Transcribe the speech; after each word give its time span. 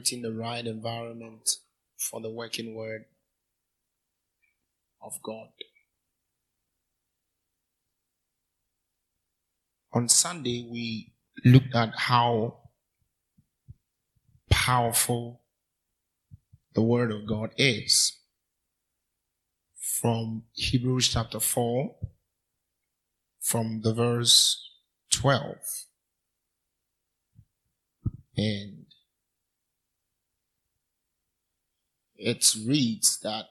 Creating 0.00 0.22
the 0.22 0.32
right 0.32 0.66
environment 0.66 1.56
for 1.98 2.22
the 2.22 2.30
working 2.30 2.74
word 2.74 3.04
of 5.02 5.20
God. 5.22 5.48
On 9.92 10.08
Sunday, 10.08 10.66
we 10.72 11.12
looked 11.44 11.74
at 11.74 11.92
how 11.94 12.60
powerful 14.48 15.42
the 16.74 16.80
Word 16.80 17.12
of 17.12 17.26
God 17.28 17.50
is. 17.58 18.20
From 19.78 20.44
Hebrews 20.52 21.08
chapter 21.08 21.40
4, 21.40 21.94
from 23.38 23.82
the 23.82 23.92
verse 23.92 24.66
12. 25.12 25.56
And 28.38 28.79
it 32.20 32.54
reads 32.66 33.18
that 33.20 33.46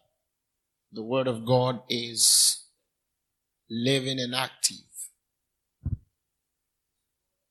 the 0.91 1.01
Word 1.01 1.27
of 1.27 1.43
God 1.43 1.81
is 1.89 2.65
living 3.69 4.19
and 4.19 4.35
active. 4.35 4.77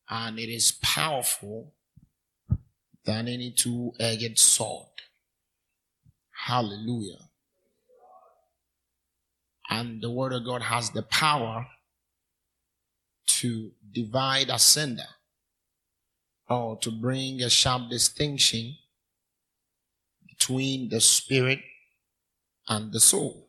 And 0.08 0.38
it 0.38 0.48
is 0.48 0.72
powerful 0.72 1.74
than 3.04 3.26
any 3.28 3.50
two 3.50 3.92
edged 3.98 4.38
sword. 4.38 4.86
Hallelujah. 6.46 7.28
And 9.68 10.00
the 10.00 10.10
Word 10.10 10.32
of 10.32 10.44
God 10.44 10.62
has 10.62 10.90
the 10.90 11.02
power 11.02 11.66
to 13.26 13.72
divide 13.92 14.50
a 14.50 14.54
asunder 14.54 15.02
or 16.48 16.78
to 16.78 16.90
bring 16.90 17.42
a 17.42 17.50
sharp 17.50 17.90
distinction 17.90 18.76
between 20.38 20.88
the 20.88 21.00
spirit 21.00 21.60
and 22.68 22.92
the 22.92 23.00
soul. 23.00 23.48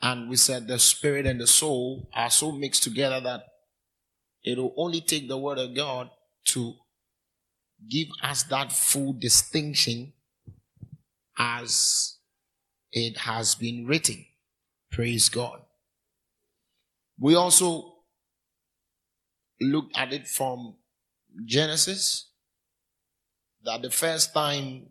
And 0.00 0.28
we 0.28 0.36
said 0.36 0.68
the 0.68 0.78
spirit 0.78 1.26
and 1.26 1.40
the 1.40 1.46
soul 1.46 2.08
are 2.14 2.30
so 2.30 2.52
mixed 2.52 2.82
together 2.82 3.20
that 3.20 3.44
it 4.42 4.58
will 4.58 4.74
only 4.76 5.00
take 5.00 5.28
the 5.28 5.38
word 5.38 5.58
of 5.58 5.74
God 5.74 6.10
to 6.46 6.74
give 7.88 8.08
us 8.22 8.42
that 8.44 8.72
full 8.72 9.14
distinction 9.14 10.12
as 11.38 12.18
it 12.92 13.18
has 13.18 13.54
been 13.54 13.86
written. 13.86 14.26
Praise 14.92 15.28
God. 15.28 15.62
We 17.18 17.34
also 17.34 17.94
looked 19.60 19.96
at 19.96 20.12
it 20.12 20.28
from 20.28 20.76
Genesis 21.44 22.30
that 23.64 23.82
the 23.82 23.90
first 23.90 24.34
time 24.34 24.86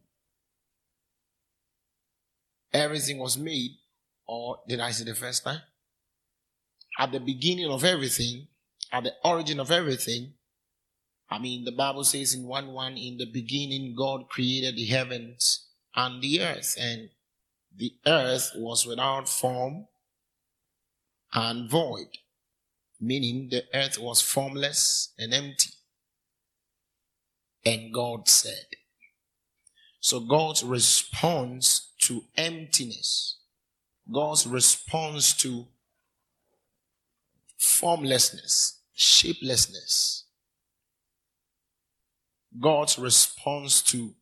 everything 2.74 3.20
was 3.20 3.38
made, 3.38 3.72
or 4.28 4.60
did 4.68 4.80
I 4.80 4.92
say 4.92 5.04
the 5.04 5.16
first 5.16 5.44
time? 5.44 5.62
At 7.00 7.12
the 7.12 7.20
beginning 7.20 7.70
of 7.70 7.84
everything, 7.84 8.48
at 8.92 9.04
the 9.04 9.14
origin 9.24 9.60
of 9.60 9.72
everything, 9.72 10.34
I 11.30 11.40
mean, 11.40 11.66
the 11.66 11.72
Bible 11.72 12.04
says 12.04 12.36
in 12.36 12.44
1 12.44 12.68
1, 12.68 12.98
in 12.98 13.18
the 13.18 13.26
beginning, 13.26 13.96
God 13.96 14.30
created 14.30 14.76
the 14.76 14.86
heavens 14.86 15.68
and 15.96 16.22
the 16.22 16.42
earth, 16.42 16.76
and 16.80 17.10
the 17.76 17.94
earth 18.06 18.52
was 18.56 18.86
without 18.86 19.28
form 19.28 19.88
and 21.34 21.70
void, 21.70 22.18
meaning 23.00 23.50
the 23.50 23.64
earth 23.74 23.98
was 23.98 24.22
formless 24.22 25.14
and 25.18 25.34
empty. 25.34 25.73
And 27.66 27.94
God 27.94 28.28
said, 28.28 28.66
so 30.00 30.20
God's 30.20 30.64
response 30.64 31.94
to 32.02 32.24
emptiness, 32.36 33.38
God's 34.12 34.46
response 34.46 35.34
to 35.38 35.66
formlessness, 37.58 38.82
shapelessness, 38.94 40.26
God's 42.60 43.00
response 43.00 43.82
to 43.84 44.14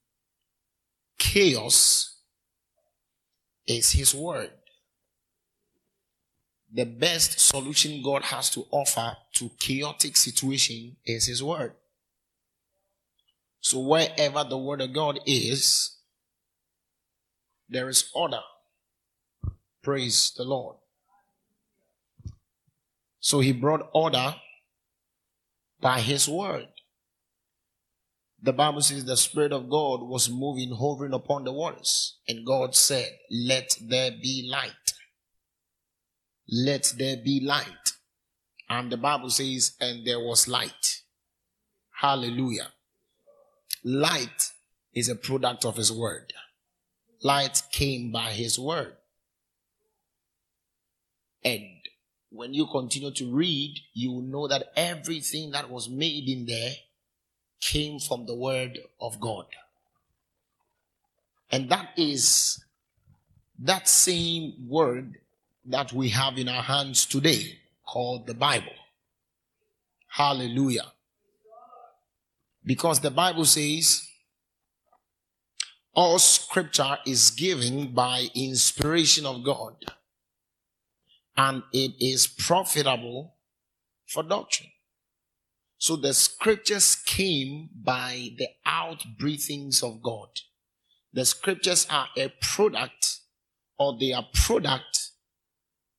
chaos 1.17 2.19
is 3.67 3.91
His 3.91 4.13
Word. 4.13 4.51
The 6.73 6.85
best 6.85 7.39
solution 7.39 8.01
God 8.03 8.23
has 8.23 8.49
to 8.51 8.65
offer 8.71 9.17
to 9.33 9.49
chaotic 9.59 10.15
situation 10.15 10.95
is 11.05 11.25
His 11.25 11.43
Word. 11.43 11.73
So 13.61 13.79
wherever 13.79 14.43
the 14.43 14.57
Word 14.57 14.81
of 14.81 14.91
God 14.93 15.19
is, 15.25 15.97
there 17.69 17.87
is 17.87 18.09
order. 18.13 18.41
Praise 19.83 20.33
the 20.35 20.43
Lord. 20.43 20.77
So 23.19 23.39
He 23.39 23.53
brought 23.53 23.89
order 23.93 24.35
by 25.79 26.01
His 26.01 26.27
Word. 26.27 26.67
The 28.43 28.53
Bible 28.53 28.81
says 28.81 29.05
the 29.05 29.15
Spirit 29.15 29.53
of 29.53 29.69
God 29.69 30.01
was 30.01 30.27
moving, 30.27 30.75
hovering 30.75 31.13
upon 31.13 31.43
the 31.43 31.53
waters. 31.53 32.17
And 32.27 32.45
God 32.45 32.75
said, 32.75 33.07
Let 33.29 33.77
there 33.79 34.11
be 34.11 34.49
light. 34.51 34.71
Let 36.49 36.93
there 36.97 37.17
be 37.17 37.39
light. 37.39 37.67
And 38.67 38.91
the 38.91 38.97
Bible 38.97 39.29
says, 39.29 39.75
And 39.79 40.05
there 40.05 40.19
was 40.19 40.47
light. 40.47 41.03
Hallelujah. 41.91 42.69
Light 43.83 44.51
is 44.93 45.09
a 45.09 45.15
product 45.15 45.65
of 45.65 45.77
His 45.77 45.91
Word. 45.91 46.33
Light 47.23 47.63
came 47.71 48.11
by 48.11 48.31
His 48.31 48.59
Word. 48.59 48.93
And 51.43 51.65
when 52.29 52.53
you 52.53 52.67
continue 52.67 53.11
to 53.11 53.33
read, 53.33 53.79
you 53.93 54.11
will 54.11 54.21
know 54.21 54.47
that 54.47 54.71
everything 54.75 55.51
that 55.51 55.69
was 55.69 55.89
made 55.89 56.29
in 56.29 56.45
there 56.45 56.73
came 57.59 57.99
from 57.99 58.25
the 58.25 58.35
Word 58.35 58.79
of 58.99 59.19
God. 59.19 59.45
And 61.51 61.69
that 61.69 61.89
is 61.97 62.63
that 63.59 63.87
same 63.87 64.67
Word 64.67 65.17
that 65.65 65.93
we 65.93 66.09
have 66.09 66.37
in 66.37 66.47
our 66.47 66.63
hands 66.63 67.05
today 67.05 67.59
called 67.85 68.27
the 68.27 68.33
Bible. 68.33 68.73
Hallelujah. 70.07 70.91
Because 72.63 72.99
the 72.99 73.11
Bible 73.11 73.45
says 73.45 74.07
all 75.93 76.19
scripture 76.19 76.97
is 77.05 77.31
given 77.31 77.93
by 77.93 78.29
inspiration 78.33 79.25
of 79.25 79.43
God 79.43 79.75
and 81.35 81.63
it 81.73 81.93
is 81.99 82.27
profitable 82.27 83.35
for 84.07 84.23
doctrine. 84.23 84.69
So 85.77 85.95
the 85.95 86.13
scriptures 86.13 86.95
came 86.95 87.69
by 87.73 88.29
the 88.37 88.47
outbreathings 88.67 89.83
of 89.83 90.03
God. 90.03 90.29
The 91.13 91.25
scriptures 91.25 91.87
are 91.89 92.07
a 92.15 92.31
product 92.41 93.19
or 93.79 93.97
they 93.99 94.13
are 94.13 94.27
product 94.33 95.09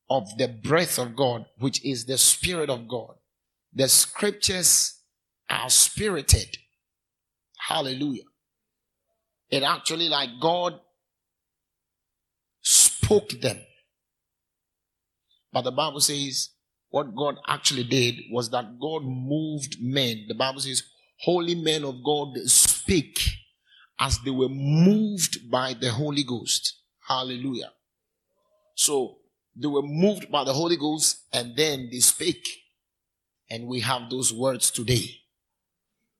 of 0.08 0.38
the 0.38 0.47
breath 0.47 0.99
of 0.99 1.17
God, 1.17 1.47
which 1.58 1.85
is 1.85 2.05
the 2.05 2.19
spirit 2.19 2.70
of 2.70 2.87
God. 2.87 3.15
The 3.75 3.88
scriptures 3.88 5.02
are 5.53 5.71
spirited. 5.71 6.57
Hallelujah. 7.69 8.25
It 9.51 9.63
actually 9.63 10.09
like 10.09 10.31
God 10.41 10.81
spoke 12.63 13.31
them. 13.41 13.59
But 15.53 15.63
the 15.63 15.73
Bible 15.73 16.01
says 16.01 16.51
what 16.89 17.15
God 17.15 17.37
actually 17.47 17.85
did 17.85 18.17
was 18.31 18.51
that 18.51 18.79
God 18.81 19.03
moved 19.05 19.77
men. 19.81 20.25
The 20.29 20.35
Bible 20.35 20.61
says, 20.61 20.83
holy 21.21 21.55
men 21.55 21.85
of 21.85 22.03
God 22.05 22.37
speak 22.47 23.21
as 24.01 24.19
they 24.25 24.31
were 24.31 24.49
moved 24.49 25.51
by 25.51 25.75
the 25.75 25.91
Holy 25.91 26.25
Ghost. 26.25 26.81
Hallelujah. 27.07 27.73
So 28.75 29.19
they 29.55 29.69
were 29.69 29.83
moved 29.83 30.31
by 30.31 30.45
the 30.45 30.55
Holy 30.55 30.77
Ghost 30.77 31.27
and 31.33 31.55
then 31.57 31.89
they 31.93 32.01
spake. 32.01 32.47
And 33.51 33.67
we 33.67 33.81
have 33.81 34.09
those 34.09 34.33
words 34.33 34.71
today. 34.71 35.22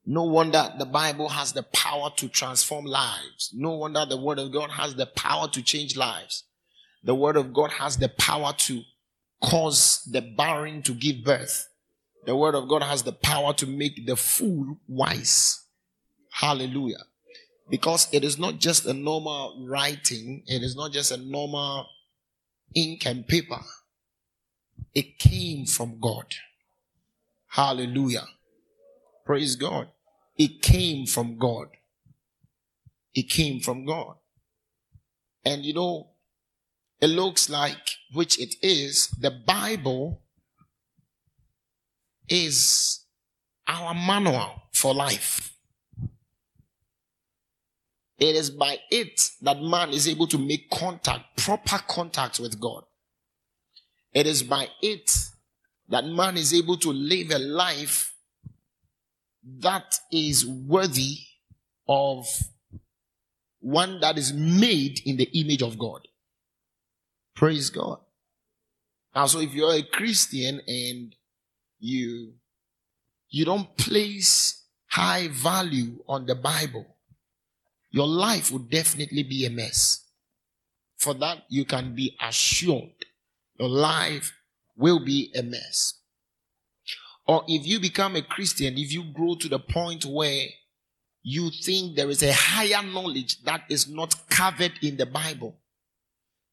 No 0.05 0.23
wonder 0.23 0.73
the 0.77 0.85
Bible 0.85 1.29
has 1.29 1.53
the 1.53 1.63
power 1.63 2.09
to 2.17 2.27
transform 2.27 2.85
lives. 2.85 3.51
No 3.53 3.71
wonder 3.71 4.05
the 4.05 4.17
Word 4.17 4.39
of 4.39 4.51
God 4.51 4.71
has 4.71 4.95
the 4.95 5.05
power 5.05 5.47
to 5.49 5.61
change 5.61 5.95
lives. 5.95 6.43
The 7.03 7.15
Word 7.15 7.37
of 7.37 7.53
God 7.53 7.71
has 7.71 7.97
the 7.97 8.09
power 8.09 8.53
to 8.57 8.81
cause 9.41 10.03
the 10.11 10.21
barren 10.21 10.81
to 10.83 10.93
give 10.93 11.23
birth. 11.23 11.69
The 12.25 12.35
Word 12.35 12.55
of 12.55 12.67
God 12.67 12.83
has 12.83 13.03
the 13.03 13.13
power 13.13 13.53
to 13.53 13.65
make 13.65 14.05
the 14.05 14.15
fool 14.15 14.77
wise. 14.87 15.63
Hallelujah. 16.31 17.03
Because 17.69 18.07
it 18.11 18.23
is 18.23 18.37
not 18.37 18.59
just 18.59 18.85
a 18.85 18.93
normal 18.93 19.65
writing, 19.67 20.43
it 20.47 20.63
is 20.63 20.75
not 20.75 20.91
just 20.91 21.11
a 21.11 21.17
normal 21.17 21.87
ink 22.75 23.05
and 23.05 23.25
paper. 23.27 23.59
It 24.93 25.17
came 25.17 25.65
from 25.65 25.99
God. 25.99 26.25
Hallelujah. 27.47 28.25
Praise 29.25 29.55
God. 29.55 29.87
It 30.37 30.61
came 30.61 31.05
from 31.05 31.37
God. 31.37 31.67
It 33.13 33.29
came 33.29 33.59
from 33.59 33.85
God. 33.85 34.15
And 35.45 35.63
you 35.63 35.73
know, 35.73 36.09
it 36.99 37.07
looks 37.07 37.49
like, 37.49 37.97
which 38.13 38.39
it 38.39 38.55
is, 38.61 39.07
the 39.09 39.31
Bible 39.31 40.21
is 42.29 43.01
our 43.67 43.93
manual 43.93 44.63
for 44.71 44.93
life. 44.93 45.53
It 48.17 48.35
is 48.35 48.49
by 48.49 48.77
it 48.89 49.31
that 49.41 49.61
man 49.61 49.89
is 49.89 50.07
able 50.07 50.27
to 50.27 50.37
make 50.37 50.69
contact, 50.69 51.35
proper 51.37 51.79
contact 51.87 52.39
with 52.39 52.59
God. 52.59 52.83
It 54.13 54.27
is 54.27 54.43
by 54.43 54.69
it 54.81 55.11
that 55.89 56.05
man 56.05 56.37
is 56.37 56.53
able 56.53 56.77
to 56.77 56.93
live 56.93 57.31
a 57.31 57.39
life 57.39 58.12
that 59.59 59.99
is 60.11 60.45
worthy 60.45 61.17
of 61.87 62.27
one 63.59 63.99
that 64.01 64.17
is 64.17 64.33
made 64.33 65.01
in 65.05 65.17
the 65.17 65.29
image 65.39 65.61
of 65.61 65.77
God. 65.77 66.07
Praise 67.35 67.69
God. 67.69 67.99
Now, 69.15 69.25
so 69.25 69.39
if 69.39 69.53
you're 69.53 69.73
a 69.73 69.83
Christian 69.83 70.61
and 70.67 71.15
you, 71.79 72.33
you 73.29 73.45
don't 73.45 73.75
place 73.77 74.63
high 74.87 75.27
value 75.29 76.03
on 76.07 76.25
the 76.25 76.35
Bible, 76.35 76.85
your 77.91 78.07
life 78.07 78.51
will 78.51 78.59
definitely 78.59 79.23
be 79.23 79.45
a 79.45 79.49
mess. 79.49 80.05
For 80.97 81.13
that, 81.15 81.43
you 81.49 81.65
can 81.65 81.95
be 81.95 82.15
assured 82.21 83.05
your 83.59 83.69
life 83.69 84.33
will 84.75 85.03
be 85.03 85.31
a 85.35 85.43
mess. 85.43 85.95
Or 87.25 87.43
if 87.47 87.65
you 87.65 87.79
become 87.79 88.15
a 88.15 88.21
Christian, 88.21 88.77
if 88.77 88.91
you 88.91 89.03
grow 89.03 89.35
to 89.35 89.47
the 89.47 89.59
point 89.59 90.05
where 90.05 90.47
you 91.23 91.49
think 91.49 91.95
there 91.95 92.09
is 92.09 92.21
a 92.21 92.33
higher 92.33 92.85
knowledge 92.85 93.41
that 93.43 93.63
is 93.69 93.87
not 93.87 94.29
covered 94.29 94.73
in 94.81 94.97
the 94.97 95.05
Bible, 95.05 95.55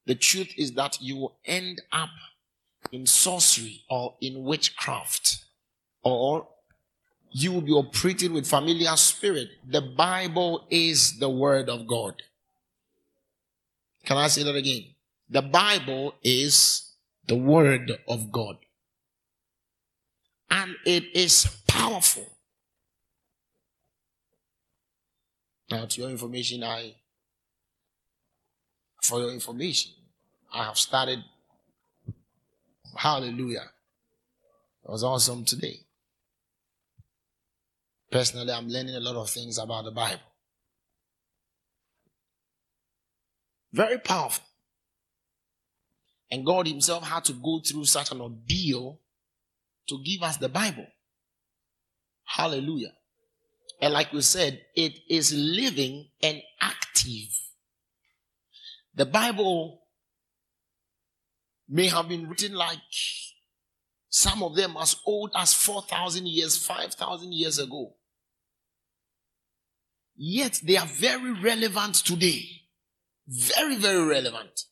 the 0.06 0.14
truth 0.14 0.52
is 0.56 0.72
that 0.74 1.00
you 1.00 1.16
will 1.16 1.36
end 1.44 1.82
up 1.92 2.10
in 2.92 3.06
sorcery 3.06 3.82
or 3.90 4.14
in 4.20 4.44
witchcraft 4.44 5.44
or 6.02 6.48
you 7.32 7.52
will 7.52 7.60
be 7.60 7.72
operating 7.72 8.32
with 8.32 8.46
familiar 8.46 8.96
spirit. 8.96 9.50
The 9.68 9.82
Bible 9.82 10.66
is 10.70 11.18
the 11.18 11.28
word 11.28 11.68
of 11.68 11.86
God. 11.86 12.22
Can 14.04 14.16
I 14.16 14.28
say 14.28 14.42
that 14.44 14.56
again? 14.56 14.86
The 15.28 15.42
Bible 15.42 16.14
is 16.22 16.92
the 17.26 17.36
word 17.36 17.92
of 18.08 18.32
God 18.32 18.56
and 20.50 20.76
it 20.84 21.04
is 21.14 21.46
powerful. 21.68 22.26
Now, 25.70 25.86
to 25.86 26.00
your 26.00 26.10
information, 26.10 26.64
I, 26.64 26.94
for 29.02 29.20
your 29.20 29.30
information, 29.30 29.92
I 30.52 30.64
have 30.64 30.76
started. 30.76 31.22
Hallelujah. 32.96 33.70
It 34.84 34.90
was 34.90 35.04
awesome 35.04 35.44
today. 35.44 35.78
Personally, 38.10 38.52
I'm 38.52 38.68
learning 38.68 38.96
a 38.96 39.00
lot 39.00 39.14
of 39.14 39.30
things 39.30 39.58
about 39.58 39.84
the 39.84 39.92
Bible. 39.92 40.20
Very 43.72 43.98
powerful. 43.98 44.44
And 46.32 46.44
God 46.44 46.66
Himself 46.66 47.04
had 47.04 47.24
to 47.26 47.32
go 47.34 47.60
through 47.64 47.84
such 47.84 48.10
an 48.10 48.20
ordeal 48.20 48.98
to 49.88 50.02
give 50.04 50.22
us 50.22 50.36
the 50.36 50.48
Bible. 50.48 50.86
Hallelujah. 52.24 52.92
And 53.80 53.92
like 53.92 54.12
we 54.12 54.20
said, 54.20 54.60
it 54.76 54.98
is 55.08 55.32
living 55.32 56.08
and 56.22 56.40
active. 56.60 57.28
The 58.94 59.06
Bible 59.06 59.82
may 61.68 61.86
have 61.86 62.08
been 62.08 62.28
written 62.28 62.54
like 62.54 62.78
some 64.08 64.42
of 64.42 64.56
them 64.56 64.76
as 64.78 64.96
old 65.06 65.30
as 65.36 65.54
4,000 65.54 66.26
years, 66.26 66.56
5,000 66.58 67.32
years 67.32 67.58
ago. 67.58 67.94
Yet 70.16 70.60
they 70.62 70.76
are 70.76 70.86
very 70.86 71.32
relevant 71.32 71.94
today. 71.94 72.44
Very, 73.26 73.76
very 73.76 74.04
relevant. 74.04 74.64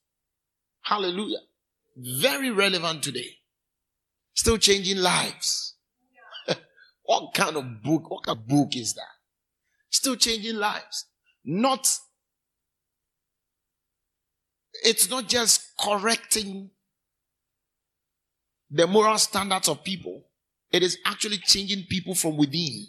Hallelujah. 0.83 1.39
Very 1.97 2.51
relevant 2.51 3.03
today. 3.03 3.38
Still 4.39 4.57
changing 4.57 4.99
lives. 4.99 5.75
what 7.03 7.35
kind 7.35 7.57
of 7.57 7.83
book, 7.83 8.09
what 8.09 8.23
kind 8.23 8.39
of 8.39 8.47
book 8.47 8.77
is 8.77 8.95
that? 8.95 9.17
Still 9.91 10.15
changing 10.15 10.55
lives. 10.55 11.07
Not, 11.45 11.93
it's 14.85 15.11
not 15.11 15.27
just 15.27 15.61
correcting 15.81 16.71
the 18.71 18.87
moral 18.87 19.19
standards 19.19 19.69
of 19.69 19.83
people. 19.83 20.29
It 20.71 20.85
is 20.85 20.99
actually 21.05 21.39
changing 21.39 21.87
people 21.91 22.15
from 22.15 22.37
within. 22.37 22.87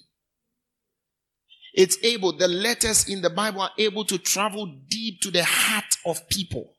It's 1.74 1.98
able, 2.04 2.38
the 2.38 2.48
letters 2.48 3.10
in 3.10 3.24
the 3.24 3.32
Bible 3.32 3.62
are 3.62 3.72
able 3.76 4.06
to 4.06 4.20
travel 4.20 4.68
deep 4.88 5.20
to 5.22 5.32
the 5.32 5.46
heart 5.46 5.98
of 6.06 6.30
people. 6.30 6.76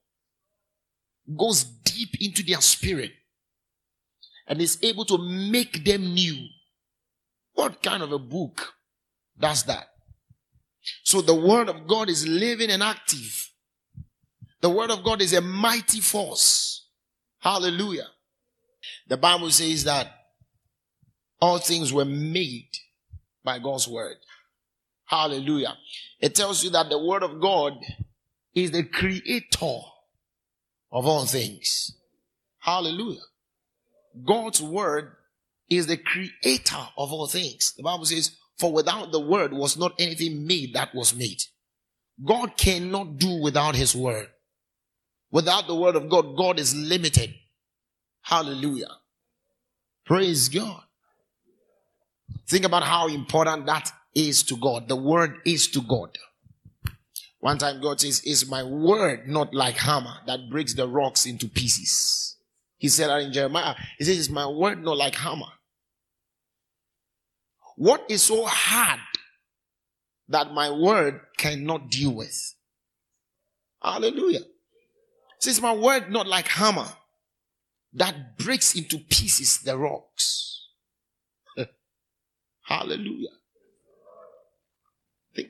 Goes 1.37 1.65
deep 1.65 2.11
into 2.21 2.45
their 2.45 2.61
spirit 2.61 3.11
and 4.51 4.61
is 4.61 4.79
able 4.83 5.05
to 5.05 5.17
make 5.17 5.85
them 5.85 6.13
new. 6.13 6.49
What 7.55 7.81
kind 7.83 8.03
of 8.03 8.11
a 8.11 8.19
book 8.19 8.75
does 9.39 9.63
that? 9.65 9.87
So 11.05 11.21
the 11.21 11.35
word 11.35 11.69
of 11.69 11.87
God 11.87 12.09
is 12.11 12.27
living 12.27 12.69
and 12.69 12.83
active. 12.83 13.49
The 14.61 14.69
word 14.69 14.91
of 14.91 15.05
God 15.05 15.23
is 15.23 15.33
a 15.33 15.41
mighty 15.41 16.01
force. 16.01 16.89
Hallelujah. 17.39 18.09
The 19.07 19.17
Bible 19.17 19.51
says 19.51 19.85
that 19.85 20.09
all 21.41 21.59
things 21.59 21.93
were 21.93 22.05
made 22.05 22.71
by 23.45 23.61
God's 23.61 23.87
word. 23.87 24.17
Hallelujah. 25.05 25.77
It 26.19 26.35
tells 26.35 26.65
you 26.65 26.71
that 26.71 26.91
the 26.91 26.99
word 26.99 27.23
of 27.23 27.41
God 27.41 27.75
is 28.55 28.73
the 28.73 28.83
creator 28.83 29.79
of 30.91 31.07
all 31.07 31.25
things. 31.25 31.97
Hallelujah. 32.59 33.21
God's 34.25 34.63
word 34.63 35.13
is 35.69 35.87
the 35.87 35.97
creator 35.97 36.89
of 36.97 37.13
all 37.13 37.27
things. 37.27 37.75
The 37.77 37.83
Bible 37.83 38.05
says, 38.05 38.37
for 38.59 38.73
without 38.73 39.13
the 39.13 39.21
word 39.21 39.53
was 39.53 39.77
not 39.77 39.95
anything 39.99 40.47
made 40.47 40.75
that 40.75 40.95
was 40.95 41.15
made. 41.15 41.43
God 42.23 42.57
cannot 42.57 43.17
do 43.17 43.41
without 43.41 43.75
his 43.75 43.95
word. 43.95 44.29
Without 45.31 45.67
the 45.67 45.75
word 45.75 45.97
of 45.97 46.09
God, 46.11 46.37
God 46.37 46.59
is 46.59 46.75
limited. 46.75 47.35
Hallelujah. 48.23 48.91
Praise 50.05 50.49
God. 50.49 50.83
Think 52.49 52.65
about 52.65 52.83
how 52.83 53.09
important 53.09 53.67
that 53.67 53.93
is 54.15 54.43
to 54.43 54.57
God. 54.57 54.89
The 54.89 54.97
word 54.97 55.37
is 55.47 55.69
to 55.69 55.81
God. 55.81 56.19
One 57.39 57.59
time 57.59 57.81
God 57.81 58.01
says, 58.01 58.21
is 58.25 58.51
my 58.51 58.63
word 58.63 59.29
not 59.29 59.55
like 59.55 59.77
hammer 59.77 60.17
that 60.27 60.51
breaks 60.51 60.75
the 60.75 60.87
rocks 60.87 61.25
into 61.25 61.49
pieces? 61.49 62.37
He 62.81 62.89
said 62.89 63.11
that 63.11 63.21
in 63.21 63.33
Jeremiah. 63.33 63.75
He 63.99 64.05
says, 64.05 64.17
Is 64.17 64.31
my 64.31 64.47
word 64.47 64.83
not 64.83 64.97
like 64.97 65.15
hammer? 65.15 65.53
What 67.77 68.07
is 68.09 68.23
so 68.23 68.47
hard 68.47 69.01
that 70.29 70.55
my 70.55 70.71
word 70.71 71.21
cannot 71.37 71.91
deal 71.91 72.13
with? 72.13 72.55
Hallelujah. 73.83 74.41
Says 75.41 75.61
my 75.61 75.75
word 75.75 76.11
not 76.11 76.27
like 76.27 76.49
hammer 76.49 76.89
that 77.93 78.39
breaks 78.39 78.75
into 78.75 78.99
pieces 78.99 79.59
the 79.59 79.77
rocks. 79.77 80.69
Hallelujah. 82.63 83.29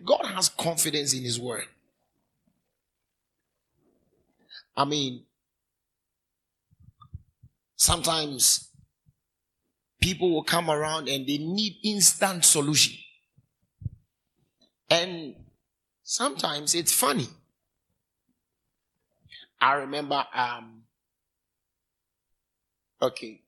God 0.05 0.27
has 0.27 0.49
confidence 0.49 1.15
in 1.15 1.23
his 1.23 1.39
word. 1.39 1.67
I 4.77 4.85
mean, 4.85 5.27
Sometimes 7.81 8.69
people 10.03 10.31
will 10.31 10.45
come 10.45 10.71
around 10.71 11.09
and 11.09 11.27
they 11.27 11.39
need 11.39 11.79
instant 11.83 12.45
solution. 12.45 12.95
And 14.91 15.35
sometimes 16.03 16.75
it's 16.75 16.93
funny. 16.93 17.27
I 19.59 19.77
remember, 19.77 20.23
um, 20.35 20.83
okay, 23.01 23.45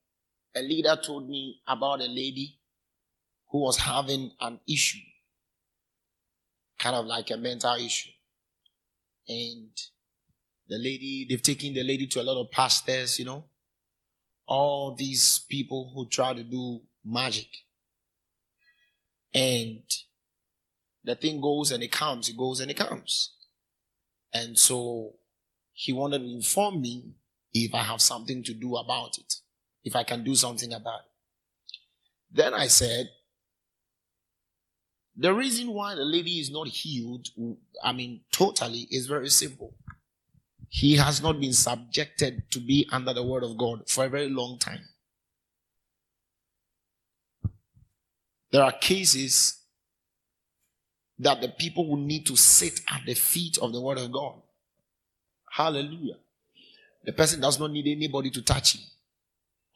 a 0.57 0.62
leader 0.62 0.99
told 1.05 1.29
me 1.29 1.61
about 1.69 2.01
a 2.01 2.07
lady 2.09 2.59
who 3.51 3.59
was 3.59 3.77
having 3.77 4.31
an 4.41 4.61
issue, 4.67 5.05
kind 6.79 6.97
of 6.97 7.05
like 7.05 7.31
a 7.31 7.37
mental 7.37 7.75
issue. 7.75 8.12
And 9.29 9.79
the 10.71 10.79
lady, 10.79 11.27
they've 11.29 11.43
taken 11.43 11.75
the 11.75 11.83
lady 11.83 12.07
to 12.07 12.23
a 12.23 12.25
lot 12.25 12.41
of 12.41 12.51
pastors, 12.51 13.19
you 13.19 13.27
know, 13.27 13.45
all 14.53 14.95
these 14.95 15.47
people 15.49 15.91
who 15.95 16.07
try 16.07 16.35
to 16.35 16.43
do 16.43 16.83
magic. 17.03 17.49
And 19.33 19.83
the 21.03 21.15
thing 21.15 21.41
goes 21.41 21.73
and 21.73 21.83
it 21.83 21.91
comes, 21.91 22.29
it 22.29 22.37
goes 22.37 22.61
and 22.61 22.71
it 22.71 22.77
comes. 22.77 23.33
And 24.35 24.59
so 24.59 25.15
he 25.73 25.95
wanted 25.95 26.19
to 26.19 26.31
inform 26.31 26.83
me 26.83 27.15
if 27.55 27.75
I 27.75 27.83
have 27.83 28.03
something 28.03 28.43
to 28.43 28.53
do 28.53 28.77
about 28.77 29.17
it, 29.17 29.37
if 29.85 29.97
I 29.97 30.05
can 30.05 30.23
do 30.23 30.35
something 30.35 30.75
about 30.75 31.01
it. 31.01 31.77
Then 32.31 32.53
I 32.53 32.67
said, 32.67 33.09
the 35.17 35.33
reason 35.33 35.73
why 35.73 35.95
the 35.95 36.05
lady 36.05 36.41
is 36.41 36.51
not 36.51 36.69
healed, 36.69 37.29
I 37.83 37.93
mean, 37.93 38.21
totally, 38.31 38.87
is 38.91 39.07
very 39.07 39.31
simple. 39.31 39.75
He 40.75 40.97
has 40.97 41.23
not 41.23 41.38
been 41.38 41.52
subjected 41.52 42.50
to 42.50 42.59
be 42.59 42.88
under 42.91 43.12
the 43.12 43.23
word 43.23 43.45
of 43.45 43.59
God 43.59 43.83
for 43.91 44.07
a 44.07 44.09
very 44.09 44.31
long 44.31 44.59
time. 44.59 44.81
There 48.50 48.62
are 48.62 48.73
cases 48.73 49.61
that 51.19 51.43
the 51.43 51.49
people 51.49 51.87
will 51.87 51.99
need 51.99 52.25
to 52.25 52.37
sit 52.37 52.81
at 52.91 53.02
the 53.05 53.12
feet 53.12 53.59
of 53.59 53.75
the 53.75 53.83
word 53.83 53.99
of 53.99 54.11
God. 54.12 54.41
Hallelujah. 55.50 56.17
The 57.05 57.12
person 57.12 57.43
does 57.43 57.61
not 57.61 57.71
need 57.71 57.87
anybody 57.87 58.31
to 58.31 58.41
touch 58.41 58.76
him. 58.76 58.83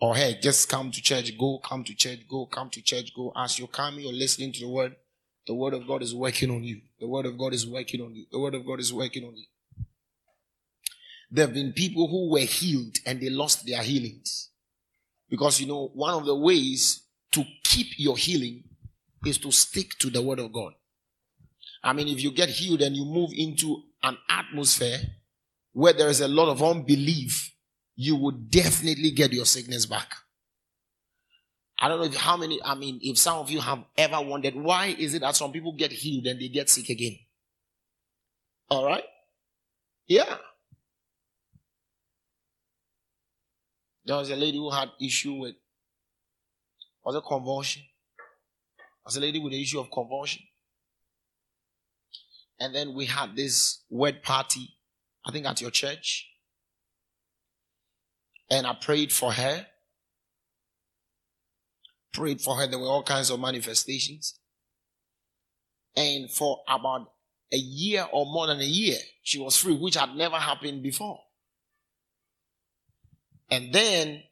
Or 0.00 0.16
hey, 0.16 0.38
just 0.40 0.66
come 0.70 0.90
to 0.92 1.02
church, 1.02 1.36
go, 1.36 1.58
come 1.58 1.84
to 1.84 1.94
church, 1.94 2.20
go, 2.26 2.46
come 2.46 2.70
to 2.70 2.80
church, 2.80 3.12
go. 3.14 3.34
As 3.36 3.58
you're 3.58 3.68
coming, 3.68 4.00
you're 4.00 4.14
listening 4.14 4.50
to 4.52 4.60
the 4.60 4.68
word, 4.68 4.96
the 5.46 5.52
word 5.52 5.74
of 5.74 5.86
God 5.86 6.02
is 6.02 6.14
working 6.14 6.50
on 6.50 6.64
you. 6.64 6.80
The 6.98 7.06
word 7.06 7.26
of 7.26 7.36
God 7.36 7.52
is 7.52 7.66
working 7.66 8.00
on 8.00 8.14
you. 8.14 8.24
The 8.32 8.38
word 8.38 8.54
of 8.54 8.64
God 8.64 8.80
is 8.80 8.94
working 8.94 9.24
on 9.24 9.36
you. 9.36 9.44
There 11.30 11.47
have 11.47 11.54
been 11.54 11.73
people 11.73 12.09
who 12.09 12.30
were 12.30 12.40
healed 12.40 12.97
and 13.04 13.21
they 13.21 13.30
lost 13.30 13.66
their 13.66 13.83
healings. 13.83 14.50
Because 15.28 15.61
you 15.61 15.66
know, 15.66 15.88
one 15.95 16.14
of 16.14 16.25
the 16.25 16.37
ways 16.37 17.02
to 17.33 17.45
keep 17.64 17.99
your 17.99 18.16
healing 18.16 18.64
is 19.25 19.38
to 19.38 19.50
stick 19.50 19.90
to 19.99 20.11
the 20.11 20.23
word 20.23 20.38
of 20.38 20.52
God. 20.52 20.73
I 21.83 21.92
mean, 21.92 22.09
if 22.09 22.23
you 22.23 22.30
get 22.30 22.49
healed 22.49 22.83
and 22.83 22.97
you 22.97 23.04
move 23.04 23.30
into 23.35 23.83
an 24.02 24.16
atmosphere 24.28 24.99
where 25.73 25.92
there 25.92 26.09
is 26.09 26.21
a 26.21 26.28
lot 26.28 26.49
of 26.49 26.62
unbelief, 26.62 27.52
you 27.97 28.16
would 28.16 28.50
definitely 28.50 29.11
get 29.11 29.33
your 29.33 29.45
sickness 29.45 29.87
back. 29.87 30.14
I 31.78 31.88
don't 31.88 31.99
know 31.99 32.06
if 32.06 32.14
how 32.14 32.37
many, 32.37 32.61
I 32.64 32.75
mean, 32.75 33.00
if 33.02 33.18
some 33.18 33.38
of 33.38 33.50
you 33.50 33.61
have 33.61 33.85
ever 33.99 34.21
wondered 34.21 34.54
why 34.54 34.97
is 34.99 35.14
it 35.14 35.21
that 35.21 35.37
some 35.37 35.52
people 35.52 35.73
get 35.73 35.92
healed 35.92 36.26
and 36.26 36.40
they 36.40 36.49
get 36.49 36.71
sick 36.71 36.88
again? 36.88 37.18
All 38.68 38.85
right? 38.85 39.04
Yeah. 40.06 40.37
There 44.06 44.16
was 44.16 44.30
a 44.30 44.36
lady 44.36 44.56
who 44.56 44.70
had 44.70 44.90
issue 45.00 45.34
with 45.34 45.56
was 47.04 47.14
a 47.14 47.20
convulsion? 47.20 47.82
Was 49.04 49.16
a 49.16 49.20
lady 49.20 49.38
with 49.38 49.52
the 49.52 49.60
issue 49.62 49.78
of 49.78 49.90
convulsion. 49.90 50.42
And 52.58 52.75
then 52.75 52.94
we 52.94 53.06
had 53.06 53.36
this 53.36 53.84
wed 53.90 54.22
party, 54.22 54.68
I 55.25 55.30
think 55.30 55.46
at 55.46 55.60
your 55.60 55.70
church. 55.70 56.28
And 58.50 58.66
I 58.66 58.75
prayed 58.75 59.12
for 59.12 59.32
her. 59.32 59.66
Prayed 62.12 62.40
for 62.40 62.56
her. 62.56 62.66
There 62.66 62.78
were 62.78 62.86
all 62.86 63.02
kinds 63.02 63.30
of 63.30 63.38
manifestations. 63.38 64.38
And 65.94 66.30
for 66.30 66.60
about 66.68 67.12
a 67.52 67.56
year 67.56 68.06
or 68.12 68.26
more 68.26 68.46
than 68.46 68.60
a 68.60 68.64
year, 68.64 68.98
she 69.22 69.38
was 69.38 69.56
free, 69.56 69.75
which 69.75 69.96
had 69.96 70.14
never 70.14 70.36
happened 70.36 70.82
before. 70.82 71.20
And 73.50 73.72
then 73.72 74.22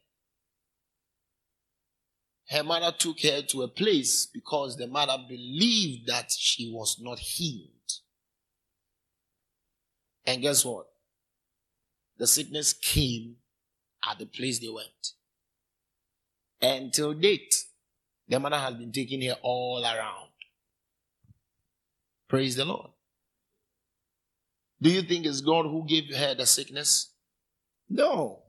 her 2.48 2.62
mother 2.62 2.94
took 2.96 3.20
her 3.20 3.42
to 3.42 3.62
a 3.62 3.68
place 3.68 4.26
because 4.26 4.76
the 4.76 4.86
mother 4.86 5.16
believed 5.28 6.08
that 6.08 6.30
she 6.30 6.70
was 6.72 6.98
not 7.00 7.18
healed. 7.18 7.70
And 10.26 10.42
guess 10.42 10.64
what? 10.64 10.86
The 12.18 12.26
sickness 12.26 12.72
came 12.72 13.36
at 14.08 14.18
the 14.18 14.26
place 14.26 14.58
they 14.58 14.68
went. 14.68 15.12
And 16.60 16.92
till 16.92 17.12
date, 17.14 17.54
the 18.28 18.40
mother 18.40 18.56
has 18.56 18.74
been 18.74 18.92
taking 18.92 19.22
her 19.22 19.36
all 19.42 19.84
around. 19.84 20.30
Praise 22.28 22.56
the 22.56 22.64
Lord. 22.64 22.90
Do 24.80 24.90
you 24.90 25.02
think 25.02 25.26
it's 25.26 25.40
God 25.40 25.64
who 25.66 25.84
gave 25.86 26.14
her 26.14 26.34
the 26.34 26.46
sickness? 26.46 27.10
No. 27.88 28.43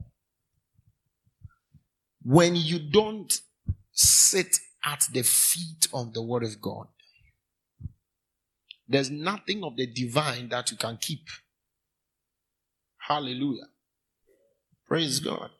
When 2.26 2.56
you 2.56 2.80
don't 2.80 3.32
sit 3.92 4.58
at 4.84 5.06
the 5.12 5.22
feet 5.22 5.86
of 5.94 6.12
the 6.12 6.22
Word 6.22 6.42
of 6.42 6.60
God, 6.60 6.88
there's 8.88 9.12
nothing 9.12 9.62
of 9.62 9.76
the 9.76 9.86
divine 9.86 10.48
that 10.48 10.72
you 10.72 10.76
can 10.76 10.96
keep. 11.00 11.28
Hallelujah. 12.98 13.68
Praise 14.88 15.20
God. 15.20 15.50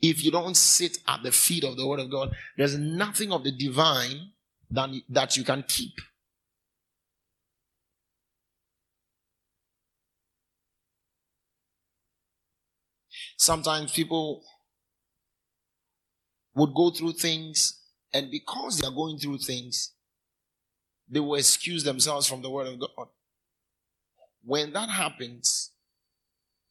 If 0.00 0.24
you 0.24 0.30
don't 0.30 0.56
sit 0.56 0.98
at 1.06 1.22
the 1.22 1.32
feet 1.32 1.64
of 1.64 1.76
the 1.76 1.86
Word 1.86 2.00
of 2.00 2.10
God, 2.10 2.34
there's 2.56 2.78
nothing 2.78 3.30
of 3.30 3.44
the 3.44 3.52
divine 3.52 4.30
that, 4.70 4.88
that 5.10 5.36
you 5.36 5.44
can 5.44 5.64
keep. 5.68 6.00
Sometimes 13.36 13.92
people 13.92 14.42
would 16.58 16.74
go 16.74 16.90
through 16.90 17.12
things, 17.12 17.80
and 18.12 18.30
because 18.30 18.78
they 18.78 18.86
are 18.86 18.94
going 18.94 19.18
through 19.18 19.38
things, 19.38 19.92
they 21.08 21.20
will 21.20 21.36
excuse 21.36 21.84
themselves 21.84 22.26
from 22.26 22.42
the 22.42 22.50
Word 22.50 22.66
of 22.66 22.78
God. 22.80 23.08
When 24.44 24.72
that 24.72 24.90
happens, 24.90 25.70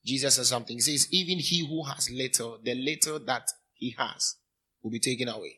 Jesus 0.05 0.35
says 0.35 0.49
something. 0.49 0.77
He 0.77 0.81
says, 0.81 1.07
Even 1.11 1.39
he 1.39 1.65
who 1.67 1.83
has 1.83 2.09
little, 2.09 2.59
the 2.63 2.75
little 2.75 3.19
that 3.19 3.49
he 3.73 3.95
has 3.97 4.35
will 4.81 4.91
be 4.91 4.99
taken 4.99 5.27
away. 5.27 5.55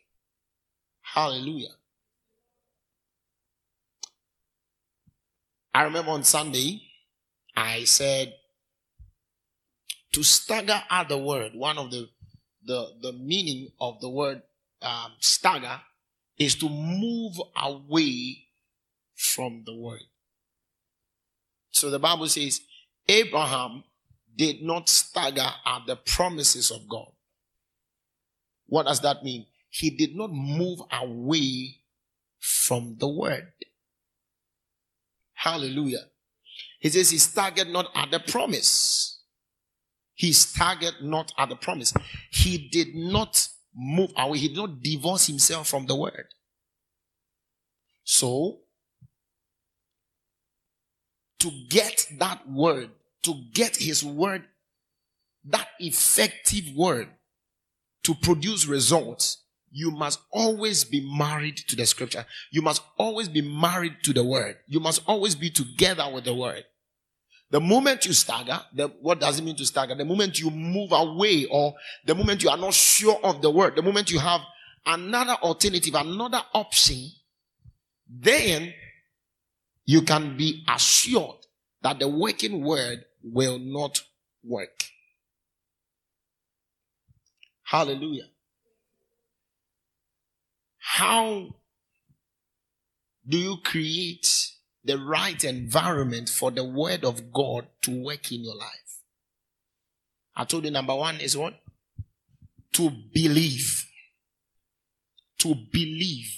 Hallelujah. 1.02 1.70
I 5.74 5.84
remember 5.84 6.12
on 6.12 6.24
Sunday, 6.24 6.82
I 7.56 7.84
said, 7.84 8.34
to 10.12 10.24
stagger 10.24 10.82
at 10.90 11.10
the 11.10 11.18
word, 11.18 11.52
one 11.54 11.78
of 11.78 11.92
the, 11.92 12.10
the, 12.70 12.88
the 13.02 13.14
meaning 13.14 13.72
of 13.82 14.00
the 14.00 14.08
word 14.08 14.44
um, 14.84 15.14
stagger 15.20 15.82
is 16.38 16.54
to 16.54 16.70
move 16.70 17.34
away 17.60 18.46
from 19.16 19.64
the 19.66 19.74
word. 19.74 20.04
So 21.72 21.90
the 21.90 21.98
Bible 21.98 22.28
says 22.28 22.62
Abraham 23.08 23.84
did 24.36 24.62
not 24.62 24.88
stagger 24.88 25.50
at 25.66 25.88
the 25.88 25.96
promises 25.96 26.70
of 26.70 26.88
God. 26.88 27.08
What 28.68 28.86
does 28.86 29.02
that 29.02 29.24
mean? 29.24 29.48
He 29.72 29.90
did 29.90 30.16
not 30.16 30.32
move 30.32 30.80
away 30.92 31.78
from 32.38 32.98
the 33.00 33.08
word. 33.08 33.52
Hallelujah. 35.34 36.06
He 36.80 36.90
says 36.90 37.10
he 37.10 37.18
staggered 37.18 37.70
not 37.70 37.88
at 37.96 38.12
the 38.12 38.20
promise. 38.20 39.19
He 40.20 40.34
staggered 40.34 40.96
not 41.02 41.32
at 41.38 41.48
the 41.48 41.56
promise. 41.56 41.94
He 42.30 42.58
did 42.58 42.94
not 42.94 43.48
move 43.74 44.12
away. 44.18 44.38
He 44.38 44.50
did 44.50 44.58
not 44.58 44.84
divorce 44.84 45.28
himself 45.28 45.70
from 45.70 45.86
the 45.86 45.96
word. 45.96 46.28
So 48.04 48.58
to 51.40 51.50
get 51.70 52.06
that 52.18 52.42
word, 52.52 52.90
to 53.24 53.34
get 53.54 53.78
his 53.78 54.04
word, 54.04 54.44
that 55.46 55.70
effective 55.80 56.76
word 56.76 57.08
to 58.04 58.14
produce 58.14 58.66
results, 58.66 59.44
you 59.72 59.90
must 59.90 60.20
always 60.34 60.84
be 60.84 61.00
married 61.18 61.56
to 61.70 61.78
the 61.78 61.86
scripture. 61.86 62.26
You 62.52 62.62
must 62.62 62.82
always 62.98 63.30
be 63.30 63.42
married 63.42 64.04
to 64.04 64.12
the 64.12 64.26
word. 64.26 64.58
You 64.68 64.82
must 64.82 65.02
always 65.08 65.36
be 65.36 65.50
together 65.50 66.12
with 66.14 66.26
the 66.26 66.34
word. 66.34 66.66
The 67.52 67.60
moment 67.60 68.06
you 68.06 68.14
stagger, 68.14 68.60
the, 68.74 68.88
what 69.02 69.20
does 69.20 69.40
it 69.40 69.44
mean 69.44 69.56
to 69.56 69.66
stagger? 69.66 69.96
The 69.96 70.06
moment 70.06 70.40
you 70.40 70.52
move 70.52 70.92
away 70.92 71.46
or 71.50 71.74
the 72.06 72.14
moment 72.14 72.44
you 72.44 72.50
are 72.50 72.58
not 72.58 72.74
sure 72.74 73.20
of 73.24 73.42
the 73.42 73.50
word, 73.50 73.76
the 73.76 73.82
moment 73.82 74.12
you 74.12 74.20
have 74.20 74.42
another 74.86 75.34
alternative, 75.42 75.96
another 75.96 76.42
option, 76.54 77.10
then 78.08 78.74
you 79.86 80.04
can 80.04 80.38
be 80.38 80.64
assured 80.68 81.38
that 81.82 81.98
the 82.00 82.08
working 82.08 82.64
word 82.64 83.04
will 83.24 83.58
not 83.58 84.00
work. 84.44 84.84
Hallelujah. 87.64 88.28
How 90.78 91.48
do 93.28 93.38
you 93.38 93.58
create 93.64 94.28
the 94.84 94.98
right 94.98 95.44
environment 95.44 96.30
for 96.30 96.52
the 96.52 96.64
word 96.64 97.04
of 97.04 97.32
God 97.34 97.68
to 97.82 98.04
work 98.04 98.32
in 98.32 98.44
your 98.44 98.56
life? 98.56 99.02
I 100.36 100.46
told 100.46 100.66
you 100.66 100.72
number 100.72 100.96
one 100.96 101.20
is 101.20 101.36
what? 101.36 101.54
To 102.74 102.90
believe. 103.14 103.86
To 105.40 105.54
believe. 105.54 106.34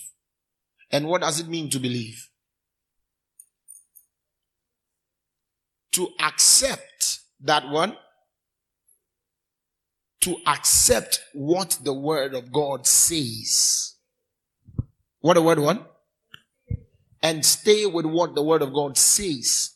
And 0.92 1.08
what 1.08 1.22
does 1.22 1.40
it 1.40 1.48
mean 1.48 1.70
to 1.70 1.80
believe? 1.80 2.30
To 5.94 6.10
accept 6.20 7.20
that 7.42 7.70
one. 7.70 7.96
To 10.22 10.38
accept 10.48 11.22
what 11.34 11.80
the 11.84 11.94
word 11.94 12.34
of 12.34 12.52
God 12.52 12.88
says. 12.88 13.96
What 15.20 15.36
the 15.36 15.42
word 15.42 15.60
one? 15.60 15.86
And 17.24 17.46
stay 17.46 17.86
with 17.86 18.06
what 18.06 18.36
the 18.36 18.42
word 18.42 18.62
of 18.62 18.74
God 18.74 18.98
says. 18.98 19.72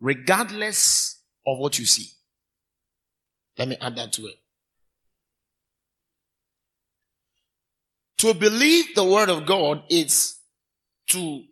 Regardless 0.00 1.20
of 1.46 1.58
what 1.58 1.78
you 1.78 1.86
see. 1.86 2.10
Let 3.58 3.68
me 3.68 3.76
add 3.80 3.96
that 3.96 4.12
to 4.14 4.26
it. 4.26 4.36
To 8.18 8.34
believe 8.34 8.94
the 8.94 9.04
word 9.04 9.28
of 9.28 9.46
God 9.46 9.82
is 9.88 10.36
to 11.08 11.44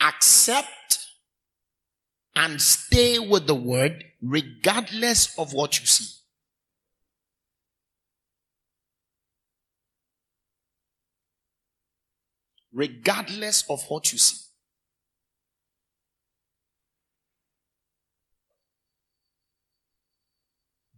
accept 0.00 1.06
and 2.36 2.60
stay 2.60 3.18
with 3.18 3.46
the 3.46 3.54
word 3.54 4.04
regardless 4.22 5.38
of 5.38 5.52
what 5.52 5.80
you 5.80 5.86
see. 5.86 6.23
Regardless 12.74 13.64
of 13.70 13.84
what 13.88 14.12
you 14.12 14.18
see. 14.18 14.44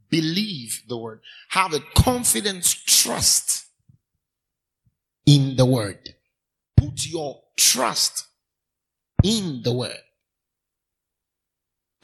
Believe 0.09 0.85
the 0.89 0.97
word. 0.97 1.21
Have 1.51 1.75
a 1.75 1.81
confidence, 1.95 2.73
trust 2.73 3.67
in 5.27 5.57
the 5.57 5.67
word. 5.67 6.15
Put 6.77 7.07
your 7.07 7.43
trust 7.57 8.27
in 9.23 9.63
the 9.63 9.73
word. 9.73 9.99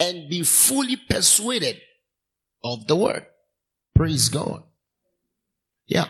And 0.00 0.28
be 0.28 0.42
fully 0.42 0.96
persuaded 0.96 1.80
of 2.64 2.86
the 2.88 2.96
word. 2.96 3.26
Praise 3.94 4.28
God. 4.28 4.64
Yeah. 5.86 6.08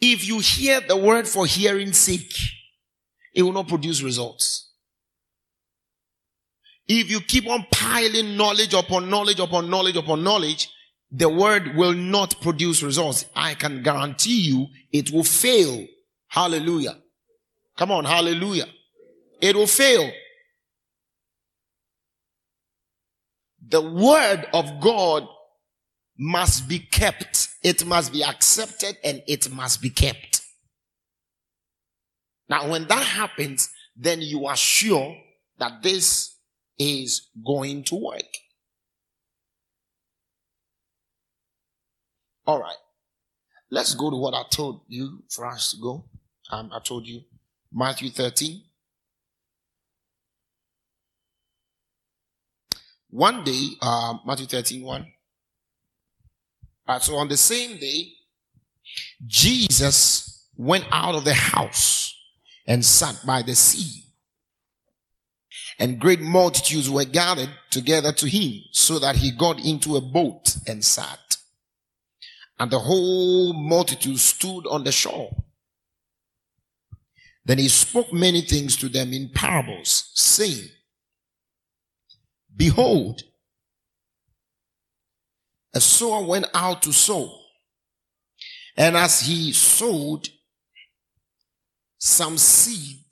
If 0.00 0.26
you 0.26 0.38
hear 0.38 0.80
the 0.80 0.96
word 0.96 1.28
for 1.28 1.46
hearing 1.46 1.92
sake, 1.92 2.34
it 3.34 3.42
will 3.42 3.52
not 3.52 3.68
produce 3.68 4.02
results. 4.02 4.72
If 6.88 7.10
you 7.10 7.20
keep 7.20 7.48
on 7.48 7.66
piling 7.70 8.36
knowledge 8.36 8.74
upon 8.74 9.10
knowledge 9.10 9.38
upon 9.38 9.70
knowledge 9.70 9.96
upon 9.96 10.24
knowledge, 10.24 10.68
the 11.12 11.28
word 11.28 11.76
will 11.76 11.92
not 11.92 12.40
produce 12.40 12.82
results. 12.82 13.26
I 13.34 13.54
can 13.54 13.82
guarantee 13.82 14.40
you 14.40 14.66
it 14.92 15.10
will 15.10 15.24
fail. 15.24 15.86
Hallelujah. 16.28 16.96
Come 17.76 17.92
on, 17.92 18.04
hallelujah. 18.04 18.66
It 19.40 19.54
will 19.56 19.66
fail. 19.66 20.10
The 23.68 23.80
word 23.80 24.46
of 24.52 24.80
God 24.80 25.28
must 26.20 26.68
be 26.68 26.78
kept. 26.78 27.48
It 27.62 27.86
must 27.86 28.12
be 28.12 28.22
accepted 28.22 28.98
and 29.02 29.22
it 29.26 29.50
must 29.50 29.80
be 29.80 29.88
kept. 29.88 30.42
Now, 32.46 32.68
when 32.68 32.86
that 32.88 33.02
happens, 33.02 33.70
then 33.96 34.20
you 34.20 34.46
are 34.46 34.56
sure 34.56 35.16
that 35.58 35.82
this 35.82 36.36
is 36.78 37.28
going 37.44 37.84
to 37.84 37.94
work. 37.94 38.22
All 42.46 42.60
right. 42.60 42.76
Let's 43.70 43.94
go 43.94 44.10
to 44.10 44.16
what 44.16 44.34
I 44.34 44.42
told 44.50 44.82
you 44.88 45.22
for 45.30 45.46
us 45.46 45.70
to 45.70 45.78
go. 45.80 46.04
Um, 46.50 46.70
I 46.74 46.80
told 46.80 47.06
you 47.06 47.22
Matthew 47.72 48.10
13. 48.10 48.62
One 53.08 53.42
day, 53.42 53.68
uh, 53.80 54.14
Matthew 54.26 54.46
13, 54.46 54.82
1. 54.82 55.06
Right, 56.90 57.02
so 57.02 57.14
on 57.16 57.28
the 57.28 57.36
same 57.36 57.78
day, 57.78 58.14
Jesus 59.24 60.48
went 60.56 60.84
out 60.90 61.14
of 61.14 61.24
the 61.24 61.34
house 61.34 62.12
and 62.66 62.84
sat 62.84 63.24
by 63.24 63.42
the 63.42 63.54
sea 63.54 64.00
and 65.80 65.98
great 65.98 66.20
multitudes 66.20 66.90
were 66.90 67.06
gathered 67.06 67.48
together 67.70 68.12
to 68.12 68.28
him 68.28 68.60
so 68.70 68.98
that 68.98 69.16
he 69.16 69.30
got 69.30 69.64
into 69.64 69.96
a 69.96 70.00
boat 70.00 70.56
and 70.66 70.84
sat. 70.84 71.38
And 72.58 72.70
the 72.70 72.78
whole 72.78 73.54
multitude 73.54 74.18
stood 74.18 74.66
on 74.66 74.84
the 74.84 74.92
shore. 74.92 75.30
Then 77.46 77.56
he 77.56 77.68
spoke 77.68 78.12
many 78.12 78.42
things 78.42 78.76
to 78.76 78.90
them 78.90 79.14
in 79.14 79.30
parables, 79.30 80.10
saying, 80.14 80.68
Behold, 82.54 83.22
a 85.72 85.80
sower 85.80 86.24
went 86.26 86.46
out 86.54 86.82
to 86.82 86.92
sow. 86.92 87.36
And 88.76 88.96
as 88.96 89.20
he 89.20 89.52
sowed, 89.52 90.28
some 91.98 92.38
seed 92.38 93.04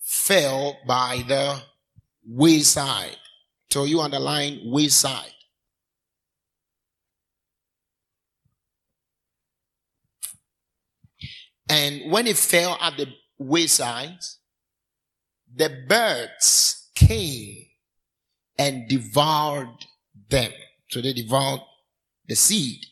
fell 0.00 0.78
by 0.86 1.24
the 1.26 1.60
wayside. 2.26 3.16
So 3.70 3.84
you 3.84 4.00
underline 4.00 4.60
wayside. 4.64 5.32
And 11.68 12.12
when 12.12 12.26
it 12.26 12.36
fell 12.36 12.78
at 12.80 12.96
the 12.96 13.08
wayside, 13.38 14.18
the 15.52 15.84
birds 15.88 16.90
came 16.94 17.66
and 18.58 18.88
devoured 18.88 19.86
them. 20.28 20.52
So 20.94 21.00
they 21.00 21.12
devoured 21.12 21.58
the 22.28 22.36
seed. 22.36 22.86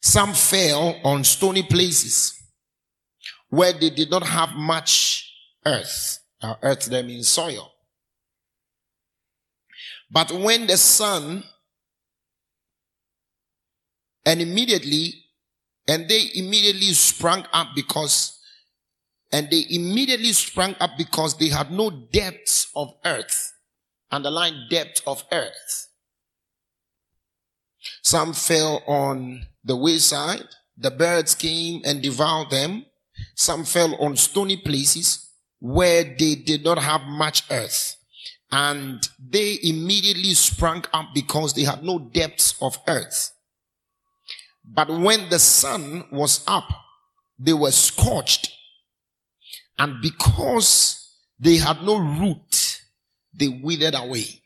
Some 0.00 0.34
fell 0.34 1.00
on 1.02 1.24
stony 1.24 1.64
places 1.64 2.40
where 3.48 3.72
they 3.72 3.90
did 3.90 4.08
not 4.08 4.22
have 4.22 4.50
much 4.50 5.34
earth. 5.66 6.20
Now, 6.40 6.60
earth 6.62 6.84
there 6.84 7.02
means 7.02 7.26
soil. 7.26 7.72
But 10.12 10.30
when 10.30 10.68
the 10.68 10.76
sun, 10.76 11.42
and 14.24 14.40
immediately, 14.40 15.24
and 15.88 16.08
they 16.08 16.30
immediately 16.36 16.92
sprang 16.92 17.44
up 17.52 17.70
because, 17.74 18.38
and 19.32 19.50
they 19.50 19.64
immediately 19.70 20.32
sprang 20.34 20.76
up 20.78 20.92
because 20.96 21.36
they 21.36 21.48
had 21.48 21.72
no 21.72 21.90
depths 21.90 22.70
of 22.76 22.94
earth. 23.04 23.54
Underline 24.10 24.66
depth 24.70 25.02
of 25.06 25.24
earth. 25.32 25.88
Some 28.02 28.32
fell 28.32 28.82
on 28.86 29.46
the 29.64 29.76
wayside. 29.76 30.44
The 30.76 30.90
birds 30.90 31.34
came 31.34 31.82
and 31.84 32.02
devoured 32.02 32.50
them. 32.50 32.86
Some 33.34 33.64
fell 33.64 33.94
on 33.96 34.16
stony 34.16 34.56
places 34.58 35.30
where 35.58 36.04
they 36.04 36.34
did 36.34 36.64
not 36.64 36.78
have 36.78 37.02
much 37.02 37.44
earth. 37.50 37.96
And 38.52 39.02
they 39.18 39.58
immediately 39.62 40.34
sprang 40.34 40.84
up 40.92 41.06
because 41.14 41.54
they 41.54 41.64
had 41.64 41.82
no 41.82 41.98
depths 41.98 42.54
of 42.60 42.78
earth. 42.86 43.32
But 44.64 44.88
when 44.88 45.28
the 45.28 45.38
sun 45.38 46.04
was 46.12 46.44
up, 46.46 46.68
they 47.38 47.52
were 47.52 47.70
scorched. 47.70 48.52
And 49.78 50.00
because 50.00 51.14
they 51.38 51.56
had 51.56 51.82
no 51.82 51.98
root, 51.98 52.82
they 53.36 53.48
withered 53.48 53.94
away. 53.94 54.42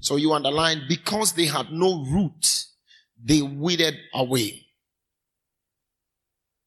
So 0.00 0.16
you 0.16 0.32
underline, 0.32 0.82
because 0.88 1.32
they 1.32 1.46
had 1.46 1.70
no 1.70 2.04
root, 2.04 2.64
they 3.22 3.40
withered 3.40 3.96
away. 4.12 4.66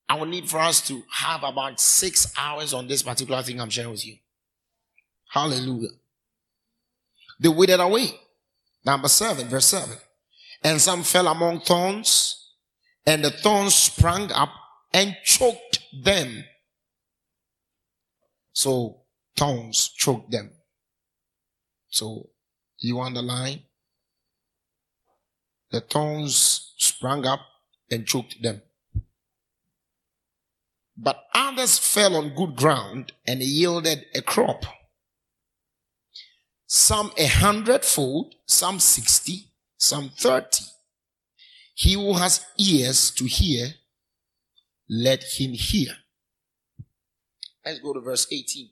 I 0.09 0.15
will 0.15 0.25
need 0.25 0.49
for 0.49 0.59
us 0.59 0.87
to 0.87 1.03
have 1.11 1.43
about 1.43 1.81
six 1.81 2.33
hours 2.37 2.73
on 2.73 2.87
this 2.87 3.03
particular 3.03 3.43
thing 3.43 3.59
I'm 3.59 3.69
sharing 3.69 3.91
with 3.91 4.05
you. 4.05 4.15
Hallelujah. 5.29 5.89
They 7.39 7.49
withered 7.49 7.81
away. 7.81 8.07
Number 8.85 9.09
seven, 9.09 9.49
verse 9.49 9.65
seven. 9.65 9.97
and 10.63 10.81
some 10.81 11.03
fell 11.03 11.27
among 11.27 11.61
thorns, 11.61 12.53
and 13.05 13.23
the 13.23 13.31
thorns 13.31 13.75
sprang 13.75 14.31
up 14.31 14.49
and 14.93 15.15
choked 15.23 15.79
them. 16.03 16.43
So 18.53 19.01
thorns 19.35 19.89
choked 19.89 20.31
them. 20.31 20.51
So 21.97 22.29
you 22.77 23.01
underline 23.01 23.61
the 25.71 25.81
thorns 25.81 26.75
sprang 26.77 27.25
up 27.25 27.39
and 27.89 28.05
choked 28.05 28.39
them. 28.43 28.61
But 30.95 31.25
others 31.33 31.79
fell 31.79 32.15
on 32.15 32.35
good 32.35 32.55
ground 32.55 33.13
and 33.25 33.41
yielded 33.41 34.05
a 34.13 34.21
crop. 34.21 34.63
Some 36.67 37.11
a 37.17 37.25
hundredfold, 37.25 38.35
some 38.45 38.79
sixty, 38.79 39.53
some 39.77 40.09
thirty. 40.09 40.65
He 41.73 41.93
who 41.93 42.13
has 42.13 42.45
ears 42.59 43.09
to 43.11 43.25
hear, 43.25 43.73
let 44.87 45.23
him 45.23 45.53
hear. 45.53 45.93
Let's 47.65 47.79
go 47.79 47.93
to 47.93 48.01
verse 48.01 48.27
18. 48.31 48.69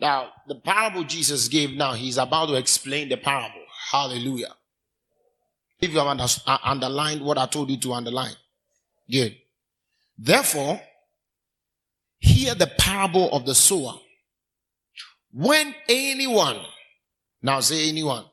Now, 0.00 0.28
the 0.46 0.54
parable 0.54 1.04
Jesus 1.04 1.48
gave 1.48 1.72
now, 1.72 1.92
he's 1.92 2.18
about 2.18 2.46
to 2.46 2.54
explain 2.54 3.08
the 3.08 3.16
parable. 3.16 3.64
Hallelujah. 3.90 4.54
If 5.80 5.92
you 5.92 5.98
have 5.98 6.08
under, 6.08 6.26
uh, 6.46 6.58
underlined 6.64 7.20
what 7.20 7.38
I 7.38 7.46
told 7.46 7.70
you 7.70 7.78
to 7.78 7.94
underline. 7.94 8.34
Good. 9.10 9.36
Therefore, 10.16 10.80
hear 12.18 12.54
the 12.54 12.66
parable 12.66 13.30
of 13.32 13.46
the 13.46 13.54
sower. 13.54 13.94
When 15.32 15.74
anyone, 15.88 16.58
now 17.42 17.60
say 17.60 17.88
anyone, 17.88 18.24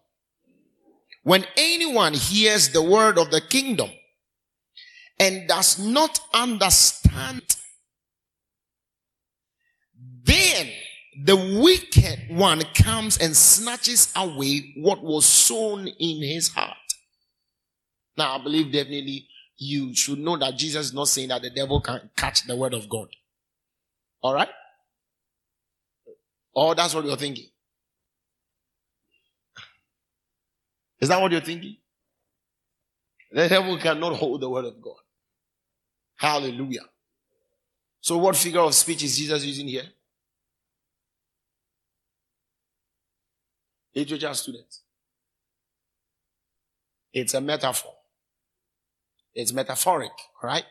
when 1.24 1.46
anyone 1.58 2.14
hears 2.14 2.70
the 2.70 2.82
word 2.82 3.18
of 3.18 3.32
the 3.32 3.42
kingdom 3.42 3.90
and 5.20 5.48
does 5.48 5.80
not 5.80 6.20
understand, 6.34 7.42
then 10.24 10.72
the 11.24 11.36
wicked 11.62 12.36
one 12.36 12.62
comes 12.74 13.18
and 13.18 13.36
snatches 13.36 14.12
away 14.16 14.74
what 14.78 15.02
was 15.04 15.26
sown 15.26 15.88
in 15.88 16.22
his 16.22 16.50
heart. 16.50 16.76
Now, 18.18 18.38
I 18.38 18.44
believe 18.44 18.72
definitely 18.72 19.28
you 19.58 19.96
should 19.96 20.20
know 20.20 20.38
that 20.38 20.58
Jesus 20.58 20.88
is 20.88 20.94
not 20.94 21.08
saying 21.08 21.30
that 21.30 21.42
the 21.42 21.50
devil 21.50 21.80
can 21.80 22.10
catch 22.16 22.46
the 22.46 22.56
word 22.56 22.74
of 22.74 22.90
God. 22.90 23.08
All 24.22 24.34
right? 24.34 24.50
Or 26.54 26.76
that's 26.76 26.94
what 26.94 27.06
you're 27.06 27.18
thinking. 27.18 27.46
Is 31.00 31.10
that 31.10 31.22
what 31.22 31.32
you're 31.32 31.42
thinking? 31.42 31.78
The 33.32 33.50
devil 33.50 33.78
cannot 33.78 34.16
hold 34.16 34.42
the 34.42 34.50
word 34.50 34.66
of 34.66 34.82
God. 34.82 34.96
Hallelujah. 36.16 36.86
So, 38.00 38.18
what 38.18 38.36
figure 38.36 38.62
of 38.62 38.74
speech 38.74 39.04
is 39.04 39.18
Jesus 39.18 39.44
using 39.44 39.68
here? 39.68 39.84
Literature 43.96 44.34
students. 44.34 44.82
It's 47.14 47.34
a 47.34 47.42
metaphor. 47.42 47.94
It's 49.34 49.54
metaphoric, 49.54 50.12
right? 50.44 50.66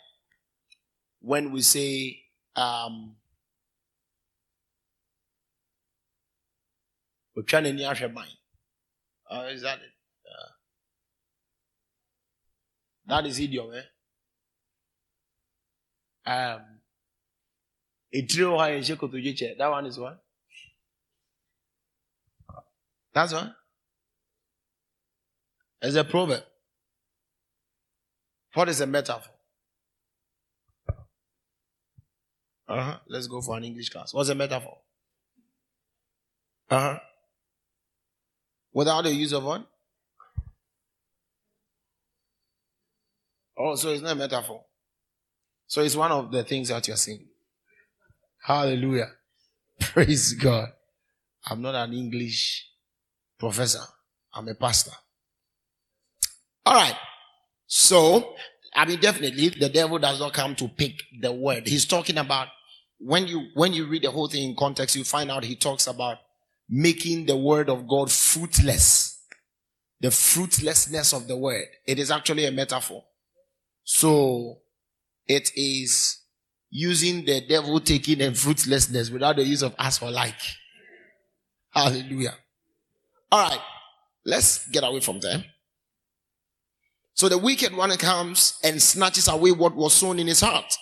When 1.21 1.53
we 1.53 1.63
say, 1.63 2.21
um. 2.55 3.17
Uh, 9.29 9.49
is 9.51 9.63
that 9.63 9.79
it? 9.79 9.91
Uh, 10.25 10.51
that 13.07 13.27
is 13.27 13.41
idiom, 13.41 13.73
eh? 13.75 13.83
Um, 16.27 16.61
that 19.59 19.71
one 19.71 19.87
is 19.87 19.99
what? 19.99 20.24
That's 23.15 23.33
what? 23.33 23.55
It's 25.83 25.97
a 25.97 26.05
proverb. 26.05 26.43
What 28.55 28.69
is 28.69 28.81
a 28.81 28.87
metaphor? 28.87 29.33
Uh-huh. 32.67 32.99
Let's 33.09 33.27
go 33.27 33.41
for 33.41 33.57
an 33.57 33.65
English 33.65 33.91
class. 33.91 34.15
What's 34.15 34.31
a 34.31 34.35
metaphor? 34.35 34.79
Uh-huh. 36.71 36.99
Without 38.73 39.03
the 39.03 39.13
use 39.13 39.33
of 39.33 39.45
what? 39.45 39.67
Oh, 43.57 43.77
so 43.77 43.91
it's 43.91 44.03
not 44.03 44.13
a 44.13 44.17
metaphor. 44.17 44.65
So 45.67 45.83
it's 45.83 45.95
one 45.95 46.11
of 46.11 46.33
the 46.33 46.43
things 46.43 46.69
that 46.69 46.89
you're 46.89 46.97
saying. 46.97 47.27
Hallelujah. 48.43 49.11
Praise 49.81 50.33
God. 50.33 50.73
I'm 51.47 51.63
not 51.63 51.75
an 51.75 51.93
English 51.93 52.67
professor. 53.45 53.85
I'm 54.33 54.49
a 54.49 54.55
pastor. 54.55 54.93
All 56.65 56.75
right. 56.75 56.97
So, 57.67 58.35
I 58.75 58.87
mean, 58.87 59.01
definitely 59.01 59.51
the 59.51 59.69
devil 59.69 59.99
does 59.99 60.19
not 60.19 60.33
come 60.33 60.55
to 60.57 60.69
pick 60.69 60.95
the 61.21 61.31
word. 61.31 61.67
He's 61.67 61.85
talking 61.85 62.17
about 62.17 62.49
when 62.99 63.27
you, 63.27 63.49
when 63.55 63.75
you 63.75 63.87
read 63.87 64.03
the 64.03 64.11
whole 64.11 64.29
thing 64.29 64.49
in 64.51 64.57
context, 64.57 64.97
you 64.97 65.05
find 65.05 65.31
out 65.31 65.45
he 65.45 65.57
talks 65.57 65.87
about 65.87 66.19
making 66.71 67.27
the 67.27 67.37
word 67.37 67.69
of 67.69 67.87
God 67.87 68.11
fruitless. 68.11 69.21
The 70.01 70.11
fruitlessness 70.11 71.13
of 71.13 71.29
the 71.29 71.37
word. 71.37 71.67
It 71.87 71.99
is 71.99 72.11
actually 72.11 72.47
a 72.47 72.51
metaphor. 72.51 73.05
So, 73.85 74.61
it 75.27 75.51
is 75.55 76.21
using 76.71 77.27
the 77.27 77.43
devil 77.47 77.79
taking 77.81 78.23
and 78.23 78.37
fruitlessness 78.37 79.11
without 79.11 79.37
the 79.37 79.45
use 79.45 79.63
of 79.63 79.75
us 79.79 79.99
for 79.99 80.11
like. 80.11 80.41
Hallelujah. 81.71 82.35
All 83.35 83.51
right. 83.51 83.61
Let's 84.25 84.69
get 84.69 84.85
away 84.85 85.01
from 85.01 85.19
there. 85.19 85.45
So 87.15 87.29
the 87.29 87.37
wicked 87.37 87.77
one 87.77 87.91
comes 87.97 88.61
and 88.63 88.81
snatches 88.81 89.27
away 89.27 89.51
what 89.51 89.75
was 89.75 89.93
sown 89.93 90.21
in 90.21 90.29
his 90.29 90.41
heart. 90.41 90.73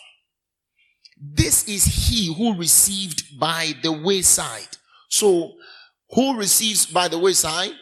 This 1.18 1.66
is 1.66 1.84
he 1.86 2.34
who 2.34 2.54
received 2.54 3.40
by 3.40 3.72
the 3.82 3.90
wayside. 3.90 4.68
So 5.08 5.52
who 6.10 6.36
receives 6.36 6.84
by 6.84 7.08
the 7.08 7.18
wayside? 7.18 7.72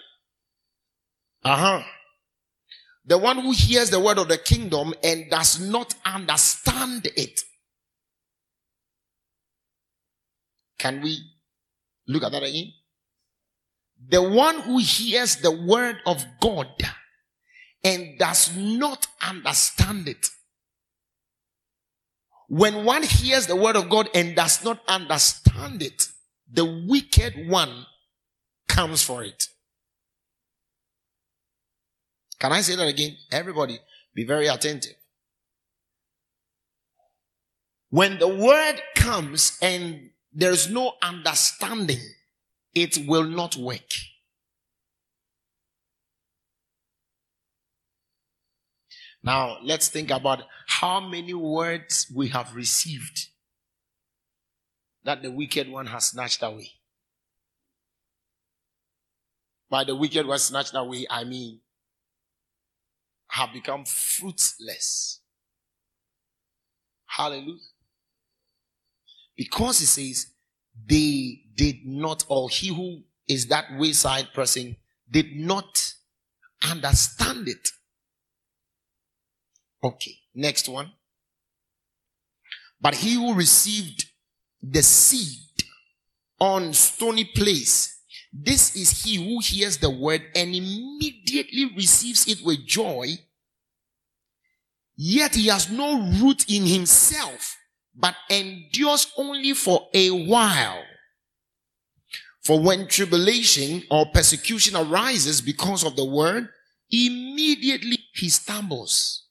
Uh 1.43 1.57
huh. 1.57 1.83
The 3.07 3.19
one 3.19 3.39
who 3.39 3.51
hears 3.51 3.91
the 3.91 3.99
word 3.99 4.19
of 4.19 4.29
the 4.29 4.39
kingdom 4.39 4.95
and 5.03 5.29
does 5.29 5.59
not 5.59 5.97
understand 6.07 7.09
it. 7.17 7.41
Can 10.79 11.01
we 11.01 11.19
look 12.07 12.23
at 12.23 12.31
that 12.31 12.45
again? 12.45 12.73
The 14.09 14.23
one 14.23 14.61
who 14.61 14.79
hears 14.79 15.37
the 15.37 15.51
word 15.51 15.99
of 16.07 16.25
God 16.41 16.69
and 17.85 18.19
does 18.19 18.57
not 18.57 19.07
understand 19.23 20.09
it. 20.09 20.29
When 22.49 22.85
one 22.85 23.05
hears 23.05 23.47
the 23.47 23.57
word 23.57 23.77
of 23.77 23.89
God 23.89 24.09
and 24.15 24.35
does 24.35 24.65
not 24.65 24.81
understand 24.89 25.83
it, 25.83 26.09
the 26.53 26.65
wicked 26.89 27.49
one 27.49 27.87
comes 28.67 29.03
for 29.03 29.23
it. 29.23 29.49
Can 32.41 32.53
I 32.53 32.63
say 32.63 32.75
that 32.75 32.89
again? 32.89 33.17
Everybody, 33.31 33.79
be 34.15 34.25
very 34.25 34.47
attentive. 34.47 34.95
When 37.91 38.19
the 38.19 38.29
word 38.29 38.81
comes 38.97 39.59
and 39.61 40.11
there's 40.33 40.71
no 40.71 40.95
understanding, 41.03 42.01
it 42.75 42.99
will 43.07 43.25
not 43.25 43.57
work. 43.57 43.91
Now, 49.23 49.59
let's 49.63 49.89
think 49.89 50.11
about 50.11 50.45
how 50.67 51.01
many 51.01 51.35
words 51.35 52.11
we 52.15 52.29
have 52.29 52.55
received 52.55 53.29
that 55.05 55.23
the 55.23 55.31
wicked 55.31 55.69
one 55.69 55.87
has 55.87 56.07
snatched 56.07 56.43
away. 56.43 56.71
By 59.69 59.85
the 59.85 59.95
wicked 59.95 60.27
one 60.27 60.39
snatched 60.39 60.75
away, 60.75 61.07
I 61.11 61.25
mean 61.25 61.61
have 63.29 63.53
become 63.53 63.85
fruitless. 63.85 65.21
Hallelujah. 67.07 67.59
Because 69.37 69.81
it 69.81 69.87
says, 69.87 70.27
they 70.87 71.43
did 71.55 71.85
not, 71.85 72.25
or 72.29 72.49
he 72.49 72.69
who 72.69 73.03
is 73.29 73.47
that 73.47 73.67
wayside 73.77 74.33
person 74.33 74.77
did 75.11 75.37
not 75.37 75.95
understand 76.69 77.49
it. 77.49 77.69
Okay, 79.83 80.17
next 80.35 80.69
one. 80.69 80.93
But 82.81 82.95
he 82.95 83.15
who 83.15 83.35
received 83.35 84.07
the 84.63 84.83
seed 84.83 85.65
on 86.39 86.73
stony 86.73 87.25
place, 87.25 88.03
this 88.33 88.77
is 88.77 89.05
he 89.05 89.17
who 89.17 89.41
hears 89.41 89.79
the 89.79 89.91
word 89.91 90.23
and 90.35 90.55
immediately 90.55 91.71
receives 91.77 92.27
it 92.27 92.45
with 92.45 92.67
joy. 92.67 93.19
Yet 94.97 95.35
he 95.35 95.49
has 95.49 95.71
no 95.71 96.01
root 96.21 96.45
in 96.49 96.67
himself, 96.67 97.57
but 98.01 98.15
endures 98.31 99.13
only 99.17 99.53
for 99.53 99.89
a 99.93 100.11
while. 100.11 100.83
For 102.43 102.59
when 102.59 102.89
tribulation 102.89 103.83
or 103.91 104.07
persecution 104.07 104.77
arises 104.77 105.41
because 105.41 105.85
of 105.85 105.95
the 105.97 106.05
word, 106.05 106.49
immediately 106.91 107.99
he 108.15 108.31
stumbles. 108.31 109.27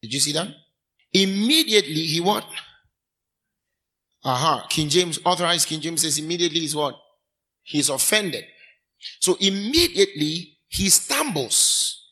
Did 0.00 0.14
you 0.14 0.20
see 0.20 0.32
that? 0.32 0.48
Immediately 1.12 2.02
he 2.06 2.20
what? 2.20 2.46
Aha. 4.24 4.56
Uh-huh. 4.58 4.66
King 4.68 4.88
James, 4.88 5.18
authorized 5.24 5.68
King 5.68 5.80
James 5.80 6.02
says 6.02 6.18
immediately 6.18 6.64
is 6.64 6.76
what? 6.76 6.96
He's 7.62 7.88
offended. 7.88 8.44
So 9.20 9.36
immediately 9.40 10.58
he 10.68 10.88
stumbles. 10.88 12.05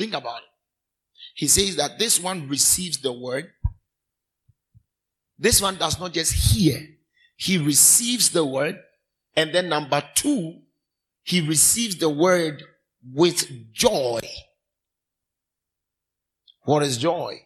Think 0.00 0.14
about 0.14 0.38
it. 0.38 0.48
He 1.34 1.46
says 1.46 1.76
that 1.76 1.98
this 1.98 2.18
one 2.18 2.48
receives 2.48 3.02
the 3.02 3.12
word. 3.12 3.50
This 5.38 5.60
one 5.60 5.76
does 5.76 6.00
not 6.00 6.14
just 6.14 6.32
hear, 6.32 6.80
he 7.36 7.58
receives 7.58 8.30
the 8.30 8.42
word. 8.42 8.78
And 9.36 9.54
then 9.54 9.68
number 9.68 10.02
two, 10.14 10.60
he 11.22 11.46
receives 11.46 11.96
the 11.96 12.08
word 12.08 12.62
with 13.12 13.72
joy. 13.74 14.20
What 16.62 16.82
is 16.82 16.96
joy? 16.96 17.42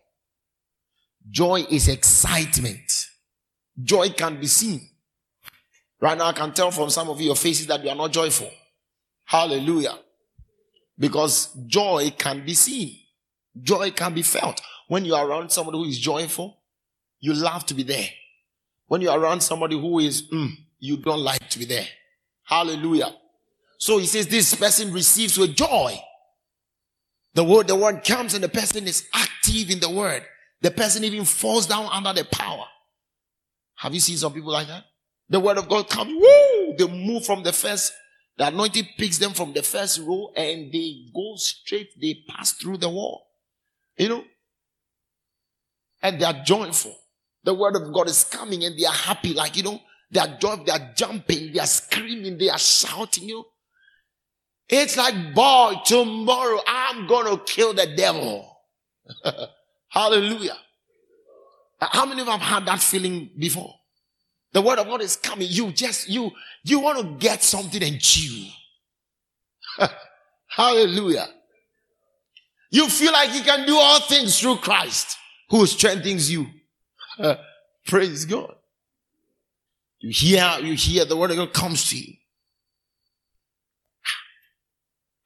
Joy 1.29 1.67
is 1.69 1.88
excitement. 1.88 3.09
Joy 3.83 4.11
can 4.11 4.38
be 4.38 4.47
seen. 4.47 4.81
Right 6.01 6.17
now, 6.17 6.27
I 6.27 6.33
can 6.33 6.53
tell 6.53 6.71
from 6.71 6.90
some 6.90 7.11
of 7.11 7.21
your 7.21 7.35
faces 7.35 7.67
that 7.67 7.83
you 7.83 7.90
are 7.90 7.97
not 7.97 8.12
joyful. 8.12 8.51
Hallelujah. 9.25 9.99
Because 10.99 11.53
joy 11.67 12.13
can 12.17 12.45
be 12.45 12.55
seen. 12.55 12.97
Joy 13.61 13.91
can 13.91 14.15
be 14.15 14.23
felt. 14.23 14.61
When 14.89 15.05
you 15.05 15.15
are 15.15 15.27
around 15.27 15.51
somebody 15.51 15.79
who 15.79 15.85
is 15.85 15.99
joyful, 15.99 16.59
you 17.21 17.33
love 17.35 17.67
to 17.67 17.75
be 17.75 17.83
there. 17.83 18.09
When 18.87 19.01
you 19.01 19.11
are 19.11 19.19
around 19.19 19.43
somebody 19.43 19.79
who 19.79 19.99
is, 19.99 20.29
mm, 20.31 20.51
you 20.79 20.99
don't 20.99 21.21
like 21.21 21.49
to 21.49 21.59
be 21.59 21.65
there. 21.65 21.87
Hallelujah. 22.45 23.15
So 23.79 23.99
he 23.99 24.07
says 24.07 24.27
this 24.27 24.55
person 24.55 24.93
receives 24.93 25.39
with 25.39 25.57
joy. 25.57 25.99
The 27.35 27.43
word, 27.43 27.67
the 27.67 27.75
word 27.75 28.05
comes 28.05 28.35
and 28.35 28.45
the 28.45 28.49
person 28.49 28.87
is 28.87 29.09
active 29.13 29.71
in 29.71 29.81
the 29.81 29.91
word. 29.91 30.25
The 30.61 30.71
person 30.71 31.03
even 31.05 31.25
falls 31.25 31.67
down 31.67 31.89
under 31.93 32.13
the 32.13 32.25
power. 32.25 32.65
Have 33.77 33.93
you 33.93 34.01
seen 34.01 34.17
some 34.17 34.33
people 34.33 34.53
like 34.53 34.69
that? 34.69 34.85
The 35.29 35.41
word 35.41 35.59
of 35.59 35.69
God 35.69 35.89
comes, 35.89 36.13
woo! 36.13 36.75
They 36.77 36.87
move 36.87 37.25
from 37.27 37.43
the 37.43 37.53
first, 37.53 37.93
the 38.37 38.49
anointing 38.49 38.88
picks 38.99 39.18
them 39.18 39.33
from 39.33 39.53
the 39.53 39.62
first 39.62 40.01
row 40.01 40.33
and 40.37 40.73
they 40.73 41.07
go 41.14 41.35
straight, 41.37 41.88
they 42.01 42.23
pass 42.29 42.53
through 42.53 42.79
the 42.79 42.88
wall. 42.88 43.27
You 43.97 44.09
know? 44.09 44.25
And 46.03 46.20
they 46.20 46.25
are 46.25 46.42
joyful. 46.44 46.97
The 47.44 47.55
word 47.55 47.77
of 47.77 47.92
God 47.92 48.09
is 48.09 48.25
coming 48.25 48.64
and 48.64 48.79
they 48.79 48.85
are 48.85 48.92
happy, 48.92 49.35
like, 49.35 49.57
you 49.57 49.62
know, 49.62 49.81
they 50.11 50.20
are 50.20 50.37
joyful, 50.38 50.64
they 50.64 50.73
are 50.73 50.92
jumping, 50.97 51.53
they 51.53 51.61
are 51.61 51.66
screaming, 51.66 52.38
they 52.38 52.49
are 52.49 52.59
shouting, 52.59 53.29
you 53.29 53.35
know. 53.37 53.47
It's 54.68 54.97
like, 54.97 55.35
boy, 55.35 55.75
tomorrow 55.85 56.61
I'm 56.66 57.07
gonna 57.07 57.38
kill 57.44 57.75
the 57.75 57.94
devil. 57.94 58.51
Hallelujah. 59.88 60.57
How 61.81 62.07
many 62.07 62.23
of 62.23 62.27
you 62.27 62.33
have 62.33 62.40
had 62.40 62.66
that 62.66 62.81
feeling 62.81 63.31
before? 63.38 63.75
The 64.55 64.62
word 64.62 64.79
of 64.79 64.87
God 64.87 65.03
is 65.03 65.17
coming. 65.17 65.49
You 65.51 65.73
just, 65.73 66.09
you, 66.09 66.31
you 66.62 66.79
want 66.79 66.99
to 66.99 67.05
get 67.19 67.43
something 67.43 67.83
and 67.83 68.01
chew. 68.01 68.47
Hallelujah. 70.47 71.27
You 72.71 72.88
feel 72.88 73.12
like 73.12 73.35
you 73.35 73.43
can 73.43 73.67
do 73.67 73.77
all 73.77 74.01
things 74.03 74.38
through 74.40 74.57
Christ 74.59 75.19
who 75.51 75.67
strengthens 75.67 76.31
you. 76.31 76.47
Praise 77.87 78.25
God. 78.25 78.55
You 79.99 80.11
hear, 80.11 80.59
you 80.62 80.75
hear 80.75 81.05
the 81.05 81.17
word 81.17 81.33
of 81.33 81.37
God 81.37 81.53
comes 81.53 81.90
to 81.90 81.99
you. 81.99 82.14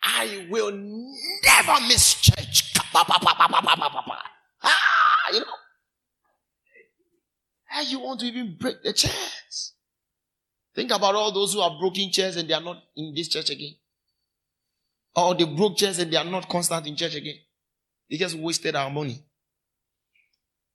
I 0.03 0.47
will 0.49 0.73
never 0.73 1.87
miss 1.87 2.15
church. 2.15 2.73
Ah, 4.61 5.33
you 5.33 5.41
know. 5.41 5.58
How 7.79 7.85
you 7.85 8.01
want 8.01 8.19
to 8.21 8.27
even 8.27 8.57
break 8.59 8.83
the 8.83 8.93
chairs? 8.93 9.75
Think 10.75 10.91
about 10.91 11.15
all 11.15 11.31
those 11.31 11.53
who 11.53 11.61
have 11.61 11.79
broken 11.79 12.11
chairs 12.11 12.35
and 12.35 12.49
they 12.49 12.55
are 12.55 12.61
not 12.61 12.83
in 12.97 13.15
this 13.15 13.29
church 13.29 13.51
again. 13.51 13.77
Or 15.15 15.33
they 15.37 15.45
broke 15.45 15.77
chairs 15.77 16.01
and 16.01 16.13
they 16.13 16.17
are 16.17 16.25
not 16.25 16.49
constant 16.49 16.89
in 16.89 16.97
church 16.97 17.15
again. 17.15 17.37
They 18.11 18.17
just 18.17 18.35
wasted 18.37 18.75
our 18.75 18.91
money. 18.91 19.25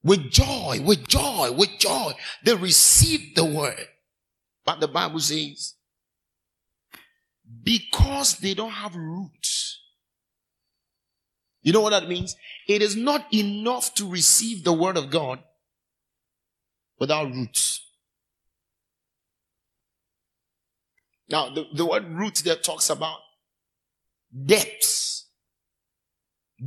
With 0.01 0.31
joy, 0.31 0.79
with 0.81 1.05
joy, 1.05 1.51
with 1.51 1.71
joy, 1.77 2.13
they 2.45 2.55
received 2.55 3.35
the 3.35 3.43
word. 3.43 3.85
But 4.63 4.79
the 4.79 4.87
Bible 4.87 5.19
says, 5.19 5.73
because 7.63 8.37
they 8.37 8.53
don't 8.53 8.71
have 8.71 8.95
roots. 8.95 9.81
You 11.63 11.73
know 11.73 11.81
what 11.81 11.89
that 11.89 12.07
means? 12.07 12.37
It 12.65 12.81
is 12.81 12.95
not 12.95 13.25
enough 13.33 13.93
to 13.95 14.09
receive 14.09 14.63
the 14.63 14.71
word 14.71 14.95
of 14.95 15.09
God 15.09 15.39
without 16.99 17.33
roots. 17.33 17.85
Now, 21.29 21.49
the, 21.49 21.65
the 21.73 21.85
word 21.85 22.07
roots 22.09 22.41
there 22.41 22.55
talks 22.55 22.89
about 22.89 23.17
depths. 24.45 25.27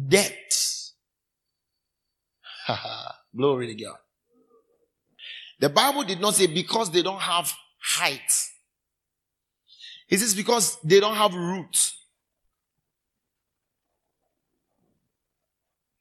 Depths. 0.09 0.95
Glory 3.37 3.69
to 3.69 3.85
God. 3.85 3.97
The 5.61 5.69
Bible 5.69 6.03
did 6.05 6.21
not 6.21 6.35
say 6.35 6.47
because 6.47 6.91
they 6.91 7.03
don't 7.03 7.21
have 7.21 7.53
height. 7.81 8.33
It 10.09 10.19
says 10.19 10.35
because 10.35 10.79
they 10.83 11.01
don't 11.01 11.17
have 11.17 11.35
roots. 11.35 11.99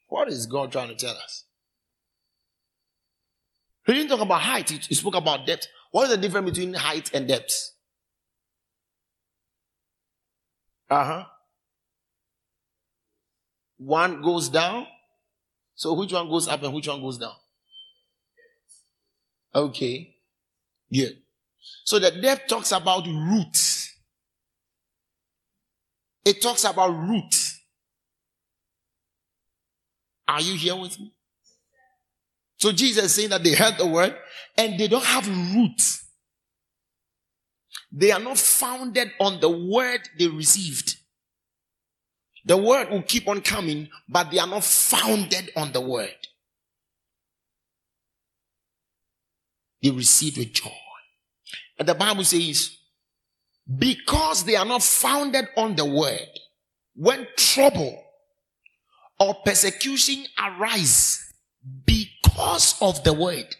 What 0.08 0.28
is 0.28 0.46
God 0.46 0.72
trying 0.72 0.90
to 0.90 0.96
tell 0.96 1.16
us? 1.16 1.45
He 3.86 3.94
didn't 3.94 4.10
talk 4.10 4.22
about 4.22 4.42
height, 4.42 4.70
he 4.70 4.96
spoke 4.96 5.16
about 5.16 5.46
depth. 5.46 5.68
What 5.92 6.06
is 6.06 6.10
the 6.10 6.18
difference 6.18 6.50
between 6.50 6.74
height 6.74 7.12
and 7.14 7.28
depth? 7.28 7.72
Uh 10.90 11.04
huh. 11.04 11.26
One 13.78 14.22
goes 14.22 14.50
down. 14.50 14.88
So 15.76 15.94
which 15.94 16.14
one 16.14 16.30
goes 16.30 16.48
up 16.48 16.64
and 16.64 16.74
which 16.74 16.88
one 16.88 17.02
goes 17.02 17.18
down? 17.18 17.34
Okay. 19.54 20.16
Yeah. 20.90 21.10
So 21.84 22.00
the 22.00 22.12
depth 22.12 22.48
talks 22.48 22.72
about 22.72 23.06
roots. 23.08 23.94
It 26.24 26.42
talks 26.42 26.64
about 26.64 26.90
roots. 26.90 27.62
Are 30.28 30.42
you 30.42 30.56
here 30.56 30.76
with 30.76 31.00
me? 31.00 31.15
So 32.58 32.72
Jesus 32.72 33.14
saying 33.14 33.30
that 33.30 33.44
they 33.44 33.54
heard 33.54 33.78
the 33.78 33.88
word 33.88 34.16
and 34.58 34.80
they 34.80 34.88
don't 34.88 35.04
have 35.04 35.28
roots. 35.56 36.06
They 37.92 38.12
are 38.12 38.20
not 38.20 38.38
founded 38.38 39.12
on 39.20 39.40
the 39.40 39.50
word 39.50 40.02
they 40.18 40.28
received. 40.28 40.98
The 42.46 42.58
word 42.58 42.90
will 42.90 43.02
keep 43.02 43.28
on 43.28 43.42
coming, 43.42 43.90
but 44.08 44.32
they 44.32 44.40
are 44.40 44.48
not 44.48 44.64
founded 44.64 45.52
on 45.56 45.72
the 45.72 45.82
word. 45.82 46.16
They 49.82 49.90
received 49.90 50.38
with 50.38 50.54
joy. 50.54 50.70
And 51.78 51.88
the 51.88 51.96
Bible 51.96 52.24
says, 52.24 52.78
because 53.78 54.44
they 54.44 54.56
are 54.56 54.66
not 54.66 54.84
founded 54.84 55.48
on 55.58 55.76
the 55.76 55.86
word, 55.86 56.28
when 56.96 57.28
trouble 57.36 58.04
or 59.20 59.36
persecution 59.46 60.26
arise 60.38 61.34
because 62.36 62.76
of 62.82 63.02
the 63.06 63.14
word. 63.14 63.56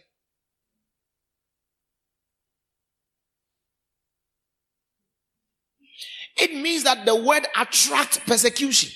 It 6.36 6.54
means 6.54 6.84
that 6.84 7.06
the 7.06 7.16
word 7.16 7.46
attracts 7.58 8.18
persecution. 8.18 8.90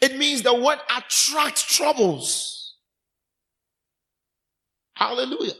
It 0.00 0.16
means 0.16 0.42
the 0.42 0.54
word 0.54 0.78
attracts 0.96 1.62
troubles. 1.76 2.76
Hallelujah. 4.94 5.54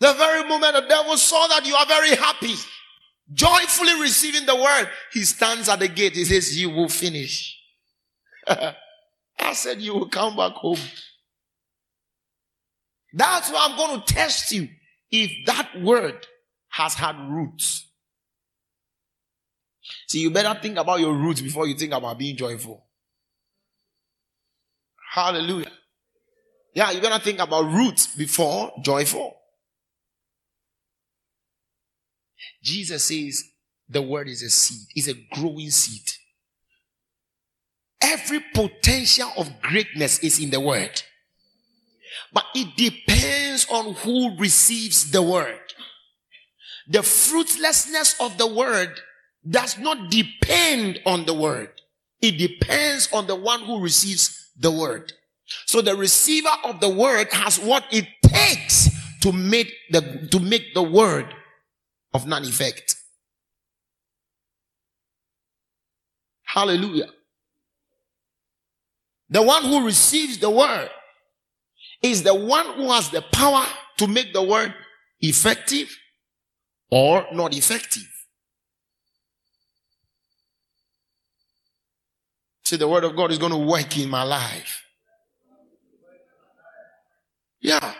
The 0.00 0.12
very 0.14 0.48
moment 0.48 0.74
the 0.74 0.86
devil 0.88 1.16
saw 1.16 1.46
that 1.48 1.64
you 1.64 1.76
are 1.76 1.86
very 1.86 2.16
happy, 2.16 2.54
joyfully 3.32 4.00
receiving 4.00 4.44
the 4.44 4.56
word, 4.56 4.88
he 5.12 5.20
stands 5.20 5.68
at 5.68 5.78
the 5.78 5.88
gate. 5.88 6.14
He 6.14 6.24
says, 6.24 6.58
You 6.60 6.70
will 6.70 6.88
finish. 6.88 7.56
I 9.40 9.52
said, 9.54 9.80
You 9.80 9.94
will 9.94 10.08
come 10.08 10.36
back 10.36 10.52
home. 10.52 10.78
That's 13.12 13.50
why 13.50 13.68
I'm 13.68 13.76
going 13.76 14.00
to 14.00 14.14
test 14.14 14.52
you 14.52 14.68
if 15.10 15.30
that 15.46 15.80
word 15.80 16.26
has 16.68 16.94
had 16.94 17.16
roots. 17.28 17.88
See, 20.06 20.20
you 20.20 20.30
better 20.30 20.58
think 20.60 20.78
about 20.78 21.00
your 21.00 21.14
roots 21.14 21.40
before 21.40 21.66
you 21.66 21.74
think 21.74 21.92
about 21.92 22.18
being 22.18 22.36
joyful. 22.36 22.86
Hallelujah. 25.12 25.72
Yeah, 26.74 26.92
you 26.92 27.00
better 27.00 27.22
think 27.22 27.40
about 27.40 27.64
roots 27.64 28.06
before 28.06 28.72
joyful. 28.82 29.36
Jesus 32.62 33.04
says 33.04 33.42
the 33.88 34.02
word 34.02 34.28
is 34.28 34.42
a 34.42 34.50
seed, 34.50 34.86
is 34.94 35.08
a 35.08 35.14
growing 35.32 35.70
seed. 35.70 36.08
Every 38.00 38.40
potential 38.54 39.30
of 39.36 39.60
greatness 39.60 40.18
is 40.20 40.38
in 40.40 40.50
the 40.50 40.60
word. 40.60 41.02
But 42.32 42.44
it 42.54 42.76
depends 42.76 43.66
on 43.70 43.94
who 43.94 44.36
receives 44.36 45.10
the 45.10 45.22
word. 45.22 45.60
The 46.88 47.02
fruitlessness 47.02 48.20
of 48.20 48.38
the 48.38 48.46
word 48.46 49.00
does 49.48 49.78
not 49.78 50.10
depend 50.10 51.00
on 51.06 51.24
the 51.24 51.34
word. 51.34 51.70
It 52.20 52.32
depends 52.32 53.08
on 53.12 53.26
the 53.26 53.36
one 53.36 53.60
who 53.60 53.80
receives 53.80 54.50
the 54.58 54.70
word. 54.70 55.12
So 55.66 55.80
the 55.80 55.96
receiver 55.96 56.50
of 56.64 56.80
the 56.80 56.88
word 56.88 57.32
has 57.32 57.58
what 57.58 57.84
it 57.90 58.06
takes 58.22 58.90
to 59.20 59.32
make 59.32 59.72
the, 59.90 60.28
to 60.30 60.40
make 60.40 60.74
the 60.74 60.82
word 60.82 61.26
of 62.12 62.26
none 62.26 62.44
effect. 62.44 62.96
Hallelujah. 66.44 67.10
The 69.30 69.42
one 69.42 69.62
who 69.64 69.86
receives 69.86 70.38
the 70.38 70.50
word 70.50 70.90
is 72.02 72.22
the 72.22 72.34
one 72.34 72.66
who 72.74 72.90
has 72.90 73.10
the 73.10 73.22
power 73.22 73.64
to 73.98 74.06
make 74.06 74.32
the 74.32 74.42
word 74.42 74.74
effective 75.20 75.96
or 76.90 77.26
not 77.32 77.56
effective. 77.56 78.08
See, 82.64 82.76
the 82.76 82.88
word 82.88 83.04
of 83.04 83.16
God 83.16 83.30
is 83.30 83.38
going 83.38 83.52
to 83.52 83.58
work 83.58 83.96
in 83.98 84.08
my 84.08 84.22
life. 84.22 84.82
Yeah. 87.60 87.94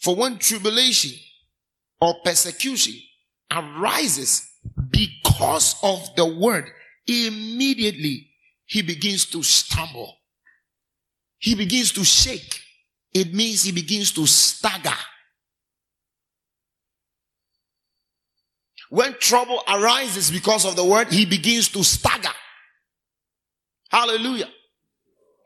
For 0.00 0.16
when 0.16 0.38
tribulation 0.38 1.18
or 2.00 2.14
persecution 2.24 2.94
arises 3.50 4.48
because 4.90 5.76
of 5.82 6.14
the 6.16 6.26
word, 6.26 6.70
immediately 7.06 8.30
he 8.64 8.82
begins 8.82 9.26
to 9.26 9.42
stumble. 9.42 10.16
He 11.38 11.54
begins 11.54 11.92
to 11.92 12.04
shake. 12.04 12.60
It 13.12 13.34
means 13.34 13.64
he 13.64 13.72
begins 13.72 14.12
to 14.12 14.26
stagger. 14.26 14.96
When 18.90 19.14
trouble 19.18 19.62
arises 19.68 20.30
because 20.30 20.64
of 20.64 20.76
the 20.76 20.84
word, 20.84 21.08
he 21.08 21.24
begins 21.26 21.68
to 21.70 21.84
stagger. 21.84 22.32
Hallelujah. 23.90 24.48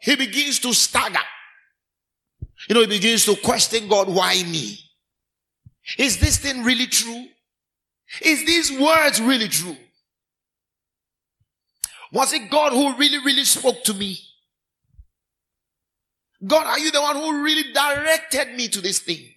He 0.01 0.17
begins 0.17 0.59
to 0.61 0.73
stagger. 0.73 1.19
You 2.69 2.75
know, 2.75 2.81
he 2.81 2.87
begins 2.87 3.25
to 3.27 3.37
question 3.37 3.89
God, 3.89 4.09
why 4.09 4.43
me? 4.45 4.79
Is 5.99 6.19
this 6.19 6.39
thing 6.39 6.65
really 6.65 6.87
true? 6.87 7.27
Is 8.23 8.45
these 8.47 8.73
words 8.79 9.21
really 9.21 9.49
true? 9.49 9.77
Was 12.13 12.33
it 12.33 12.51
God 12.51 12.73
who 12.73 12.97
really, 12.97 13.19
really 13.19 13.45
spoke 13.45 13.83
to 13.85 13.95
me? 13.95 14.19
God, 16.47 16.67
are 16.67 16.79
you 16.79 16.91
the 16.91 17.01
one 17.01 17.17
who 17.17 17.43
really 17.43 17.73
directed 17.73 18.55
me 18.55 18.69
to 18.69 18.81
this 18.81 19.01
thing? 19.01 19.31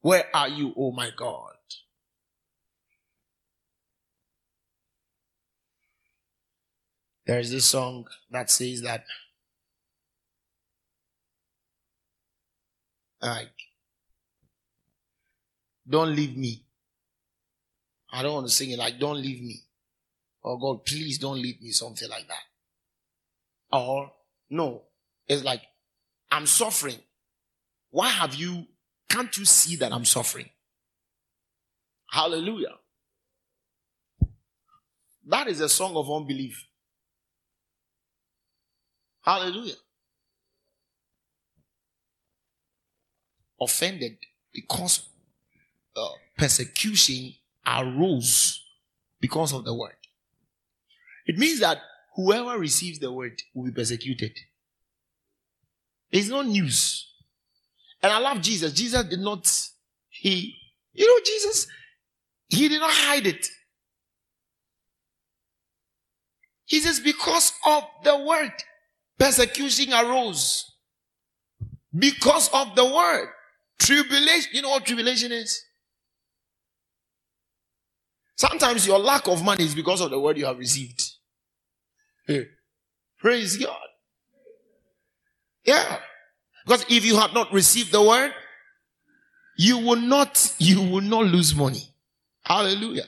Where 0.00 0.24
are 0.32 0.48
you, 0.48 0.72
oh 0.76 0.92
my 0.92 1.10
God? 1.16 1.52
There 7.26 7.40
is 7.40 7.50
this 7.50 7.66
song 7.66 8.06
that 8.30 8.50
says 8.50 8.82
that 8.82 9.04
like 13.20 13.52
don't 15.88 16.14
leave 16.14 16.36
me. 16.36 16.64
I 18.12 18.22
don't 18.22 18.34
want 18.34 18.46
to 18.46 18.52
sing 18.52 18.70
it 18.70 18.78
like 18.78 18.98
don't 18.98 19.20
leave 19.20 19.42
me. 19.42 19.62
Or 20.42 20.58
God, 20.58 20.84
please 20.84 21.18
don't 21.18 21.42
leave 21.42 21.60
me, 21.60 21.70
something 21.70 22.08
like 22.08 22.28
that. 22.28 23.76
Or 23.76 24.12
no, 24.48 24.82
it's 25.26 25.42
like 25.44 25.62
I'm 26.30 26.46
suffering. 26.46 26.98
Why 27.90 28.08
have 28.08 28.34
you 28.34 28.66
can't 29.08 29.36
you 29.36 29.44
see 29.44 29.76
that 29.76 29.92
I'm 29.92 30.04
suffering? 30.04 30.50
Hallelujah. 32.10 32.74
That 35.28 35.48
is 35.48 35.60
a 35.60 35.68
song 35.68 35.96
of 35.96 36.10
unbelief. 36.10 36.66
Hallelujah. 39.22 39.74
Offended 43.60 44.18
because 44.52 45.08
uh, 45.96 46.08
persecution 46.36 47.34
arose 47.66 48.62
because 49.20 49.52
of 49.52 49.64
the 49.64 49.74
word. 49.74 49.96
It 51.26 51.38
means 51.38 51.60
that 51.60 51.78
whoever 52.14 52.58
receives 52.58 52.98
the 52.98 53.10
word 53.10 53.40
will 53.54 53.64
be 53.64 53.72
persecuted. 53.72 54.38
It's 56.10 56.28
not 56.28 56.46
news. 56.46 57.10
And 58.02 58.12
I 58.12 58.18
love 58.18 58.40
Jesus. 58.40 58.72
Jesus 58.72 59.04
did 59.04 59.20
not, 59.20 59.50
he, 60.08 60.54
you 60.92 61.06
know, 61.06 61.20
Jesus, 61.24 61.66
he 62.48 62.68
did 62.68 62.80
not 62.80 62.92
hide 62.92 63.26
it. 63.26 63.46
He 66.66 66.80
says, 66.80 67.00
because 67.00 67.52
of 67.64 67.84
the 68.04 68.18
word, 68.18 68.52
persecution 69.18 69.92
arose. 69.92 70.70
Because 71.96 72.50
of 72.52 72.74
the 72.76 72.84
word. 72.84 73.28
Tribulation, 73.78 74.50
you 74.52 74.62
know 74.62 74.70
what 74.70 74.86
tribulation 74.86 75.32
is? 75.32 75.62
Sometimes 78.36 78.86
your 78.86 78.98
lack 78.98 79.28
of 79.28 79.42
money 79.42 79.64
is 79.64 79.74
because 79.74 80.00
of 80.00 80.10
the 80.10 80.20
word 80.20 80.36
you 80.36 80.46
have 80.46 80.58
received. 80.58 81.02
Praise 83.18 83.56
God. 83.56 83.78
Yeah. 85.64 85.98
Because 86.64 86.84
if 86.88 87.04
you 87.04 87.16
had 87.16 87.32
not 87.32 87.52
received 87.52 87.92
the 87.92 88.02
word, 88.02 88.32
you 89.56 89.78
will 89.78 89.96
not, 89.96 90.54
you 90.58 90.82
will 90.82 91.00
not 91.00 91.26
lose 91.26 91.54
money. 91.54 91.82
Hallelujah. 92.44 93.06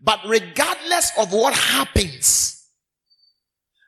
But 0.00 0.20
regardless 0.26 1.12
of 1.18 1.32
what 1.32 1.54
happens, 1.54 2.66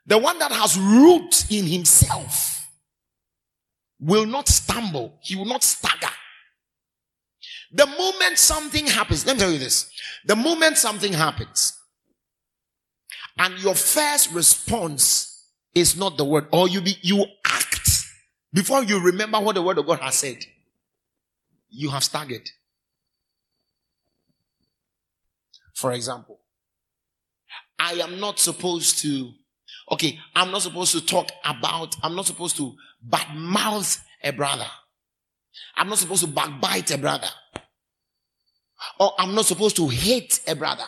the 0.06 0.18
one 0.18 0.38
that 0.38 0.52
has 0.52 0.78
root 0.78 1.50
in 1.50 1.64
himself 1.66 2.53
will 4.00 4.26
not 4.26 4.48
stumble. 4.48 5.18
He 5.22 5.36
will 5.36 5.44
not 5.44 5.62
stagger. 5.62 6.12
The 7.72 7.86
moment 7.86 8.38
something 8.38 8.86
happens, 8.86 9.26
let 9.26 9.36
me 9.36 9.40
tell 9.40 9.50
you 9.50 9.58
this. 9.58 9.90
The 10.26 10.36
moment 10.36 10.78
something 10.78 11.12
happens 11.12 11.78
and 13.38 13.58
your 13.58 13.74
first 13.74 14.32
response 14.32 15.48
is 15.74 15.96
not 15.96 16.16
the 16.16 16.24
word 16.24 16.46
or 16.52 16.68
you 16.68 16.80
be, 16.80 16.96
you 17.02 17.24
act 17.44 18.04
before 18.52 18.84
you 18.84 19.00
remember 19.00 19.40
what 19.40 19.56
the 19.56 19.62
word 19.62 19.78
of 19.78 19.86
God 19.86 19.98
has 19.98 20.14
said, 20.14 20.38
you 21.68 21.90
have 21.90 22.04
staggered. 22.04 22.48
For 25.74 25.92
example, 25.92 26.38
I 27.76 27.94
am 27.94 28.20
not 28.20 28.38
supposed 28.38 28.98
to, 29.00 29.32
okay, 29.90 30.18
I'm 30.34 30.50
not 30.50 30.62
supposed 30.62 30.92
to 30.92 31.04
talk 31.04 31.30
about, 31.44 31.96
I'm 32.02 32.14
not 32.14 32.26
supposed 32.26 32.56
to 32.56 32.74
badmouth 33.08 34.00
a 34.22 34.32
brother. 34.32 34.66
I'm 35.76 35.88
not 35.88 35.98
supposed 35.98 36.22
to 36.22 36.28
backbite 36.28 36.90
a 36.90 36.98
brother. 36.98 37.28
Or 38.98 39.12
I'm 39.18 39.34
not 39.34 39.46
supposed 39.46 39.76
to 39.76 39.88
hate 39.88 40.40
a 40.46 40.54
brother. 40.54 40.84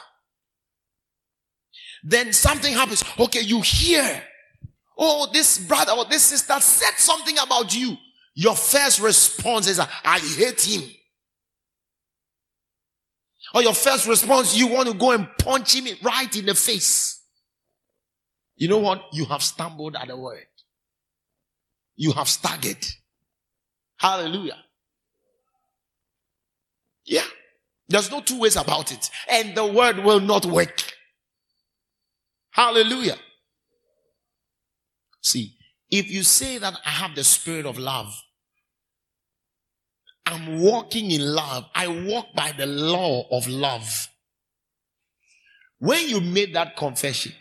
Then 2.02 2.32
something 2.32 2.72
happens. 2.72 3.02
Okay, 3.18 3.40
you 3.40 3.60
hear, 3.60 4.22
oh, 4.98 5.28
this 5.32 5.58
brother 5.58 5.92
or 5.92 6.04
this 6.04 6.24
sister 6.24 6.58
said 6.60 6.94
something 6.98 7.36
about 7.38 7.74
you. 7.76 7.96
Your 8.34 8.54
first 8.54 9.00
response 9.00 9.66
is, 9.68 9.80
I 9.80 10.18
hate 10.18 10.60
him. 10.60 10.82
Or 13.54 13.62
your 13.62 13.74
first 13.74 14.06
response, 14.06 14.56
you 14.56 14.66
want 14.66 14.88
to 14.88 14.94
go 14.94 15.12
and 15.12 15.28
punch 15.38 15.74
him 15.74 15.86
right 16.02 16.36
in 16.36 16.46
the 16.46 16.54
face. 16.54 17.15
You 18.56 18.68
know 18.68 18.78
what? 18.78 19.02
You 19.12 19.26
have 19.26 19.42
stumbled 19.42 19.96
at 19.96 20.08
the 20.08 20.16
word. 20.16 20.46
You 21.96 22.12
have 22.12 22.28
staggered. 22.28 22.84
Hallelujah. 23.98 24.58
Yeah. 27.04 27.24
There's 27.88 28.10
no 28.10 28.20
two 28.20 28.40
ways 28.40 28.56
about 28.56 28.92
it. 28.92 29.10
And 29.30 29.54
the 29.54 29.66
word 29.66 29.98
will 29.98 30.20
not 30.20 30.44
work. 30.46 30.82
Hallelujah. 32.50 33.16
See, 35.20 35.56
if 35.90 36.10
you 36.10 36.22
say 36.22 36.58
that 36.58 36.78
I 36.84 36.90
have 36.90 37.14
the 37.14 37.24
spirit 37.24 37.66
of 37.66 37.78
love, 37.78 38.14
I'm 40.24 40.60
walking 40.60 41.10
in 41.10 41.20
love. 41.20 41.66
I 41.74 41.86
walk 41.86 42.26
by 42.34 42.52
the 42.52 42.66
law 42.66 43.26
of 43.30 43.46
love. 43.46 44.08
When 45.78 46.08
you 46.08 46.20
made 46.20 46.54
that 46.54 46.76
confession, 46.76 47.32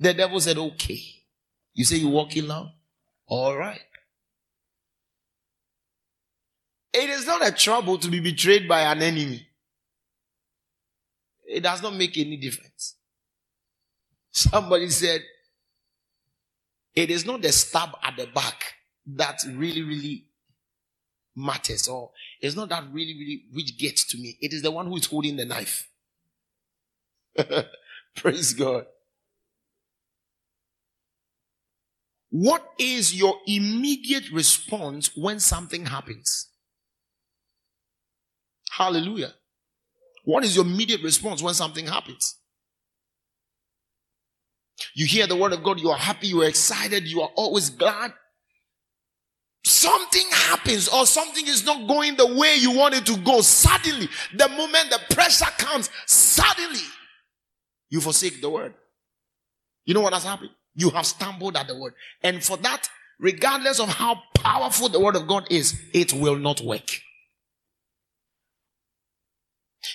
the 0.00 0.14
devil 0.14 0.40
said, 0.40 0.58
okay. 0.58 1.00
You 1.74 1.84
say 1.84 1.96
you 1.96 2.08
walk 2.08 2.36
in 2.36 2.48
love? 2.48 2.70
All 3.26 3.56
right. 3.56 3.80
It 6.92 7.08
is 7.10 7.26
not 7.26 7.46
a 7.46 7.52
trouble 7.52 7.98
to 7.98 8.08
be 8.08 8.18
betrayed 8.18 8.66
by 8.66 8.80
an 8.80 9.02
enemy. 9.02 9.46
It 11.46 11.60
does 11.60 11.82
not 11.82 11.94
make 11.94 12.16
any 12.18 12.36
difference. 12.36 12.96
Somebody 14.32 14.88
said, 14.88 15.22
it 16.94 17.10
is 17.10 17.24
not 17.26 17.42
the 17.42 17.52
stab 17.52 17.90
at 18.02 18.16
the 18.16 18.26
back 18.26 18.74
that 19.06 19.42
really, 19.54 19.82
really 19.82 20.24
matters, 21.36 21.88
or 21.88 22.10
it's 22.40 22.56
not 22.56 22.68
that 22.70 22.84
really, 22.92 23.14
really 23.14 23.44
which 23.52 23.78
gets 23.78 24.04
to 24.04 24.18
me. 24.18 24.36
It 24.40 24.52
is 24.52 24.62
the 24.62 24.70
one 24.70 24.86
who 24.86 24.96
is 24.96 25.06
holding 25.06 25.36
the 25.36 25.44
knife. 25.44 25.88
Praise 28.16 28.54
God. 28.54 28.86
What 32.30 32.64
is 32.78 33.14
your 33.14 33.34
immediate 33.46 34.30
response 34.30 35.10
when 35.16 35.40
something 35.40 35.86
happens? 35.86 36.48
Hallelujah. 38.70 39.34
What 40.24 40.44
is 40.44 40.54
your 40.54 40.64
immediate 40.64 41.02
response 41.02 41.42
when 41.42 41.54
something 41.54 41.86
happens? 41.86 42.36
You 44.94 45.06
hear 45.06 45.26
the 45.26 45.36
word 45.36 45.52
of 45.52 45.62
God, 45.62 45.80
you 45.80 45.90
are 45.90 45.98
happy, 45.98 46.28
you 46.28 46.42
are 46.42 46.46
excited, 46.46 47.04
you 47.04 47.20
are 47.20 47.30
always 47.34 47.68
glad. 47.68 48.12
Something 49.64 50.26
happens 50.30 50.88
or 50.88 51.06
something 51.06 51.46
is 51.46 51.64
not 51.66 51.86
going 51.86 52.16
the 52.16 52.34
way 52.34 52.54
you 52.56 52.70
want 52.72 52.94
it 52.94 53.04
to 53.06 53.16
go. 53.18 53.40
Suddenly, 53.40 54.08
the 54.34 54.48
moment 54.48 54.90
the 54.90 55.14
pressure 55.14 55.50
comes, 55.58 55.90
suddenly 56.06 56.80
you 57.90 58.00
forsake 58.00 58.40
the 58.40 58.48
word. 58.48 58.74
You 59.84 59.94
know 59.94 60.00
what 60.00 60.14
has 60.14 60.24
happened? 60.24 60.50
You 60.80 60.88
have 60.90 61.04
stumbled 61.04 61.56
at 61.58 61.68
the 61.68 61.76
word. 61.78 61.92
And 62.22 62.42
for 62.42 62.56
that, 62.56 62.88
regardless 63.18 63.80
of 63.80 63.90
how 63.90 64.22
powerful 64.34 64.88
the 64.88 64.98
word 64.98 65.14
of 65.14 65.28
God 65.28 65.46
is, 65.50 65.78
it 65.92 66.14
will 66.14 66.36
not 66.36 66.62
work. 66.62 66.88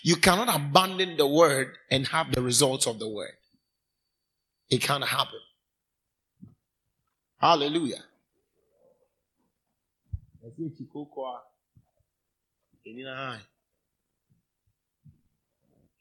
You 0.04 0.16
cannot 0.18 0.56
abandon 0.56 1.18
the 1.18 1.26
word 1.26 1.76
and 1.90 2.08
have 2.10 2.32
the 2.32 2.42
results 2.44 2.86
of 2.86 3.00
the 3.00 3.10
word. 3.10 3.34
It 4.70 4.82
can't 4.82 5.04
happen. 5.04 5.40
Hallelujah. 7.40 8.04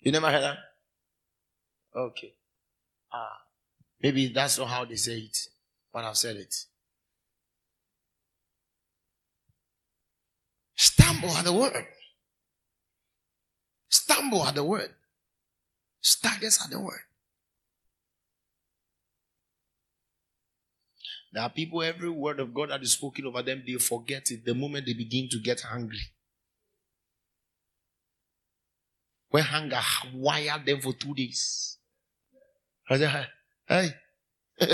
You 0.01 0.12
never 0.12 0.30
heard 0.30 0.43
that? 0.43 0.59
Okay. 1.97 2.35
Ah. 3.11 3.43
Maybe 4.05 4.28
that's 4.28 4.59
not 4.59 4.68
how 4.68 4.84
they 4.84 4.96
say 4.96 5.16
it, 5.16 5.48
but 5.90 6.05
I've 6.05 6.18
said 6.18 6.36
it. 6.36 6.55
Stumble 10.74 11.30
at 11.30 11.46
the 11.46 11.52
word. 11.55 11.86
Stumble 13.88 14.44
at 14.44 14.57
the 14.57 14.62
word. 14.62 14.90
Staggers 16.02 16.61
at 16.62 16.70
the 16.70 16.80
word. 16.80 17.00
There 21.32 21.42
are 21.42 21.48
people, 21.48 21.82
every 21.82 22.11
word 22.11 22.40
of 22.40 22.52
God 22.52 22.68
that 22.68 22.82
is 22.82 22.92
spoken 22.92 23.24
over 23.24 23.40
them, 23.40 23.62
they 23.66 23.72
forget 23.76 24.30
it 24.30 24.44
the 24.44 24.55
moment 24.55 24.84
they 24.84 24.92
begin 24.92 25.30
to 25.30 25.38
get 25.38 25.62
hungry. 25.62 26.12
When 29.30 29.44
hunger 29.44 29.80
wired 30.14 30.66
them 30.66 30.82
for 30.82 30.92
two 30.92 31.14
days. 31.14 31.78
I 32.90 32.98
said, 32.98 33.28
hey, 33.69 33.91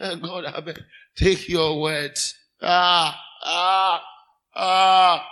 God, 0.00 0.44
I 0.46 0.60
beg, 0.60 0.82
take 1.16 1.48
your 1.48 1.80
words. 1.80 2.34
Ah, 2.62 3.18
ah, 3.44 4.02
ah. 4.54 5.26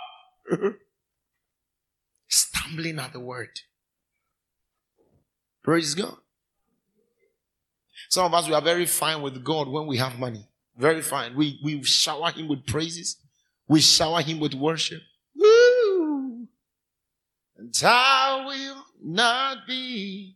Stumbling 2.27 2.99
at 2.99 3.13
the 3.13 3.19
word. 3.19 3.49
Praise 5.63 5.95
God. 5.95 6.17
Some 8.09 8.25
of 8.25 8.33
us, 8.33 8.47
we 8.47 8.53
are 8.53 8.61
very 8.61 8.85
fine 8.85 9.21
with 9.21 9.43
God 9.43 9.67
when 9.67 9.87
we 9.87 9.97
have 9.97 10.19
money. 10.19 10.47
Very 10.77 11.01
fine. 11.01 11.35
We, 11.35 11.59
we 11.63 11.83
shower 11.83 12.31
Him 12.31 12.47
with 12.47 12.65
praises. 12.65 13.17
We 13.67 13.81
shower 13.81 14.21
Him 14.21 14.39
with 14.39 14.53
worship. 14.53 15.01
Woo! 15.35 16.47
And 17.57 17.73
I 17.83 18.43
will 18.45 18.85
not 19.01 19.67
be 19.67 20.34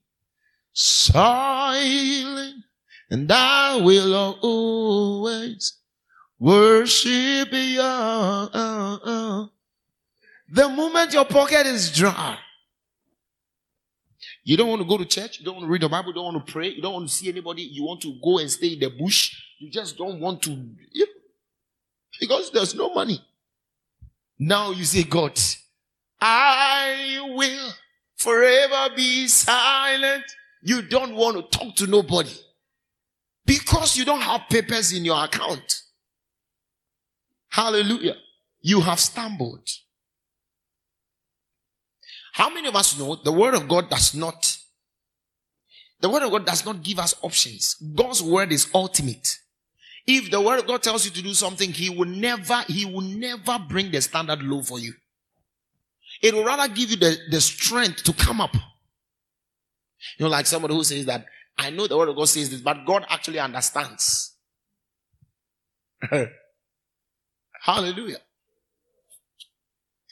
silent. 0.79 2.63
And 3.11 3.31
I 3.31 3.77
will 3.81 4.37
always 4.41 5.73
worship 6.39 7.51
you. 7.51 7.81
The 10.51 10.69
moment 10.69 11.13
your 11.13 11.25
pocket 11.25 11.65
is 11.65 11.91
dry, 11.91 12.37
you 14.43 14.55
don't 14.57 14.69
want 14.69 14.81
to 14.81 14.87
go 14.87 14.97
to 14.97 15.05
church. 15.05 15.39
You 15.39 15.45
don't 15.45 15.55
want 15.55 15.65
to 15.65 15.71
read 15.71 15.81
the 15.81 15.89
Bible. 15.89 16.09
You 16.09 16.15
don't 16.15 16.33
want 16.33 16.45
to 16.45 16.51
pray. 16.51 16.69
You 16.69 16.81
don't 16.81 16.93
want 16.93 17.09
to 17.09 17.13
see 17.13 17.29
anybody. 17.29 17.61
You 17.63 17.83
want 17.83 18.01
to 18.01 18.19
go 18.23 18.39
and 18.39 18.49
stay 18.49 18.73
in 18.73 18.79
the 18.79 18.89
bush. 18.89 19.35
You 19.59 19.69
just 19.69 19.97
don't 19.97 20.19
want 20.19 20.41
to. 20.43 20.51
You 20.51 21.05
know, 21.05 21.11
because 22.19 22.51
there's 22.51 22.73
no 22.73 22.93
money. 22.93 23.21
Now 24.39 24.71
you 24.71 24.85
say, 24.85 25.03
God, 25.03 25.37
I 26.21 27.19
will 27.35 27.71
forever 28.15 28.95
be 28.95 29.27
silent. 29.27 30.23
You 30.61 30.81
don't 30.81 31.15
want 31.15 31.37
to 31.51 31.57
talk 31.57 31.75
to 31.77 31.87
nobody 31.87 32.33
because 33.45 33.97
you 33.97 34.05
don't 34.05 34.21
have 34.21 34.41
papers 34.49 34.91
in 34.93 35.05
your 35.05 35.23
account. 35.23 35.81
Hallelujah. 37.49 38.15
You 38.61 38.81
have 38.81 38.99
stumbled. 38.99 39.67
How 42.33 42.49
many 42.49 42.67
of 42.67 42.75
us 42.75 42.97
know 42.97 43.15
the 43.15 43.31
word 43.31 43.55
of 43.55 43.67
God 43.67 43.89
does 43.89 44.13
not, 44.13 44.57
the 45.99 46.09
word 46.09 46.23
of 46.23 46.31
God 46.31 46.45
does 46.45 46.65
not 46.65 46.83
give 46.83 46.99
us 46.99 47.15
options. 47.21 47.75
God's 47.95 48.21
word 48.21 48.51
is 48.51 48.69
ultimate. 48.73 49.39
If 50.05 50.31
the 50.31 50.41
word 50.41 50.59
of 50.59 50.67
God 50.67 50.81
tells 50.83 51.05
you 51.05 51.11
to 51.11 51.21
do 51.21 51.33
something, 51.33 51.71
he 51.71 51.89
will 51.89 52.07
never, 52.07 52.63
he 52.67 52.85
will 52.85 53.01
never 53.01 53.59
bring 53.67 53.91
the 53.91 54.01
standard 54.01 54.41
low 54.41 54.61
for 54.61 54.79
you. 54.79 54.93
It 56.21 56.33
will 56.33 56.45
rather 56.45 56.73
give 56.73 56.91
you 56.91 56.97
the, 56.97 57.17
the 57.29 57.41
strength 57.41 58.03
to 58.03 58.13
come 58.13 58.41
up. 58.41 58.55
You 60.17 60.25
know, 60.25 60.29
like 60.29 60.45
somebody 60.45 60.73
who 60.73 60.83
says 60.83 61.05
that, 61.05 61.25
I 61.57 61.69
know 61.71 61.87
the 61.87 61.97
word 61.97 62.09
of 62.09 62.15
God 62.15 62.29
says 62.29 62.49
this, 62.49 62.61
but 62.61 62.85
God 62.85 63.05
actually 63.09 63.39
understands. 63.39 64.35
Hallelujah. 67.61 68.19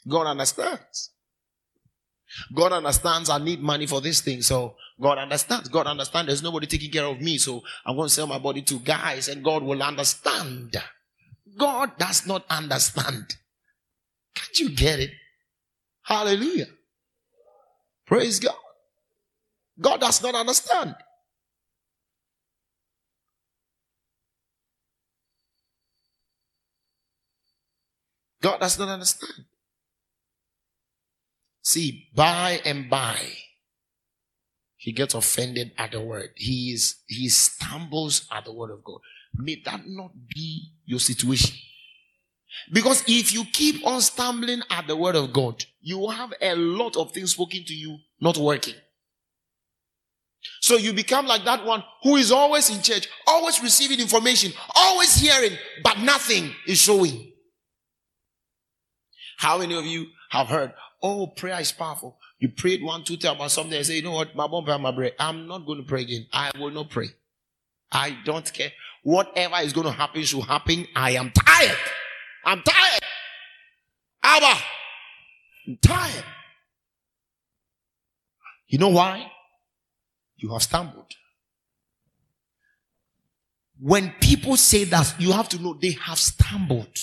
God 0.06 0.26
understands. 0.26 1.10
God 2.54 2.72
understands 2.72 3.30
I 3.30 3.38
need 3.38 3.60
money 3.60 3.86
for 3.86 4.00
this 4.00 4.20
thing. 4.20 4.42
So 4.42 4.76
God 5.00 5.18
understands. 5.18 5.68
God 5.68 5.86
understands 5.86 6.26
there's 6.26 6.42
nobody 6.42 6.66
taking 6.66 6.90
care 6.90 7.06
of 7.06 7.20
me. 7.20 7.38
So 7.38 7.62
I'm 7.86 7.96
going 7.96 8.08
to 8.08 8.14
sell 8.14 8.26
my 8.26 8.38
body 8.38 8.62
to 8.62 8.78
guys 8.80 9.28
and 9.28 9.42
God 9.42 9.62
will 9.62 9.82
understand. 9.82 10.76
God 11.56 11.96
does 11.98 12.26
not 12.26 12.44
understand. 12.50 13.34
Can't 14.34 14.60
you 14.60 14.70
get 14.70 15.00
it? 15.00 15.10
Hallelujah. 16.02 16.66
Praise 18.06 18.38
God. 18.38 18.54
God 19.80 20.00
does 20.00 20.22
not 20.22 20.34
understand. 20.34 20.94
God 28.40 28.60
does 28.60 28.78
not 28.78 28.88
understand. 28.88 29.46
See, 31.62 32.08
by 32.14 32.60
and 32.64 32.88
by, 32.88 33.18
he 34.76 34.92
gets 34.92 35.14
offended 35.14 35.72
at 35.76 35.92
the 35.92 36.00
word. 36.00 36.30
He 36.36 36.72
is, 36.72 37.02
he 37.06 37.28
stumbles 37.28 38.26
at 38.32 38.44
the 38.44 38.52
word 38.52 38.70
of 38.70 38.84
God. 38.84 39.00
May 39.34 39.60
that 39.64 39.82
not 39.86 40.12
be 40.34 40.72
your 40.84 41.00
situation. 41.00 41.56
Because 42.72 43.04
if 43.06 43.32
you 43.32 43.44
keep 43.52 43.86
on 43.86 44.00
stumbling 44.00 44.62
at 44.70 44.86
the 44.86 44.96
word 44.96 45.16
of 45.16 45.32
God, 45.32 45.64
you 45.80 45.98
will 45.98 46.10
have 46.10 46.32
a 46.40 46.54
lot 46.54 46.96
of 46.96 47.12
things 47.12 47.32
spoken 47.32 47.64
to 47.64 47.74
you 47.74 47.98
not 48.20 48.38
working. 48.38 48.74
So 50.60 50.76
you 50.76 50.92
become 50.92 51.26
like 51.26 51.44
that 51.44 51.64
one 51.64 51.82
who 52.02 52.16
is 52.16 52.32
always 52.32 52.70
in 52.70 52.82
church, 52.82 53.08
always 53.26 53.62
receiving 53.62 54.00
information, 54.00 54.52
always 54.74 55.14
hearing, 55.16 55.56
but 55.82 55.98
nothing 55.98 56.52
is 56.66 56.78
showing. 56.78 57.32
How 59.38 59.58
many 59.58 59.74
of 59.76 59.86
you 59.86 60.06
have 60.30 60.48
heard, 60.48 60.72
oh, 61.02 61.28
prayer 61.28 61.60
is 61.60 61.72
powerful? 61.72 62.18
You 62.38 62.50
prayed 62.50 62.82
one, 62.82 63.04
two, 63.04 63.16
three 63.16 63.30
about 63.30 63.50
something 63.50 63.74
and 63.74 63.86
say, 63.86 63.96
you 63.96 64.02
know 64.02 64.12
what, 64.12 64.34
my 64.34 64.46
bum, 64.46 64.82
my 64.82 64.90
bread. 64.90 65.14
I'm 65.18 65.46
not 65.46 65.66
going 65.66 65.78
to 65.78 65.84
pray 65.84 66.02
again. 66.02 66.26
I 66.32 66.50
will 66.58 66.70
not 66.70 66.90
pray. 66.90 67.08
I 67.90 68.16
don't 68.24 68.52
care. 68.52 68.72
Whatever 69.02 69.56
is 69.62 69.72
going 69.72 69.86
to 69.86 69.92
happen 69.92 70.22
should 70.22 70.44
happen. 70.44 70.86
I 70.94 71.12
am 71.12 71.30
tired. 71.30 71.78
I'm 72.44 72.62
tired. 72.62 73.00
Abba, 74.22 74.60
I'm 75.66 75.78
tired. 75.80 76.24
You 78.66 78.78
know 78.78 78.90
why? 78.90 79.30
You 80.38 80.52
have 80.52 80.62
stumbled. 80.62 81.12
When 83.80 84.12
people 84.20 84.56
say 84.56 84.84
that, 84.84 85.14
you 85.18 85.32
have 85.32 85.48
to 85.50 85.60
know 85.60 85.74
they 85.74 85.92
have 85.92 86.18
stumbled. 86.18 86.96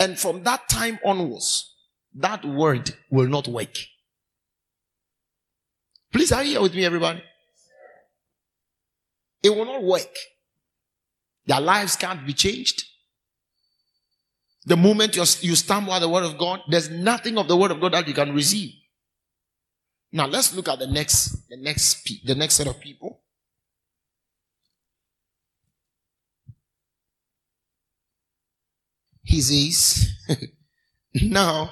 And 0.00 0.18
from 0.18 0.42
that 0.44 0.68
time 0.68 0.98
onwards, 1.04 1.74
that 2.14 2.44
word 2.44 2.94
will 3.10 3.28
not 3.28 3.46
work. 3.46 3.76
Please, 6.12 6.32
are 6.32 6.42
you 6.42 6.52
here 6.52 6.62
with 6.62 6.74
me, 6.74 6.84
everybody? 6.84 7.22
It 9.42 9.50
will 9.50 9.66
not 9.66 9.82
work. 9.82 10.14
Their 11.46 11.60
lives 11.60 11.96
can't 11.96 12.26
be 12.26 12.32
changed. 12.32 12.84
The 14.66 14.76
moment 14.76 15.16
you 15.16 15.54
stumble 15.54 15.92
at 15.92 16.00
the 16.00 16.08
word 16.08 16.24
of 16.24 16.36
God, 16.38 16.60
there's 16.68 16.90
nothing 16.90 17.38
of 17.38 17.48
the 17.48 17.56
word 17.56 17.70
of 17.70 17.80
God 17.80 17.92
that 17.92 18.06
you 18.08 18.14
can 18.14 18.34
receive. 18.34 18.72
Now 20.12 20.26
let's 20.26 20.54
look 20.54 20.68
at 20.68 20.78
the 20.78 20.86
next, 20.86 21.48
the 21.48 21.56
next, 21.56 22.08
the 22.24 22.34
next 22.34 22.54
set 22.54 22.66
of 22.66 22.80
people. 22.80 23.20
He 29.22 29.42
says, 29.42 30.08
now 31.22 31.70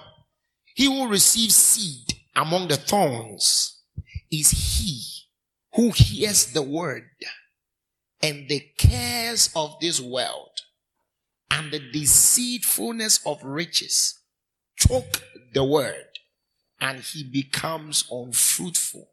he 0.74 0.88
will 0.88 1.08
receive 1.08 1.52
seed 1.52 2.06
among 2.34 2.68
the 2.68 2.76
thorns 2.76 3.80
is 4.30 4.50
he 4.50 5.02
who 5.74 5.90
hears 5.90 6.52
the 6.52 6.62
word 6.62 7.08
and 8.22 8.48
the 8.48 8.60
cares 8.76 9.50
of 9.56 9.76
this 9.80 10.00
world 10.00 10.60
and 11.50 11.72
the 11.72 11.80
deceitfulness 11.92 13.20
of 13.24 13.42
riches 13.42 14.20
choke 14.76 15.22
the 15.54 15.64
word 15.64 16.15
and 16.80 17.00
he 17.00 17.24
becomes 17.24 18.04
unfruitful. 18.10 19.08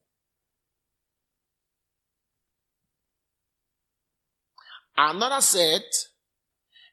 Another 4.96 5.42
set 5.42 5.84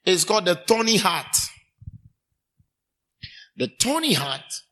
is 0.04 0.24
called 0.24 0.46
the 0.46 0.54
thorny 0.54 0.96
heart. 0.96 1.36
The 3.56 3.70
thorny 3.78 4.14
heart 4.14 4.62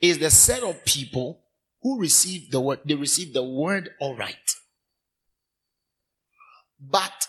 is 0.00 0.18
the 0.18 0.30
set 0.30 0.62
of 0.62 0.84
people 0.84 1.42
who 1.82 2.00
receive 2.00 2.50
the 2.50 2.60
word, 2.60 2.80
they 2.84 2.94
receive 2.94 3.32
the 3.32 3.42
word 3.42 3.90
all 4.00 4.16
right. 4.16 4.34
But 6.80 7.28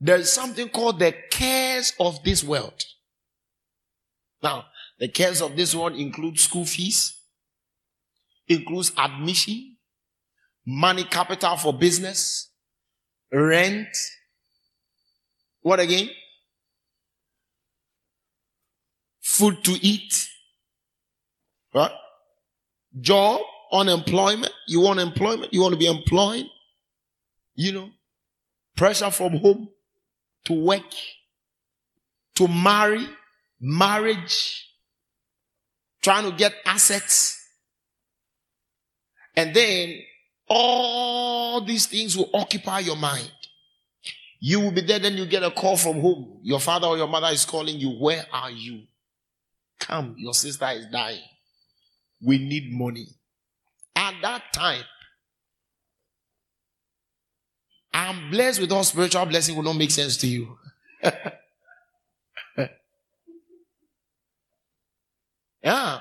there 0.00 0.16
is 0.16 0.32
something 0.32 0.68
called 0.68 0.98
the 0.98 1.14
cares 1.30 1.92
of 1.98 2.22
this 2.24 2.42
world. 2.42 2.82
Now, 4.42 4.66
the 4.98 5.08
cares 5.08 5.40
of 5.42 5.56
this 5.56 5.74
world 5.74 5.96
include 5.96 6.38
school 6.38 6.64
fees, 6.64 7.20
includes 8.46 8.92
admission, 8.96 9.76
money 10.66 11.04
capital 11.04 11.56
for 11.56 11.72
business, 11.72 12.50
rent. 13.32 13.88
What 15.60 15.80
again? 15.80 16.10
Food 19.20 19.64
to 19.64 19.72
eat. 19.72 20.28
Right? 21.74 21.90
Job, 23.00 23.40
unemployment. 23.72 24.52
You 24.68 24.80
want 24.80 25.00
employment? 25.00 25.52
You 25.52 25.62
want 25.62 25.72
to 25.72 25.78
be 25.78 25.86
employed? 25.86 26.46
You 27.56 27.72
know, 27.72 27.90
pressure 28.76 29.10
from 29.10 29.36
home 29.38 29.68
to 30.44 30.52
work, 30.52 30.82
to 32.34 32.48
marry, 32.48 33.06
marriage, 33.60 34.68
trying 36.04 36.30
to 36.30 36.36
get 36.36 36.52
assets. 36.66 37.40
And 39.34 39.54
then 39.54 40.00
all 40.48 41.64
these 41.64 41.86
things 41.86 42.16
will 42.16 42.30
occupy 42.34 42.80
your 42.80 42.96
mind. 42.96 43.32
You 44.38 44.60
will 44.60 44.70
be 44.72 44.82
there, 44.82 44.98
then 44.98 45.16
you 45.16 45.24
get 45.24 45.42
a 45.42 45.50
call 45.50 45.76
from 45.78 46.00
home. 46.00 46.40
Your 46.42 46.60
father 46.60 46.86
or 46.86 46.98
your 46.98 47.08
mother 47.08 47.28
is 47.28 47.46
calling 47.46 47.78
you. 47.80 47.90
Where 47.92 48.26
are 48.30 48.50
you? 48.50 48.82
Come, 49.80 50.14
your 50.18 50.34
sister 50.34 50.68
is 50.72 50.86
dying. 50.86 51.22
We 52.22 52.38
need 52.38 52.70
money. 52.70 53.06
At 53.96 54.14
that 54.20 54.52
time, 54.52 54.84
I'm 57.94 58.30
blessed 58.30 58.60
with 58.60 58.72
all 58.72 58.84
spiritual 58.84 59.24
blessing 59.24 59.56
will 59.56 59.62
not 59.62 59.76
make 59.76 59.90
sense 59.90 60.18
to 60.18 60.26
you. 60.26 60.58
Yeah. 65.64 66.00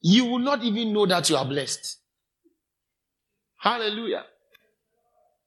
You 0.00 0.26
will 0.26 0.38
not 0.38 0.62
even 0.62 0.92
know 0.92 1.06
that 1.06 1.28
you 1.28 1.36
are 1.36 1.44
blessed. 1.44 1.98
Hallelujah. 3.58 4.24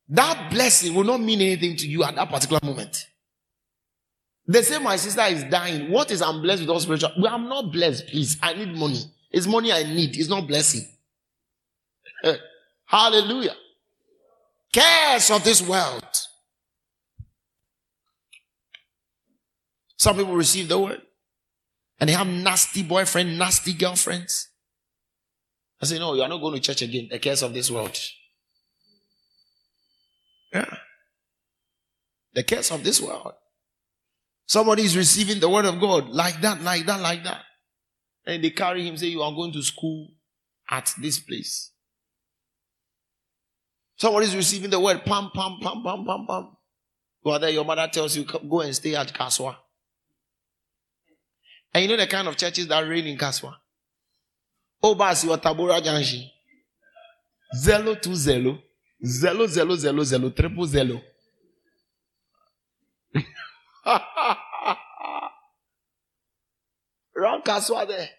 That 0.10 0.52
blessing 0.52 0.94
will 0.96 1.04
not 1.04 1.22
mean 1.22 1.42
anything 1.42 1.78
to 1.78 1.88
you 1.88 2.04
at 2.04 2.16
that 2.16 2.30
particular 2.30 2.60
moment. 2.64 3.08
They 4.48 4.62
say 4.62 4.80
my 4.80 4.96
sister 4.96 5.22
is 5.24 5.44
dying. 5.46 5.92
What 5.92 6.10
is 6.12 6.22
I'm 6.22 6.42
blessed 6.42 6.62
with 6.62 6.70
all 6.70 6.80
spiritual? 6.80 7.12
Well, 7.20 7.34
I'm 7.34 7.48
not 7.48 7.72
blessed, 7.72 8.08
please. 8.08 8.38
I 8.42 8.54
need 8.54 8.74
money. 8.74 9.02
It's 9.32 9.46
money 9.46 9.72
I 9.72 9.84
need. 9.84 10.18
It's 10.18 10.30
not 10.30 10.48
blessing. 10.48 10.88
Hallelujah. 12.86 13.56
Cares 14.72 15.30
of 15.32 15.44
this 15.44 15.62
world. 15.62 16.27
Some 19.98 20.16
people 20.16 20.36
receive 20.36 20.68
the 20.68 20.80
word 20.80 21.02
and 22.00 22.10
they 22.10 22.14
have 22.14 22.28
nasty 22.28 22.84
boyfriend, 22.84 23.38
nasty 23.38 23.74
girlfriends. 23.74 24.50
I 25.82 25.86
say, 25.86 26.00
no, 26.00 26.14
you 26.14 26.22
are 26.22 26.30
not 26.30 26.40
going 26.40 26.56
to 26.56 26.60
church 26.60 26.82
again. 26.82 27.08
The 27.12 27.20
cares 27.20 27.44
of 27.44 27.54
this 27.54 27.70
world. 27.70 27.98
Yeah. 30.54 30.78
The 32.34 32.44
cares 32.44 32.72
of 32.72 32.84
this 32.84 33.02
world. 33.02 33.34
Somebody 34.46 34.84
is 34.84 34.96
receiving 34.96 35.40
the 35.40 35.50
word 35.50 35.66
of 35.66 35.80
God 35.80 36.10
like 36.10 36.40
that, 36.42 36.62
like 36.62 36.86
that, 36.86 37.02
like 37.02 37.24
that. 37.24 37.44
And 38.26 38.44
they 38.44 38.52
carry 38.52 38.88
him, 38.88 38.98
say, 38.98 39.08
you 39.08 39.22
are 39.22 39.32
going 39.34 39.52
to 39.54 39.62
school 39.62 40.10
at 40.70 40.94
this 41.02 41.20
place. 41.20 41.72
Somebody 43.98 44.28
is 44.28 44.36
receiving 44.36 44.70
the 44.70 44.80
word, 44.80 45.04
pam, 45.04 45.32
pam, 45.34 45.58
pam, 45.62 45.84
pam, 45.84 46.06
pam, 46.06 46.26
pam. 46.28 46.58
Well, 47.24 47.50
your 47.50 47.66
mother 47.66 47.90
tells 47.92 48.16
you, 48.16 48.26
go 48.26 48.62
and 48.62 48.76
stay 48.76 48.96
at 48.96 49.12
Kasoa. 49.14 49.56
And 51.78 51.84
you 51.84 51.90
know 51.96 51.98
the 52.04 52.08
kind 52.08 52.28
of 52.28 52.36
churches 52.36 52.68
that 52.70 52.80
reign 52.88 53.06
in 53.06 53.16
Kasoa? 53.16 53.56
Obasi 54.84 55.30
or 55.30 55.38
Tabora 55.38 55.80
Junction. 55.84 56.28
Zero 57.56 57.94
to 57.94 58.16
zero. 58.16 58.58
Zero, 59.06 59.46
zero, 59.46 59.76
zero, 59.76 60.04
zero, 60.04 60.30
triple 60.32 60.66
zero. 60.66 61.00
Wrong 67.16 67.44
Kasoa 67.44 67.88
there. 67.88 68.10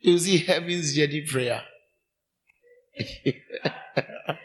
You 0.00 0.18
see 0.18 0.36
heaven's 0.36 0.94
journey 0.94 1.22
prayer. 1.22 1.62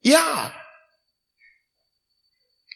yeah. 0.00 0.50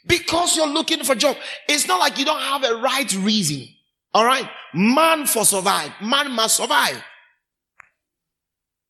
Because 0.09 0.57
you're 0.57 0.67
looking 0.67 1.05
for 1.05 1.15
job. 1.15 1.37
It's 1.69 1.87
not 1.87 2.01
like 2.01 2.19
you 2.19 2.25
don't 2.25 2.41
have 2.41 2.65
a 2.65 2.77
right 2.77 3.13
reason. 3.19 3.69
All 4.15 4.25
right. 4.25 4.49
Man 4.75 5.27
for 5.27 5.45
survive. 5.45 5.93
Man 6.03 6.33
must 6.33 6.57
survive. 6.57 7.03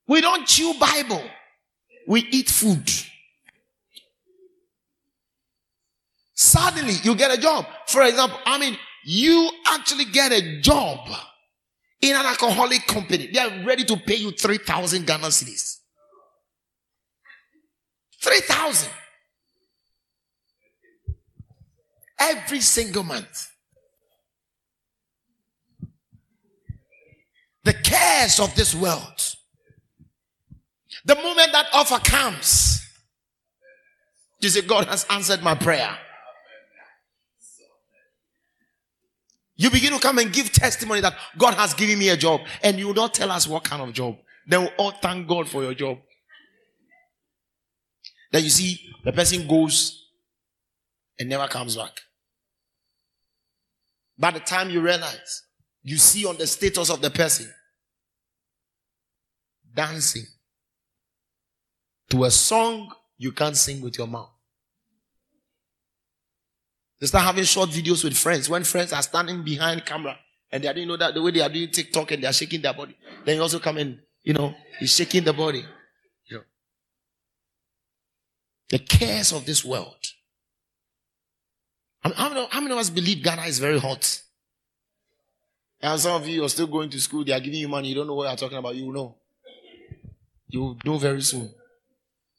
We 0.07 0.21
don't 0.21 0.47
chew 0.47 0.73
Bible. 0.81 1.23
We 2.07 2.21
eat 2.31 2.49
food. 2.49 2.89
Suddenly 6.35 6.95
you 7.03 7.17
get 7.17 7.37
a 7.37 7.41
job. 7.41 7.67
For 7.89 8.03
example, 8.03 8.39
I 8.47 8.59
mean, 8.59 8.79
you 9.05 9.51
actually 9.67 10.05
get 10.05 10.33
a 10.33 10.61
job 10.61 11.01
in 12.01 12.15
an 12.15 12.25
alcoholic 12.25 12.87
company. 12.87 13.29
They 13.33 13.41
are 13.41 13.65
ready 13.65 13.85
to 13.85 13.97
pay 13.97 14.15
you 14.15 14.31
3,000 14.31 15.05
Ghana 15.05 15.27
cedis. 15.27 15.79
3,000. 18.23 18.89
Every 22.21 22.61
single 22.61 23.03
month. 23.03 23.49
The 27.65 27.73
cares 27.75 28.41
of 28.41 28.55
this 28.55 28.75
world. 28.75 29.35
The 31.05 31.15
moment 31.15 31.53
that 31.53 31.67
offer 31.73 31.99
comes, 31.99 32.83
you 34.41 34.49
say, 34.49 34.63
God 34.63 34.87
has 34.87 35.07
answered 35.11 35.43
my 35.43 35.55
prayer. 35.55 35.97
You 39.57 39.71
begin 39.71 39.93
to 39.93 39.99
come 39.99 40.19
and 40.19 40.33
give 40.33 40.53
testimony 40.53 41.01
that 41.01 41.15
God 41.37 41.55
has 41.55 41.75
given 41.75 41.99
me 41.99 42.11
a 42.11 42.17
job, 42.17 42.41
and 42.63 42.79
you 42.79 42.87
will 42.87 42.95
not 42.95 43.13
tell 43.13 43.31
us 43.31 43.49
what 43.49 43.65
kind 43.65 43.83
of 43.83 43.93
job. 43.93 44.17
Then 44.47 44.63
we 44.63 44.69
all 44.79 44.93
thank 44.93 45.27
God 45.27 45.49
for 45.49 45.63
your 45.63 45.75
job. 45.75 45.99
Then 48.31 48.45
you 48.45 48.51
see 48.51 48.81
the 49.05 49.13
person 49.13 49.49
goes 49.49 50.07
and 51.19 51.29
never 51.29 51.49
comes 51.49 51.77
back. 51.77 52.01
By 54.19 54.33
the 54.33 54.41
time 54.41 54.71
you 54.71 54.81
realize, 54.81 55.43
you 55.83 55.97
see 55.97 56.27
on 56.27 56.37
the 56.37 56.47
status 56.47 56.91
of 56.91 57.01
the 57.01 57.11
person 57.11 57.53
dancing 59.75 60.27
to 62.11 62.25
a 62.25 62.31
song 62.31 62.93
you 63.17 63.33
can't 63.33 63.57
sing 63.57 63.81
with 63.81 63.97
your 63.99 64.07
mouth. 64.07 64.31
They 67.01 67.07
start 67.07 67.25
having 67.25 67.45
short 67.45 67.71
videos 67.71 68.03
with 68.03 68.17
friends. 68.17 68.49
When 68.49 68.65
friends 68.65 68.93
are 68.93 69.03
standing 69.03 69.45
behind 69.45 69.85
camera 69.87 70.17
and 70.51 70.65
they 70.65 70.69
didn't 70.69 70.89
know 70.89 70.97
that 70.97 71.15
the 71.15 71.23
way 71.23 71.31
they 71.31 71.41
are 71.41 71.49
doing 71.49 71.71
TikTok 71.71 72.11
and 72.11 72.23
they 72.23 72.27
are 72.27 72.33
shaking 72.33 72.61
their 72.61 72.75
body, 72.75 72.97
then 73.25 73.37
you 73.37 73.43
also 73.43 73.61
come 73.61 73.79
in, 73.79 74.01
you 74.23 74.35
know, 74.35 74.55
he's 74.81 74.95
shaking 74.95 75.23
the 75.23 75.33
body. 75.33 75.65
You 76.27 76.39
know. 76.39 76.43
The 78.71 78.79
cares 78.81 79.33
of 79.33 79.47
this 79.47 79.65
world. 79.65 79.95
How 82.01 82.29
many, 82.29 82.47
how 82.51 82.61
many 82.61 82.73
of 82.73 82.79
us 82.79 82.91
believe 82.91 83.23
Ghana 83.23 83.43
is 83.43 83.59
very 83.59 83.79
hot? 83.79 84.23
And 85.81 86.01
some 86.01 86.21
of 86.21 86.27
you 86.27 86.45
are 86.45 86.49
still 86.49 86.67
going 86.67 86.91
to 86.91 87.01
school, 87.01 87.25
they 87.25 87.33
are 87.33 87.41
giving 87.41 87.61
you 87.61 87.69
money, 87.69 87.89
you 87.89 87.95
don't 87.95 88.07
know 88.07 88.15
what 88.15 88.29
you're 88.29 88.37
talking 88.37 88.59
about, 88.59 88.75
you 88.75 88.87
will 88.87 88.93
know. 88.93 89.17
You 90.49 90.61
will 90.61 90.79
know 90.85 90.99
very 90.99 91.21
soon. 91.23 91.51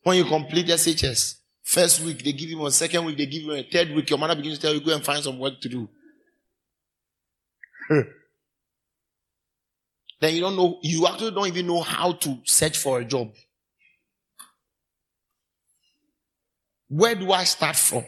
When 0.04 0.18
you 0.18 0.26
complete 0.26 0.68
SHS, 0.68 1.40
First 1.70 2.02
week 2.02 2.24
they 2.24 2.32
give 2.32 2.50
you 2.50 2.58
one, 2.58 2.72
second 2.72 3.06
week 3.06 3.16
they 3.16 3.28
give 3.28 3.44
you 3.44 3.52
a 3.52 3.62
third 3.62 3.92
week 3.92 4.10
your 4.10 4.18
mother 4.18 4.34
begins 4.34 4.58
to 4.58 4.62
tell 4.64 4.74
you 4.74 4.82
go 4.82 4.92
and 4.92 5.06
find 5.06 5.24
some 5.24 5.38
work 5.38 5.62
to 5.62 5.70
do. 5.70 5.88
then 10.20 10.34
you 10.34 10.42
don't 10.42 10.56
know, 10.56 10.80
you 10.82 11.06
actually 11.06 11.30
don't 11.30 11.48
even 11.48 11.68
know 11.68 11.82
how 11.82 12.14
to 12.14 12.40
search 12.44 12.76
for 12.76 13.00
a 13.00 13.06
job. 13.06 13.32
Where 16.88 17.14
do 17.14 17.32
I 17.32 17.44
start 17.44 17.76
from? 17.76 18.04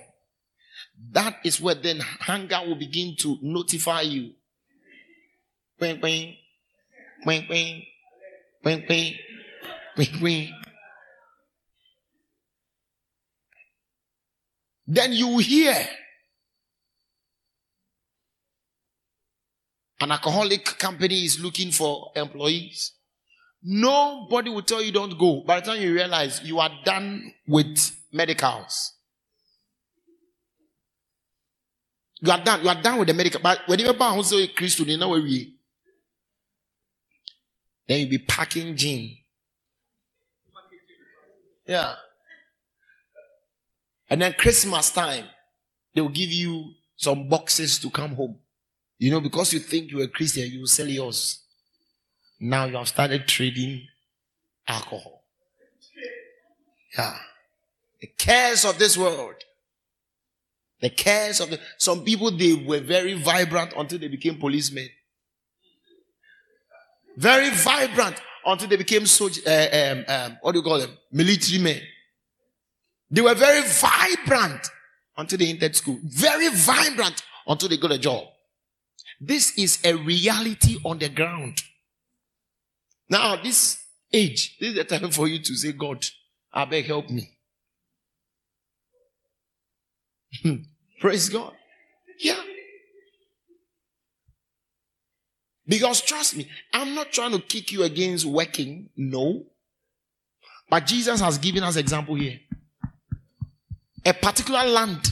That 1.09 1.37
is 1.43 1.59
where 1.59 1.75
then 1.75 1.99
hunger 1.99 2.59
will 2.65 2.75
begin 2.75 3.15
to 3.17 3.37
notify 3.41 4.01
you. 4.01 4.33
Bing, 5.79 5.99
bing, 5.99 6.35
bing, 7.25 7.47
bing, 7.47 7.85
bing, 8.63 9.17
bing. 10.21 10.53
Then 14.87 15.13
you 15.13 15.37
hear 15.39 15.75
an 20.01 20.11
alcoholic 20.11 20.65
company 20.65 21.25
is 21.25 21.39
looking 21.39 21.71
for 21.71 22.11
employees. 22.15 22.93
Nobody 23.63 24.49
will 24.49 24.63
tell 24.63 24.81
you 24.81 24.91
don't 24.91 25.17
go. 25.17 25.43
By 25.45 25.59
the 25.59 25.67
time 25.67 25.81
you 25.81 25.93
realize 25.93 26.41
you 26.43 26.59
are 26.59 26.71
done 26.83 27.33
with 27.47 27.95
medicals. 28.11 28.93
You 32.21 32.31
are 32.31 32.43
done. 32.43 32.61
You 32.63 32.69
are 32.69 32.81
done 32.81 32.99
with 32.99 33.07
the 33.07 33.13
medical. 33.13 33.41
But 33.41 33.61
when 33.65 33.79
you 33.79 33.91
buy 33.93 34.07
also 34.07 34.37
Christian, 34.55 34.87
you 34.87 34.97
know 34.97 35.09
where 35.09 35.21
we. 35.21 35.55
Then 37.87 38.01
you 38.01 38.07
be 38.07 38.19
packing 38.19 38.75
gin. 38.75 39.17
Yeah. 41.65 41.95
And 44.09 44.21
then 44.21 44.33
Christmas 44.33 44.91
time, 44.91 45.25
they 45.95 46.01
will 46.01 46.09
give 46.09 46.31
you 46.31 46.71
some 46.95 47.27
boxes 47.27 47.79
to 47.79 47.89
come 47.89 48.15
home. 48.15 48.37
You 48.99 49.09
know, 49.09 49.21
because 49.21 49.51
you 49.53 49.59
think 49.59 49.89
you're 49.89 50.03
a 50.03 50.07
Christian, 50.07 50.51
you 50.51 50.59
will 50.59 50.67
sell 50.67 50.87
yours. 50.87 51.39
Now 52.39 52.65
you 52.65 52.75
have 52.77 52.87
started 52.87 53.27
trading 53.27 53.87
alcohol. 54.67 55.23
Yeah. 56.97 57.17
The 57.99 58.07
cares 58.07 58.65
of 58.65 58.77
this 58.77 58.97
world. 58.97 59.35
The 60.81 60.89
cares 60.89 61.39
of 61.39 61.51
the, 61.51 61.59
some 61.77 62.03
people, 62.03 62.31
they 62.31 62.53
were 62.53 62.79
very 62.79 63.13
vibrant 63.13 63.73
until 63.77 63.99
they 63.99 64.07
became 64.07 64.37
policemen. 64.39 64.89
Very 67.15 67.51
vibrant 67.51 68.19
until 68.45 68.67
they 68.67 68.77
became 68.77 69.05
soldier, 69.05 69.41
uh, 69.45 69.67
um, 69.73 70.05
um, 70.07 70.37
what 70.41 70.53
do 70.53 70.59
you 70.59 70.63
call 70.63 70.79
them? 70.79 70.97
Military 71.11 71.59
men. 71.61 71.81
They 73.11 73.21
were 73.21 73.35
very 73.35 73.61
vibrant 73.67 74.67
until 75.17 75.37
they 75.37 75.49
entered 75.49 75.75
school. 75.75 75.99
Very 76.03 76.49
vibrant 76.49 77.21
until 77.45 77.69
they 77.69 77.77
got 77.77 77.91
a 77.91 77.99
job. 77.99 78.23
This 79.19 79.55
is 79.57 79.79
a 79.83 79.93
reality 79.93 80.77
on 80.83 80.97
the 80.97 81.09
ground. 81.09 81.61
Now, 83.07 83.35
this 83.35 83.77
age, 84.11 84.57
this 84.59 84.69
is 84.69 84.75
the 84.75 84.83
time 84.85 85.11
for 85.11 85.27
you 85.27 85.39
to 85.39 85.55
say, 85.55 85.73
God, 85.73 86.03
I 86.51 86.65
beg 86.65 86.85
help 86.85 87.09
me. 87.09 87.29
Praise 91.01 91.27
God. 91.29 91.53
Yeah. 92.19 92.39
Because 95.67 96.01
trust 96.01 96.37
me, 96.37 96.47
I'm 96.73 96.95
not 96.95 97.11
trying 97.11 97.31
to 97.31 97.39
kick 97.39 97.71
you 97.71 97.83
against 97.83 98.25
working. 98.25 98.89
No. 98.95 99.45
But 100.69 100.85
Jesus 100.85 101.19
has 101.19 101.37
given 101.37 101.63
us 101.63 101.75
example 101.75 102.15
here 102.15 102.39
a 104.05 104.13
particular 104.13 104.63
land 104.63 105.07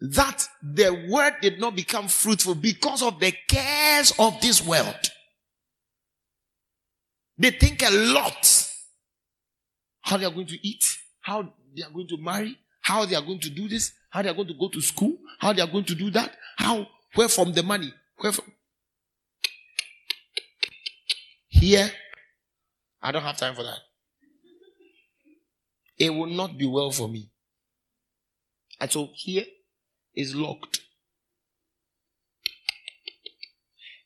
that 0.00 0.46
the 0.62 1.06
word 1.10 1.34
did 1.40 1.60
not 1.60 1.74
become 1.76 2.08
fruitful 2.08 2.54
because 2.54 3.02
of 3.02 3.18
the 3.20 3.32
cares 3.48 4.12
of 4.18 4.40
this 4.40 4.64
world. 4.64 5.10
They 7.36 7.50
think 7.50 7.82
a 7.82 7.90
lot 7.90 8.68
how 10.00 10.16
they 10.16 10.24
are 10.24 10.30
going 10.30 10.46
to 10.46 10.66
eat, 10.66 10.98
how 11.20 11.52
they 11.76 11.82
are 11.82 11.90
going 11.90 12.08
to 12.08 12.16
marry, 12.16 12.58
how 12.80 13.04
they 13.04 13.14
are 13.14 13.22
going 13.22 13.40
to 13.40 13.50
do 13.50 13.68
this, 13.68 13.92
how 14.10 14.22
they 14.22 14.28
are 14.28 14.34
going 14.34 14.48
to 14.48 14.54
go 14.54 14.68
to 14.68 14.80
school, 14.80 15.16
how 15.38 15.52
they 15.52 15.62
are 15.62 15.70
going 15.70 15.84
to 15.84 15.94
do 15.94 16.10
that, 16.10 16.34
how, 16.56 16.86
where 17.14 17.28
from 17.28 17.52
the 17.52 17.62
money, 17.62 17.92
where 18.18 18.32
from. 18.32 18.52
Here, 21.48 21.90
I 23.02 23.12
don't 23.12 23.22
have 23.22 23.36
time 23.36 23.54
for 23.54 23.62
that. 23.62 23.78
It 25.98 26.10
will 26.10 26.26
not 26.26 26.56
be 26.56 26.66
well 26.66 26.90
for 26.90 27.08
me. 27.08 27.30
And 28.80 28.90
so 28.90 29.10
here 29.14 29.44
is 30.14 30.34
locked. 30.34 30.80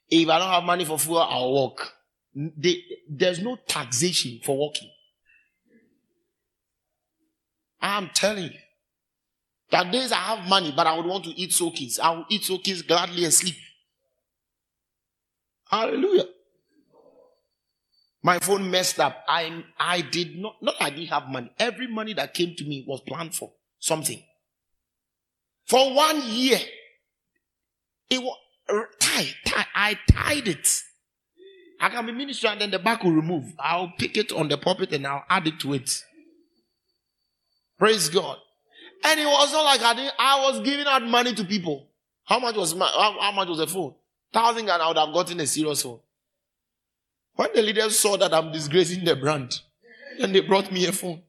If 0.08 0.28
I 0.28 0.38
don't 0.38 0.48
have 0.48 0.64
money 0.64 0.84
for 0.84 0.98
fuel, 0.98 1.18
I'll 1.18 1.52
walk. 1.52 1.92
They, 2.34 2.82
there's 3.08 3.40
no 3.40 3.56
taxation 3.66 4.40
for 4.44 4.56
walking. 4.56 4.90
I'm 7.80 8.10
telling 8.14 8.44
you. 8.44 8.58
That 9.72 9.90
days 9.90 10.12
I 10.12 10.16
have 10.16 10.46
money, 10.48 10.70
but 10.76 10.86
I 10.86 10.94
would 10.94 11.06
want 11.06 11.24
to 11.24 11.30
eat 11.30 11.52
soakings. 11.52 11.98
I 11.98 12.10
will 12.10 12.26
eat 12.28 12.44
soakings 12.44 12.82
gladly 12.82 13.24
and 13.24 13.32
sleep. 13.32 13.56
Hallelujah. 15.70 16.26
My 18.22 18.38
phone 18.38 18.70
messed 18.70 19.00
up. 19.00 19.24
I, 19.26 19.64
I 19.78 20.02
did 20.02 20.38
not, 20.38 20.56
not 20.62 20.74
I 20.78 20.90
didn't 20.90 21.08
have 21.08 21.26
money. 21.26 21.50
Every 21.58 21.86
money 21.86 22.12
that 22.12 22.34
came 22.34 22.54
to 22.54 22.64
me 22.64 22.84
was 22.86 23.00
planned 23.00 23.34
for 23.34 23.50
something. 23.78 24.22
For 25.66 25.94
one 25.94 26.20
year, 26.26 26.58
it 28.10 28.22
was 28.22 28.36
tied, 29.00 29.34
tied. 29.46 29.66
I 29.74 29.98
tied 30.10 30.48
it. 30.48 30.68
I 31.80 31.88
can 31.88 32.04
be 32.04 32.12
minister 32.12 32.48
and 32.48 32.60
then 32.60 32.70
the 32.70 32.78
back 32.78 33.02
will 33.02 33.12
remove. 33.12 33.54
I'll 33.58 33.92
pick 33.98 34.18
it 34.18 34.32
on 34.32 34.48
the 34.48 34.58
pulpit 34.58 34.92
and 34.92 35.06
I'll 35.06 35.24
add 35.30 35.46
it 35.46 35.58
to 35.60 35.72
it. 35.72 35.90
Praise 37.78 38.10
God. 38.10 38.36
And 39.04 39.20
it 39.20 39.26
was 39.26 39.52
not 39.52 39.64
like 39.64 39.82
I 39.82 39.94
didn't, 39.94 40.14
I 40.18 40.40
was 40.50 40.60
giving 40.60 40.86
out 40.86 41.02
money 41.02 41.34
to 41.34 41.44
people. 41.44 41.86
How 42.24 42.38
much 42.38 42.56
was 42.56 42.74
my, 42.74 42.86
how, 42.86 43.16
how 43.20 43.32
much 43.32 43.48
was 43.48 43.58
the 43.58 43.66
phone? 43.66 43.94
Thousand 44.32 44.68
and 44.68 44.82
I 44.82 44.88
would 44.88 44.96
have 44.96 45.12
gotten 45.12 45.40
a 45.40 45.46
serious 45.46 45.82
phone. 45.82 45.98
When 47.34 47.48
the 47.54 47.62
leaders 47.62 47.98
saw 47.98 48.16
that 48.16 48.32
I'm 48.32 48.52
disgracing 48.52 49.04
the 49.04 49.16
brand, 49.16 49.60
then 50.18 50.32
they 50.32 50.40
brought 50.40 50.70
me 50.70 50.86
a 50.86 50.92
phone. 50.92 51.22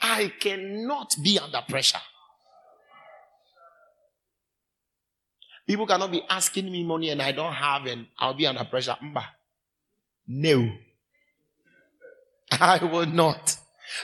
I 0.00 0.32
cannot 0.40 1.14
be 1.22 1.38
under 1.38 1.62
pressure. 1.68 1.98
People 5.66 5.86
cannot 5.86 6.12
be 6.12 6.22
asking 6.28 6.70
me 6.70 6.84
money 6.84 7.10
and 7.10 7.20
I 7.20 7.32
don't 7.32 7.52
have 7.52 7.86
and 7.86 8.06
I'll 8.18 8.34
be 8.34 8.46
under 8.46 8.64
pressure. 8.64 8.96
Mba. 9.02 9.24
No. 10.28 10.70
I 12.60 12.84
will 12.84 13.06
not. 13.06 13.56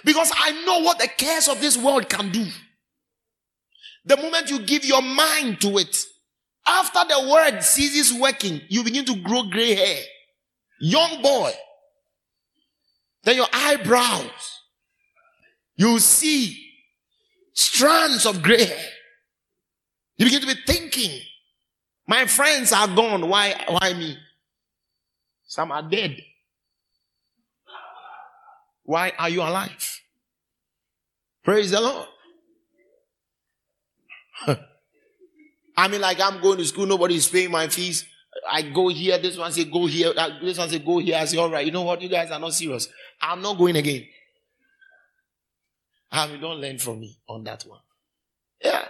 Because 0.05 0.33
I 0.35 0.65
know 0.65 0.81
what 0.81 0.99
the 0.99 1.09
cares 1.09 1.49
of 1.49 1.61
this 1.61 1.77
world 1.77 2.09
can 2.09 2.31
do. 2.31 2.47
The 4.05 4.17
moment 4.17 4.51
you 4.51 4.61
give 4.61 4.85
your 4.85 5.03
mind 5.03 5.61
to 5.61 5.79
it, 5.79 5.97
After 6.67 7.01
the 7.09 7.29
word 7.29 7.61
ceases 7.63 8.19
working, 8.19 8.61
you 8.69 8.85
begin 8.85 9.05
to 9.07 9.17
grow 9.17 9.43
gray 9.45 9.75
hair. 9.75 10.03
Young 10.81 11.23
boy. 11.23 11.53
Then 13.25 13.37
your 13.37 13.49
eyebrows. 13.53 14.61
You 15.77 15.99
see 15.99 16.57
strands 17.53 18.27
of 18.27 18.43
gray 18.43 18.65
hair. 18.65 18.87
You 20.17 20.27
begin 20.27 20.41
to 20.43 20.47
be 20.47 20.61
thinking, 20.67 21.21
my 22.07 22.27
friends 22.27 22.73
are 22.73 22.89
gone. 22.89 23.29
Why, 23.29 23.65
why 23.67 23.93
me? 23.95 24.17
Some 25.47 25.73
are 25.73 25.83
dead. 25.83 26.17
Why 28.85 29.13
are 29.19 29.29
you 29.29 29.43
alive? 29.43 30.01
Praise 31.45 31.71
the 31.71 31.81
Lord. 31.81 32.09
I 35.77 35.89
mean, 35.89 36.01
like 36.01 36.21
I'm 36.21 36.41
going 36.41 36.59
to 36.59 36.65
school, 36.65 36.87
nobody 36.87 37.17
is 37.17 37.29
paying 37.29 37.51
my 37.51 37.69
fees. 37.69 38.05
I 38.51 38.63
go 38.63 38.89
here, 38.89 39.19
this 39.19 39.37
one 39.37 39.53
say 39.53 39.65
go 39.65 39.87
here, 39.87 40.13
this 40.43 40.59
one 40.59 40.69
say 40.69 40.79
go 40.79 40.99
here. 40.99 41.17
I 41.17 41.25
say, 41.27 41.37
all 41.37 41.51
right, 41.51 41.65
you 41.65 41.73
know 41.73 41.83
what? 41.83 42.01
You 42.01 42.09
guys 42.09 42.31
are 42.31 42.41
not 42.41 42.55
serious. 42.55 42.89
I'm 43.21 43.43
not 43.43 43.59
going 43.59 43.77
again. 43.77 44.05
I 46.11 46.27
mean, 46.27 46.41
don't 46.41 46.61
learn 46.61 46.79
from 46.79 47.01
me 47.01 47.19
on 47.29 47.45
that 47.45 47.63
one. 47.63 47.81
Yeah. 48.63 48.85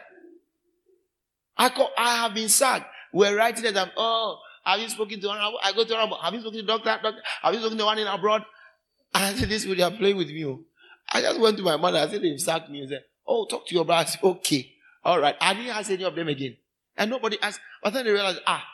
I 1.57 1.69
call, 1.69 1.91
I 1.97 2.17
have 2.17 2.35
been 2.35 2.49
sacked. 2.49 2.87
We're 3.13 3.37
writing 3.37 3.65
it. 3.65 3.77
Um, 3.77 3.91
oh, 3.97 4.39
have 4.65 4.81
you 4.81 4.89
spoken 4.89 5.21
to 5.21 5.29
one? 5.29 5.39
I 5.39 5.73
go 5.73 5.85
to 5.85 5.95
one. 5.95 6.11
Have 6.21 6.35
you 6.35 6.41
spoken 6.41 6.61
to 6.61 6.67
doctor? 6.67 6.99
doctor? 7.03 7.23
Have 7.43 7.55
you 7.55 7.61
spoken 7.61 7.79
to 7.79 7.85
one 7.85 7.99
in 7.99 8.07
abroad? 8.07 8.43
I 9.15 9.35
said, 9.35 9.49
this 9.49 9.65
they 9.65 9.83
are 9.83 9.91
playing 9.91 10.17
with 10.17 10.29
me. 10.29 10.45
Oh. 10.45 10.61
I 11.13 11.21
just 11.21 11.39
went 11.41 11.57
to 11.59 11.63
my 11.63 11.77
mother. 11.77 11.99
I 11.99 12.09
said, 12.09 12.23
they've 12.23 12.41
sacked 12.41 12.71
me. 12.71 12.81
And 12.81 12.89
said, 12.89 13.05
oh, 13.27 13.47
talk 13.47 13.67
to 13.67 13.75
your 13.75 13.85
brother. 13.85 14.09
Said, 14.09 14.23
okay. 14.23 14.73
All 15.05 15.21
right. 15.21 15.37
I 15.41 15.55
didn't 15.55 15.77
ask 15.77 15.91
any 15.91 16.05
of 16.05 16.15
them 16.15 16.29
again. 16.29 16.57
And 16.97 17.11
nobody 17.11 17.39
asked. 17.43 17.61
But 17.83 17.93
then 17.93 18.05
they 18.05 18.13
realized, 18.13 18.41
ah, 18.47 18.65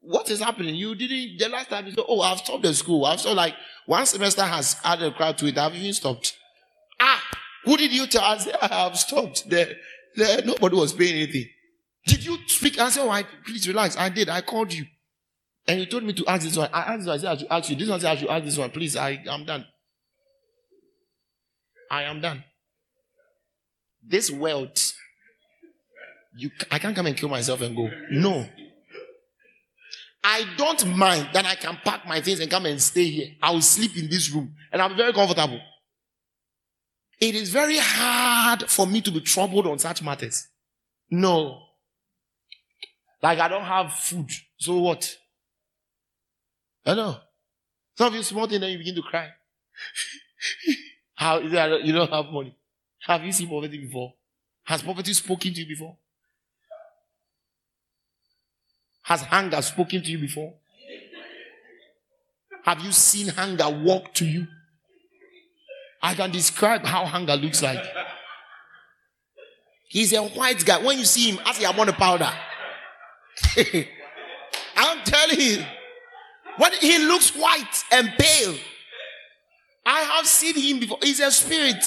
what 0.00 0.30
is 0.30 0.40
happening? 0.40 0.74
You 0.74 0.94
didn't, 0.94 1.38
the 1.38 1.48
last 1.48 1.68
time 1.68 1.86
you 1.86 1.92
said, 1.92 2.04
oh, 2.08 2.20
I've 2.20 2.38
stopped 2.38 2.62
the 2.62 2.72
school. 2.74 3.04
I've 3.04 3.20
stopped 3.20 3.36
like 3.36 3.54
one 3.86 4.06
semester 4.06 4.42
has 4.42 4.76
added 4.84 5.12
a 5.12 5.16
crowd 5.16 5.38
to 5.38 5.46
it. 5.46 5.58
I've 5.58 5.74
even 5.74 5.92
stopped. 5.92 6.36
Ah, 7.00 7.22
who 7.64 7.76
did 7.76 7.92
you 7.92 8.06
tell? 8.06 8.22
I 8.22 8.38
said, 8.38 8.56
I 8.62 8.68
have 8.84 8.96
stopped. 8.96 9.48
There, 9.50 9.74
nobody 10.44 10.76
was 10.76 10.92
paying 10.92 11.14
anything. 11.14 11.46
Did 12.06 12.24
you 12.24 12.38
speak? 12.46 12.78
I 12.78 12.88
said, 12.88 13.02
oh, 13.02 13.10
I, 13.10 13.24
please 13.44 13.66
relax. 13.66 13.96
I 13.96 14.08
did. 14.08 14.28
I 14.28 14.40
called 14.40 14.72
you. 14.72 14.86
And 15.68 15.80
you 15.80 15.86
told 15.86 16.04
me 16.04 16.12
to 16.12 16.26
ask 16.26 16.44
this 16.44 16.56
one. 16.56 16.68
I 16.72 16.94
asked 16.94 17.06
this 17.06 17.06
one. 17.06 17.16
I 17.16 17.18
said, 17.18 17.28
I 17.28 17.36
should 17.36 17.48
ask 17.50 17.70
you. 17.70 17.76
This 17.76 17.88
one 17.88 18.00
said, 18.00 18.10
I 18.10 18.16
should 18.16 18.28
ask 18.28 18.44
this 18.44 18.58
one. 18.58 18.70
Please, 18.70 18.96
I 18.96 19.22
am 19.26 19.44
done. 19.44 19.66
I 21.90 22.02
am 22.04 22.20
done. 22.20 22.44
This 24.08 24.30
wealth, 24.30 24.92
you, 26.36 26.50
I 26.70 26.78
can't 26.78 26.94
come 26.94 27.06
and 27.06 27.16
kill 27.16 27.28
myself 27.28 27.60
and 27.62 27.74
go. 27.74 27.90
No. 28.10 28.48
I 30.22 30.44
don't 30.56 30.86
mind 30.96 31.30
that 31.32 31.44
I 31.46 31.54
can 31.54 31.78
pack 31.84 32.06
my 32.06 32.20
things 32.20 32.40
and 32.40 32.50
come 32.50 32.66
and 32.66 32.80
stay 32.80 33.04
here. 33.04 33.28
I 33.42 33.52
will 33.52 33.62
sleep 33.62 33.96
in 33.96 34.08
this 34.08 34.30
room 34.30 34.54
and 34.72 34.82
I'll 34.82 34.88
be 34.88 34.96
very 34.96 35.12
comfortable. 35.12 35.60
It 37.20 37.34
is 37.34 37.50
very 37.50 37.78
hard 37.78 38.68
for 38.68 38.86
me 38.86 39.00
to 39.02 39.10
be 39.10 39.20
troubled 39.20 39.66
on 39.66 39.78
such 39.78 40.02
matters. 40.02 40.48
No. 41.10 41.62
Like 43.22 43.38
I 43.38 43.48
don't 43.48 43.64
have 43.64 43.92
food. 43.92 44.30
So 44.58 44.78
what? 44.78 45.16
I 46.86 46.94
know. 46.94 47.16
Some 47.98 48.08
of 48.08 48.14
you 48.14 48.22
small 48.22 48.46
thing, 48.46 48.60
then 48.60 48.70
you 48.70 48.78
begin 48.78 48.94
to 48.94 49.02
cry. 49.02 49.28
How 51.14 51.40
that 51.48 51.82
you 51.82 51.92
don't 51.92 52.10
have 52.10 52.26
money? 52.26 52.56
Have 53.06 53.24
you 53.24 53.32
seen 53.32 53.48
poverty 53.48 53.78
before? 53.78 54.14
Has 54.64 54.82
poverty 54.82 55.12
spoken 55.12 55.52
to 55.52 55.60
you 55.60 55.66
before? 55.66 55.96
Has 59.02 59.22
hunger 59.22 59.62
spoken 59.62 60.02
to 60.02 60.10
you 60.10 60.18
before? 60.18 60.54
Have 62.64 62.80
you 62.80 62.92
seen 62.92 63.28
hunger 63.28 63.68
walk 63.70 64.12
to 64.14 64.26
you? 64.26 64.46
I 66.02 66.14
can 66.14 66.30
describe 66.30 66.84
how 66.84 67.04
hunger 67.06 67.36
looks 67.36 67.62
like. 67.62 67.82
He's 69.88 70.12
a 70.12 70.22
white 70.22 70.64
guy. 70.64 70.84
When 70.84 70.98
you 70.98 71.04
see 71.04 71.30
him, 71.30 71.40
ask 71.44 71.60
him, 71.60 71.72
I 71.72 71.76
want 71.76 71.90
a 71.90 71.92
powder. 71.92 72.30
I'm 74.76 75.04
telling 75.04 75.40
you. 75.40 75.64
When 76.58 76.72
he 76.74 76.98
looks 76.98 77.30
white 77.30 77.84
and 77.92 78.10
pale, 78.18 78.54
I 79.84 80.00
have 80.00 80.26
seen 80.26 80.54
him 80.54 80.80
before. 80.80 80.98
He's 81.02 81.20
a 81.20 81.30
spirit. 81.30 81.84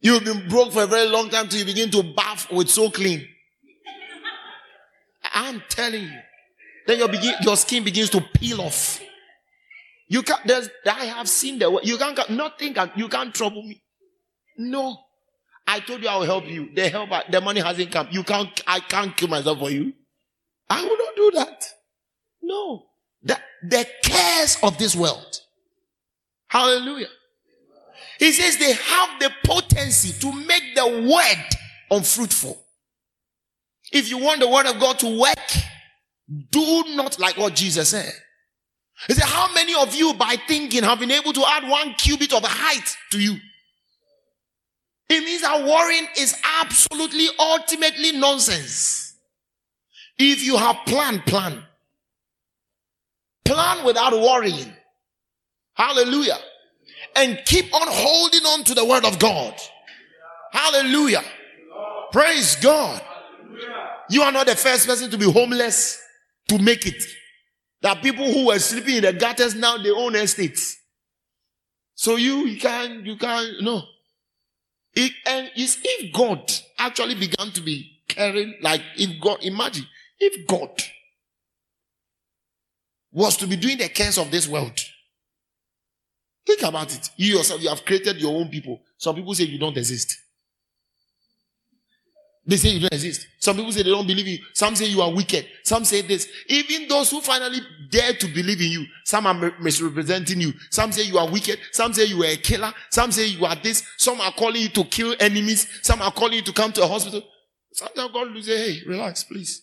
You've 0.00 0.24
been 0.24 0.48
broke 0.48 0.72
for 0.72 0.82
a 0.82 0.86
very 0.86 1.08
long 1.08 1.30
time 1.30 1.48
till 1.48 1.60
you 1.60 1.64
begin 1.64 1.90
to 1.92 2.02
bath 2.02 2.50
with 2.50 2.68
so 2.68 2.90
clean. 2.90 3.26
I'm 5.32 5.62
telling 5.68 6.02
you. 6.02 6.20
Then 6.86 6.98
your 6.98 7.08
begin, 7.08 7.34
your 7.42 7.56
skin 7.56 7.82
begins 7.84 8.10
to 8.10 8.20
peel 8.20 8.60
off. 8.60 9.00
You 10.08 10.22
can't, 10.22 10.46
there's, 10.46 10.68
I 10.84 11.06
have 11.06 11.28
seen 11.28 11.58
the 11.58 11.80
you 11.82 11.96
can't, 11.96 12.28
nothing 12.30 12.74
can, 12.74 12.90
you 12.94 13.08
can't 13.08 13.34
trouble 13.34 13.62
me. 13.62 13.82
No. 14.58 14.98
I 15.66 15.80
told 15.80 16.02
you 16.02 16.08
I 16.08 16.16
will 16.16 16.24
help 16.24 16.46
you. 16.46 16.70
The 16.74 16.88
help, 16.88 17.10
the 17.30 17.40
money 17.40 17.60
hasn't 17.60 17.90
come. 17.90 18.08
You 18.10 18.22
can't, 18.22 18.48
I 18.66 18.80
can't 18.80 19.16
kill 19.16 19.28
myself 19.28 19.58
for 19.58 19.70
you. 19.70 19.92
I 20.68 20.82
will 20.82 20.96
not 20.96 21.16
do 21.16 21.30
that. 21.34 21.64
No. 22.42 22.86
The, 23.22 23.38
the 23.62 23.86
cares 24.02 24.58
of 24.62 24.76
this 24.78 24.94
world. 24.94 25.40
Hallelujah. 26.48 27.08
He 28.18 28.32
says 28.32 28.58
they 28.58 28.72
have 28.72 29.20
the 29.20 29.30
potency 29.44 30.12
to 30.20 30.32
make 30.46 30.74
the 30.74 30.86
word 31.10 31.46
unfruitful. 31.90 32.60
If 33.92 34.10
you 34.10 34.18
want 34.18 34.40
the 34.40 34.48
word 34.48 34.66
of 34.66 34.78
God 34.78 34.98
to 35.00 35.18
work, 35.18 35.38
do 36.50 36.84
not 36.94 37.18
like 37.18 37.36
what 37.36 37.54
Jesus 37.54 37.90
said. 37.90 38.12
He 39.06 39.14
said, 39.14 39.24
how 39.24 39.52
many 39.52 39.74
of 39.74 39.94
you 39.94 40.14
by 40.14 40.36
thinking 40.46 40.84
have 40.84 41.00
been 41.00 41.10
able 41.10 41.32
to 41.32 41.44
add 41.46 41.68
one 41.68 41.94
cubit 41.94 42.32
of 42.32 42.44
height 42.44 42.96
to 43.10 43.20
you? 43.20 43.36
It 45.08 45.20
means 45.24 45.42
that 45.42 45.64
worrying 45.64 46.06
is 46.16 46.34
absolutely, 46.60 47.28
ultimately 47.38 48.12
nonsense. 48.12 49.14
If 50.18 50.44
you 50.44 50.56
have 50.56 50.76
plan, 50.86 51.20
plan. 51.20 51.62
Plan 53.44 53.84
without 53.84 54.12
worrying. 54.12 54.72
Hallelujah. 55.74 56.38
And 57.16 57.40
keep 57.44 57.72
on 57.74 57.86
holding 57.86 58.42
on 58.46 58.64
to 58.64 58.74
the 58.74 58.84
word 58.84 59.04
of 59.04 59.18
God. 59.18 59.54
Hallelujah. 60.52 61.22
Praise 62.12 62.56
God. 62.56 63.02
You 64.08 64.22
are 64.22 64.32
not 64.32 64.46
the 64.46 64.56
first 64.56 64.86
person 64.86 65.10
to 65.10 65.18
be 65.18 65.30
homeless 65.30 66.00
to 66.48 66.58
make 66.58 66.86
it. 66.86 67.02
There 67.82 67.92
are 67.92 68.00
people 68.00 68.32
who 68.32 68.46
were 68.46 68.58
sleeping 68.58 68.96
in 68.96 69.02
the 69.02 69.12
gutters 69.12 69.54
now 69.54 69.76
they 69.78 69.90
own 69.90 70.14
estates. 70.14 70.76
So 71.94 72.16
you, 72.16 72.46
you 72.46 72.58
can, 72.58 73.04
you 73.04 73.16
can, 73.16 73.56
no. 73.60 73.82
It, 74.96 75.12
and 75.26 75.50
it's 75.56 75.78
if 75.82 76.12
God 76.12 76.52
actually 76.78 77.14
began 77.14 77.50
to 77.52 77.60
be 77.60 78.00
caring, 78.08 78.54
like 78.60 78.82
if 78.96 79.20
God, 79.20 79.38
imagine, 79.42 79.86
if 80.18 80.46
God 80.46 80.70
was 83.12 83.36
to 83.38 83.46
be 83.46 83.56
doing 83.56 83.78
the 83.78 83.88
cares 83.88 84.18
of 84.18 84.30
this 84.30 84.46
world, 84.46 84.78
think 86.46 86.62
about 86.62 86.94
it. 86.94 87.10
You 87.16 87.36
yourself, 87.38 87.62
you 87.62 87.68
have 87.68 87.84
created 87.84 88.20
your 88.20 88.36
own 88.38 88.48
people. 88.48 88.80
Some 88.96 89.16
people 89.16 89.34
say 89.34 89.44
you 89.44 89.58
don't 89.58 89.76
exist. 89.76 90.16
They 92.46 92.56
say 92.56 92.70
you 92.70 92.80
don't 92.80 92.92
exist. 92.92 93.26
Some 93.38 93.56
people 93.56 93.72
say 93.72 93.82
they 93.82 93.90
don't 93.90 94.06
believe 94.06 94.26
you. 94.26 94.38
Some 94.52 94.76
say 94.76 94.84
you 94.86 95.00
are 95.00 95.10
wicked. 95.10 95.46
Some 95.62 95.84
say 95.84 96.02
this. 96.02 96.28
Even 96.48 96.88
those 96.88 97.10
who 97.10 97.22
finally 97.22 97.60
dare 97.88 98.12
to 98.12 98.26
believe 98.26 98.60
in 98.60 98.70
you, 98.70 98.84
some 99.04 99.26
are 99.26 99.52
misrepresenting 99.60 100.40
you. 100.42 100.52
Some 100.70 100.92
say 100.92 101.04
you 101.04 101.18
are 101.18 101.30
wicked. 101.30 101.58
Some 101.72 101.94
say 101.94 102.04
you 102.04 102.22
are 102.22 102.26
a 102.26 102.36
killer. 102.36 102.72
Some 102.90 103.12
say 103.12 103.26
you 103.26 103.46
are 103.46 103.56
this. 103.56 103.82
Some 103.96 104.20
are 104.20 104.32
calling 104.32 104.60
you 104.60 104.68
to 104.70 104.84
kill 104.84 105.14
enemies. 105.20 105.66
Some 105.82 106.02
are 106.02 106.12
calling 106.12 106.34
you 106.34 106.42
to 106.42 106.52
come 106.52 106.70
to 106.72 106.82
a 106.82 106.86
hospital. 106.86 107.22
Sometimes 107.72 108.12
God 108.12 108.34
will 108.34 108.42
say, 108.42 108.72
hey, 108.72 108.80
relax, 108.86 109.24
please. 109.24 109.62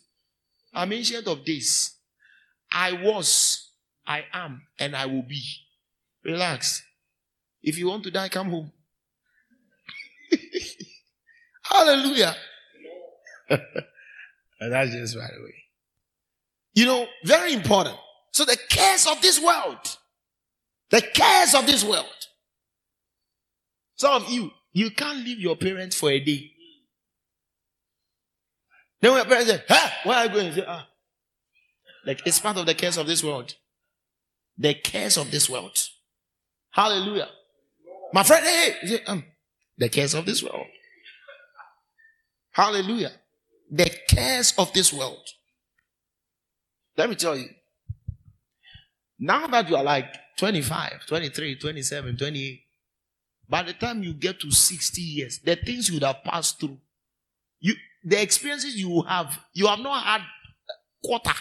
I'm 0.73 0.91
ancient 0.91 1.27
of 1.27 1.45
days. 1.45 1.95
I 2.73 2.93
was, 2.93 3.69
I 4.07 4.23
am, 4.33 4.63
and 4.79 4.95
I 4.95 5.05
will 5.05 5.23
be. 5.23 5.43
Relax. 6.23 6.83
If 7.61 7.77
you 7.77 7.87
want 7.87 8.03
to 8.05 8.11
die, 8.11 8.29
come 8.29 8.49
home. 8.49 8.71
Hallelujah. 11.63 12.35
that's 14.59 14.91
just 14.91 15.17
right 15.17 15.31
away. 15.39 15.55
You 16.73 16.85
know, 16.85 17.05
very 17.25 17.53
important. 17.53 17.97
So 18.31 18.45
the 18.45 18.57
cares 18.69 19.07
of 19.07 19.21
this 19.21 19.41
world, 19.41 19.97
the 20.89 21.01
cares 21.01 21.53
of 21.53 21.65
this 21.65 21.83
world. 21.83 22.05
Some 23.95 24.23
of 24.23 24.29
you, 24.29 24.51
you 24.73 24.91
can't 24.91 25.19
leave 25.19 25.39
your 25.39 25.55
parents 25.55 25.95
for 25.95 26.09
a 26.09 26.19
day. 26.19 26.51
Then 29.01 29.11
when 29.11 29.19
your 29.19 29.25
parents 29.25 29.51
say, 29.51 29.63
huh, 29.67 29.89
where 30.05 30.17
are 30.17 30.25
you 30.25 30.31
going? 30.31 30.53
Say, 30.53 30.63
ah. 30.67 30.87
Like 32.05 32.21
it's 32.25 32.39
part 32.39 32.57
of 32.57 32.65
the 32.65 32.73
cares 32.73 32.97
of 32.97 33.07
this 33.07 33.23
world. 33.23 33.53
The 34.57 34.73
cares 34.73 35.17
of 35.17 35.29
this 35.29 35.49
world. 35.49 35.77
Hallelujah. 36.71 37.29
My 38.13 38.23
friend, 38.23 38.45
hey, 38.45 38.75
say, 38.85 39.03
um, 39.05 39.23
the 39.77 39.89
cares 39.89 40.13
of 40.13 40.25
this 40.25 40.41
world. 40.41 40.67
Hallelujah. 42.51 43.11
The 43.71 43.89
cares 44.07 44.53
of 44.57 44.73
this 44.73 44.91
world. 44.91 45.25
Let 46.97 47.09
me 47.09 47.15
tell 47.15 47.37
you. 47.37 47.47
Now 49.17 49.47
that 49.47 49.69
you 49.69 49.77
are 49.77 49.83
like 49.83 50.13
25, 50.37 51.05
23, 51.07 51.55
27, 51.55 52.17
28, 52.17 52.61
by 53.47 53.63
the 53.63 53.73
time 53.73 54.03
you 54.03 54.13
get 54.13 54.39
to 54.41 54.51
60 54.51 55.01
years, 55.01 55.39
the 55.39 55.55
things 55.55 55.87
you 55.87 55.95
would 55.95 56.03
have 56.03 56.23
passed 56.23 56.59
through, 56.59 56.77
you 57.59 57.75
the 58.03 58.21
experiences 58.21 58.75
you 58.75 59.03
have, 59.03 59.39
you 59.53 59.67
have 59.67 59.79
not 59.79 60.03
had 60.03 60.21
quarter. 61.03 61.33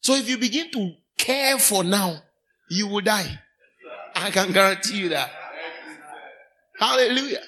So 0.00 0.14
if 0.14 0.28
you 0.28 0.38
begin 0.38 0.70
to 0.72 0.92
care 1.18 1.58
for 1.58 1.84
now, 1.84 2.22
you 2.70 2.88
will 2.88 3.02
die. 3.02 3.38
I 4.14 4.30
can 4.30 4.52
guarantee 4.52 4.98
you 4.98 5.08
that. 5.10 5.30
Hallelujah. 6.78 7.42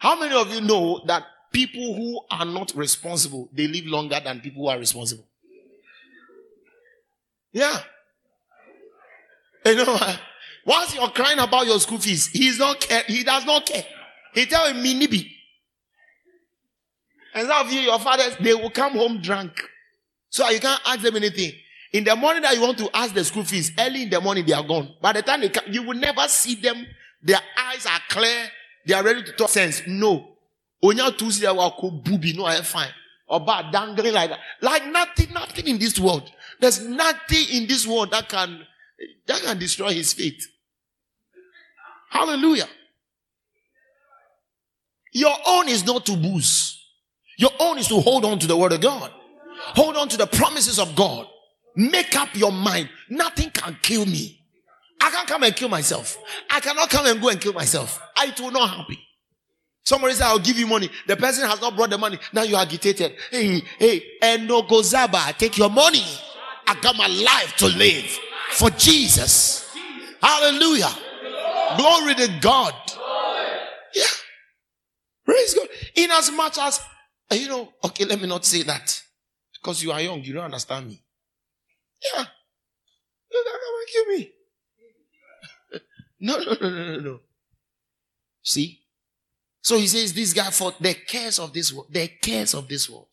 How 0.00 0.18
many 0.18 0.34
of 0.34 0.52
you 0.52 0.62
know 0.62 1.02
that 1.06 1.24
people 1.52 1.94
who 1.94 2.20
are 2.30 2.46
not 2.46 2.72
responsible, 2.74 3.50
they 3.52 3.68
live 3.68 3.84
longer 3.84 4.18
than 4.24 4.40
people 4.40 4.62
who 4.62 4.68
are 4.68 4.78
responsible? 4.78 5.26
Yeah. 7.52 7.78
You 9.66 9.74
know, 9.74 9.98
once 10.64 10.94
you're 10.94 11.08
crying 11.10 11.38
about 11.38 11.66
your 11.66 11.78
school 11.80 11.98
fees, 11.98 12.28
he's 12.28 12.58
not 12.58 12.80
care, 12.80 13.02
he 13.06 13.22
does 13.22 13.44
not 13.44 13.66
care. 13.66 13.84
He 14.32 14.46
tell 14.46 14.66
him 14.66 14.82
minibi. 14.82 15.30
And 17.34 17.46
some 17.46 17.66
of 17.66 17.72
you, 17.72 17.80
your 17.80 17.98
fathers, 17.98 18.36
they 18.40 18.54
will 18.54 18.70
come 18.70 18.92
home 18.92 19.20
drunk. 19.20 19.52
So 20.30 20.48
you 20.48 20.60
can't 20.60 20.80
ask 20.86 21.02
them 21.02 21.16
anything. 21.16 21.52
In 21.92 22.04
the 22.04 22.16
morning 22.16 22.42
that 22.42 22.54
you 22.54 22.62
want 22.62 22.78
to 22.78 22.88
ask 22.96 23.12
the 23.12 23.24
school 23.24 23.44
fees, 23.44 23.72
early 23.78 24.04
in 24.04 24.10
the 24.10 24.20
morning 24.20 24.46
they 24.46 24.54
are 24.54 24.66
gone. 24.66 24.94
By 25.02 25.12
the 25.12 25.22
time 25.22 25.42
they 25.42 25.50
come, 25.50 25.64
you 25.70 25.82
will 25.82 25.96
never 25.96 26.26
see 26.28 26.54
them. 26.54 26.86
Their 27.22 27.40
eyes 27.58 27.84
are 27.84 28.00
clear. 28.08 28.50
They 28.86 28.94
are 28.94 29.02
ready 29.02 29.22
to 29.22 29.32
talk 29.32 29.50
sense. 29.50 29.82
No. 29.86 30.36
Onya 30.82 31.10
tusi 31.12 31.44
wako 31.54 31.90
booby. 31.90 32.32
No, 32.32 32.46
I'm 32.46 32.62
fine. 32.62 32.90
Or 33.28 33.44
bad 33.44 33.72
dangling 33.72 34.12
like 34.12 34.30
that. 34.30 34.40
Like 34.60 34.86
nothing, 34.86 35.32
nothing 35.32 35.66
in 35.66 35.78
this 35.78 35.98
world. 35.98 36.30
There's 36.60 36.84
nothing 36.84 37.46
in 37.52 37.66
this 37.66 37.86
world 37.86 38.10
that 38.10 38.28
can, 38.28 38.66
that 39.26 39.42
can 39.42 39.58
destroy 39.58 39.92
his 39.92 40.12
faith. 40.12 40.46
Hallelujah. 42.08 42.68
Your 45.12 45.34
own 45.46 45.68
is 45.68 45.84
not 45.84 46.06
to 46.06 46.16
booze. 46.16 46.76
Your 47.38 47.50
own 47.58 47.78
is 47.78 47.88
to 47.88 48.00
hold 48.00 48.24
on 48.24 48.38
to 48.40 48.46
the 48.46 48.56
word 48.56 48.72
of 48.72 48.80
God. 48.80 49.10
Hold 49.74 49.96
on 49.96 50.08
to 50.08 50.16
the 50.16 50.26
promises 50.26 50.78
of 50.78 50.94
God. 50.94 51.26
Make 51.76 52.16
up 52.16 52.34
your 52.34 52.52
mind. 52.52 52.88
Nothing 53.08 53.50
can 53.50 53.76
kill 53.80 54.04
me. 54.06 54.39
I 55.00 55.10
can't 55.10 55.28
come 55.28 55.42
and 55.44 55.56
kill 55.56 55.68
myself. 55.68 56.18
I 56.50 56.60
cannot 56.60 56.90
come 56.90 57.06
and 57.06 57.20
go 57.20 57.28
and 57.30 57.40
kill 57.40 57.52
myself. 57.52 58.00
I 58.16 58.32
will 58.38 58.50
not 58.50 58.68
happen. 58.70 58.96
Somebody 59.84 60.14
said, 60.14 60.26
I'll 60.26 60.38
give 60.38 60.58
you 60.58 60.66
money. 60.66 60.90
The 61.06 61.16
person 61.16 61.48
has 61.48 61.60
not 61.60 61.74
brought 61.74 61.90
the 61.90 61.98
money. 61.98 62.18
Now 62.32 62.42
you 62.42 62.54
are 62.54 62.62
agitated. 62.62 63.14
Hey, 63.30 63.62
hey, 63.78 64.02
and 64.22 64.46
no 64.46 64.62
gozaba, 64.62 65.36
take 65.36 65.56
your 65.56 65.70
money. 65.70 66.04
I 66.66 66.78
got 66.80 66.96
my 66.96 67.06
life 67.06 67.56
to 67.56 67.66
live 67.66 68.18
for 68.52 68.70
Jesus. 68.70 69.74
Hallelujah. 70.22 70.90
Glory 71.76 72.14
to 72.14 72.38
God. 72.40 72.74
Yeah. 73.94 74.04
Praise 75.24 75.54
God. 75.54 75.68
In 75.96 76.10
as 76.10 76.30
much 76.30 76.58
as, 76.58 76.80
you 77.32 77.48
know, 77.48 77.72
okay, 77.84 78.04
let 78.04 78.20
me 78.20 78.28
not 78.28 78.44
say 78.44 78.62
that. 78.64 79.02
Because 79.54 79.82
you 79.82 79.92
are 79.92 80.00
young, 80.00 80.22
you 80.22 80.34
don't 80.34 80.44
understand 80.44 80.88
me. 80.88 81.02
Yeah. 82.14 82.24
You 83.32 83.44
can't 83.44 83.60
come 83.60 83.74
and 83.78 83.88
kill 83.92 84.06
me. 84.06 84.32
No, 86.20 86.36
no, 86.38 86.56
no, 86.60 86.70
no, 86.70 86.84
no, 86.84 87.00
no. 87.00 87.20
See? 88.42 88.80
So 89.62 89.76
he 89.76 89.86
says, 89.86 90.12
this 90.12 90.32
guy 90.32 90.50
for 90.50 90.72
the 90.80 90.94
cares 90.94 91.38
of 91.38 91.52
this 91.52 91.72
world, 91.72 91.88
the 91.90 92.08
cares 92.08 92.54
of 92.54 92.68
this 92.68 92.88
world. 92.88 93.08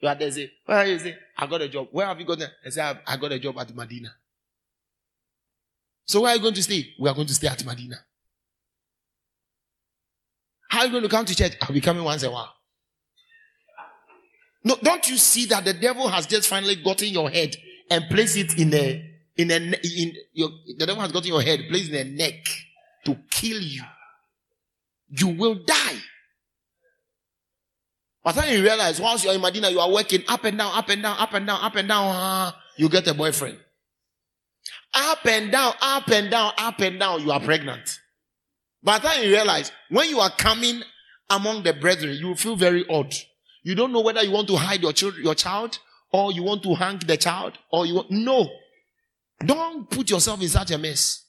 You 0.00 0.08
are 0.08 0.14
there, 0.14 0.30
say, 0.30 0.52
where 0.66 0.78
are 0.78 0.86
you? 0.86 0.98
Say, 0.98 1.16
I 1.36 1.46
got 1.46 1.62
a 1.62 1.68
job. 1.68 1.88
Where 1.90 2.06
have 2.06 2.20
you 2.20 2.26
got? 2.26 2.38
I 2.64 2.70
say, 2.70 2.82
I 3.06 3.16
got 3.16 3.32
a 3.32 3.38
job 3.38 3.58
at 3.58 3.74
Medina. 3.74 4.14
So 6.06 6.20
where 6.20 6.32
are 6.32 6.36
you 6.36 6.42
going 6.42 6.54
to 6.54 6.62
stay? 6.62 6.94
We 6.98 7.08
are 7.08 7.14
going 7.14 7.26
to 7.26 7.34
stay 7.34 7.48
at 7.48 7.64
Medina. 7.64 7.96
How 10.68 10.80
are 10.80 10.86
you 10.86 10.90
going 10.90 11.04
to 11.04 11.08
come 11.08 11.24
to 11.24 11.34
church? 11.34 11.56
I'll 11.62 11.72
be 11.72 11.80
coming 11.80 12.04
once 12.04 12.22
a 12.22 12.30
while. 12.30 12.52
No, 14.62 14.76
don't 14.82 15.08
you 15.08 15.16
see 15.16 15.46
that 15.46 15.64
the 15.64 15.72
devil 15.72 16.08
has 16.08 16.26
just 16.26 16.48
finally 16.48 16.76
gotten 16.76 17.08
your 17.08 17.30
head 17.30 17.56
and 17.90 18.04
placed 18.10 18.36
it 18.36 18.58
in 18.58 18.74
a 18.74 19.13
in 19.36 19.50
a 19.50 19.56
in 19.56 20.12
your 20.32 20.50
the 20.78 20.86
devil 20.86 21.02
has 21.02 21.12
gotten 21.12 21.28
your 21.28 21.42
head, 21.42 21.60
placed 21.68 21.90
in 21.90 22.06
a 22.06 22.10
neck 22.10 22.46
to 23.04 23.16
kill 23.30 23.60
you. 23.60 23.82
You 25.08 25.28
will 25.28 25.56
die. 25.64 25.98
But 28.24 28.36
then 28.36 28.54
you 28.54 28.62
realize 28.62 28.98
once 29.00 29.22
you're 29.22 29.34
in 29.34 29.40
Medina, 29.40 29.68
you 29.68 29.80
are 29.80 29.90
working 29.90 30.22
up 30.28 30.44
and 30.44 30.56
down, 30.56 30.72
up 30.74 30.88
and 30.88 31.02
down, 31.02 31.16
up 31.18 31.34
and 31.34 31.46
down, 31.46 31.60
up 31.62 31.76
and 31.76 31.88
down, 31.88 32.06
uh, 32.06 32.52
you 32.78 32.88
get 32.88 33.06
a 33.06 33.12
boyfriend. 33.12 33.58
Up 34.94 35.26
and 35.26 35.52
down, 35.52 35.74
up 35.82 36.08
and 36.08 36.30
down, 36.30 36.52
up 36.56 36.80
and 36.80 36.98
down, 36.98 37.22
you 37.22 37.30
are 37.30 37.40
pregnant. 37.40 37.98
But 38.82 39.02
then 39.02 39.24
you 39.24 39.30
realize, 39.30 39.72
when 39.90 40.08
you 40.08 40.20
are 40.20 40.30
coming 40.30 40.82
among 41.28 41.64
the 41.64 41.74
brethren, 41.74 42.16
you 42.18 42.34
feel 42.34 42.56
very 42.56 42.86
odd. 42.88 43.14
You 43.62 43.74
don't 43.74 43.92
know 43.92 44.00
whether 44.00 44.22
you 44.22 44.30
want 44.30 44.48
to 44.48 44.56
hide 44.56 44.80
your 44.80 44.92
child, 44.92 45.16
your 45.16 45.34
child, 45.34 45.78
or 46.10 46.32
you 46.32 46.42
want 46.44 46.62
to 46.62 46.74
hang 46.74 46.98
the 46.98 47.16
child, 47.18 47.58
or 47.70 47.84
you 47.84 47.96
want, 47.96 48.10
no. 48.10 48.48
Don't 49.44 49.88
put 49.90 50.10
yourself 50.10 50.40
in 50.42 50.48
such 50.48 50.70
a 50.70 50.78
mess. 50.78 51.24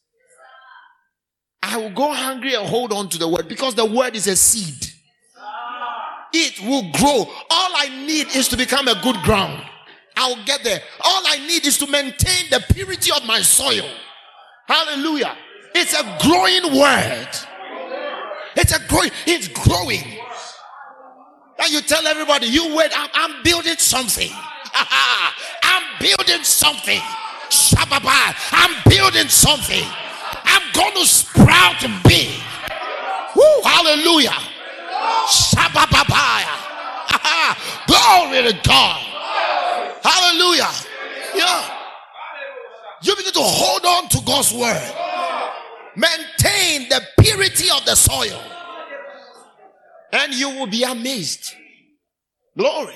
I 1.62 1.78
will 1.78 1.92
go 1.92 2.14
hungry 2.14 2.54
and 2.54 2.68
hold 2.68 2.94
on 2.94 3.10
to 3.10 3.18
the 3.18 3.28
word 3.28 3.48
because 3.48 3.76
the 3.76 3.86
word 3.86 4.16
is 4.16 4.28
a 4.28 4.36
seed. 4.36 4.92
It 6.32 6.60
will 6.62 6.92
grow. 6.92 7.32
All 7.50 7.72
I 7.76 8.06
need 8.06 8.28
is 8.36 8.48
to 8.50 8.58
become 8.58 8.88
a 8.88 9.02
good 9.02 9.16
ground. 9.24 9.64
I'll 10.18 10.44
get 10.46 10.64
there. 10.64 10.82
All 11.04 11.24
I 11.26 11.38
need 11.48 11.66
is 11.66 11.78
to 11.80 11.88
maintain 11.88 12.50
the 12.50 12.64
purity 12.74 13.12
of 13.12 13.26
my 13.26 13.42
soil. 13.42 13.90
Hallelujah. 14.68 15.36
It's 15.74 15.94
a 15.94 16.18
growing 16.22 16.80
word. 16.80 17.28
It's 18.56 18.74
a 18.74 18.88
growing, 18.88 19.12
it's 19.26 19.48
growing. 19.50 20.04
And 21.60 21.70
you 21.70 21.82
tell 21.82 22.06
everybody, 22.08 22.48
you 22.48 22.76
wait, 22.76 22.92
I'm, 22.96 23.10
I'm 23.14 23.44
building 23.44 23.76
something. 23.78 24.30
I'm 25.64 25.84
building 26.00 26.44
something. 26.44 27.02
I'm 28.52 28.76
building 28.90 29.28
something. 29.28 29.84
I'm 30.44 30.62
going 30.74 30.94
to 30.94 31.06
sprout 31.06 31.80
big. 32.04 32.40
Woo, 33.36 33.62
hallelujah. 33.64 34.38
Shabababaya. 35.28 36.56
Glory 37.88 38.52
to 38.52 38.60
God. 38.68 39.02
Hallelujah. 40.04 40.70
Yeah. 41.36 41.72
You 43.02 43.16
begin 43.16 43.34
to 43.34 43.40
hold 43.42 43.86
on 43.86 44.10
to 44.10 44.22
God's 44.26 44.54
word. 44.54 44.94
Maintain 45.96 46.90
the 46.90 47.02
purity 47.20 47.70
of 47.70 47.86
the 47.86 47.96
soil. 47.96 48.42
And 50.12 50.34
you 50.34 50.50
will 50.50 50.68
be 50.68 50.84
amazed. 50.84 51.54
Glory. 52.58 52.96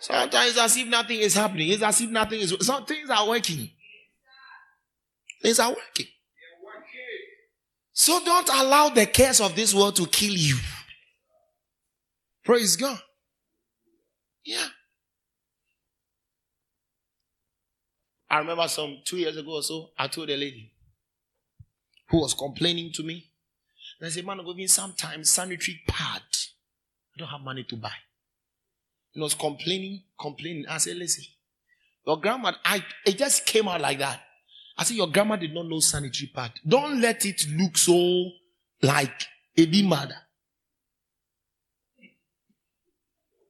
Sometimes 0.00 0.56
as 0.56 0.76
if 0.76 0.86
nothing 0.88 1.20
is 1.20 1.34
happening. 1.34 1.68
It's 1.68 1.82
as 1.82 2.00
if 2.00 2.10
nothing 2.10 2.40
is. 2.40 2.54
Some 2.60 2.86
things 2.86 3.10
are 3.10 3.28
working. 3.28 3.70
Things 5.42 5.58
are 5.58 5.68
working. 5.68 6.06
So 7.92 8.18
don't 8.24 8.48
allow 8.48 8.88
the 8.88 9.04
cares 9.04 9.40
of 9.40 9.54
this 9.54 9.74
world 9.74 9.96
to 9.96 10.06
kill 10.06 10.32
you. 10.32 10.56
Praise 12.44 12.76
God. 12.76 12.98
Yeah. 14.44 14.66
I 18.30 18.38
remember 18.38 18.68
some 18.68 18.98
two 19.04 19.18
years 19.18 19.36
ago 19.36 19.56
or 19.56 19.62
so, 19.62 19.90
I 19.98 20.08
told 20.08 20.30
a 20.30 20.36
lady 20.36 20.72
who 22.08 22.20
was 22.20 22.32
complaining 22.32 22.92
to 22.94 23.02
me. 23.02 23.30
And 23.98 24.06
I 24.06 24.10
said, 24.10 24.24
man, 24.24 24.40
I'm 24.40 24.68
sometimes 24.68 25.28
sanitary 25.30 25.80
pad. 25.86 26.22
I 26.22 27.18
don't 27.18 27.28
have 27.28 27.40
money 27.42 27.64
to 27.64 27.76
buy. 27.76 27.92
He 29.12 29.20
was 29.20 29.34
complaining, 29.34 30.02
complaining. 30.18 30.66
I 30.68 30.78
said, 30.78 30.96
listen, 30.96 31.24
your 32.06 32.20
grandma, 32.20 32.52
I, 32.64 32.84
it 33.04 33.18
just 33.18 33.44
came 33.44 33.68
out 33.68 33.80
like 33.80 33.98
that. 33.98 34.20
I 34.78 34.84
said, 34.84 34.96
your 34.96 35.08
grandma 35.08 35.36
did 35.36 35.52
not 35.52 35.66
know 35.66 35.80
sanitary 35.80 36.30
pad. 36.34 36.52
Don't 36.66 37.00
let 37.00 37.26
it 37.26 37.42
look 37.50 37.76
so 37.76 38.30
like 38.82 39.26
a 39.56 39.82
mother. 39.82 40.16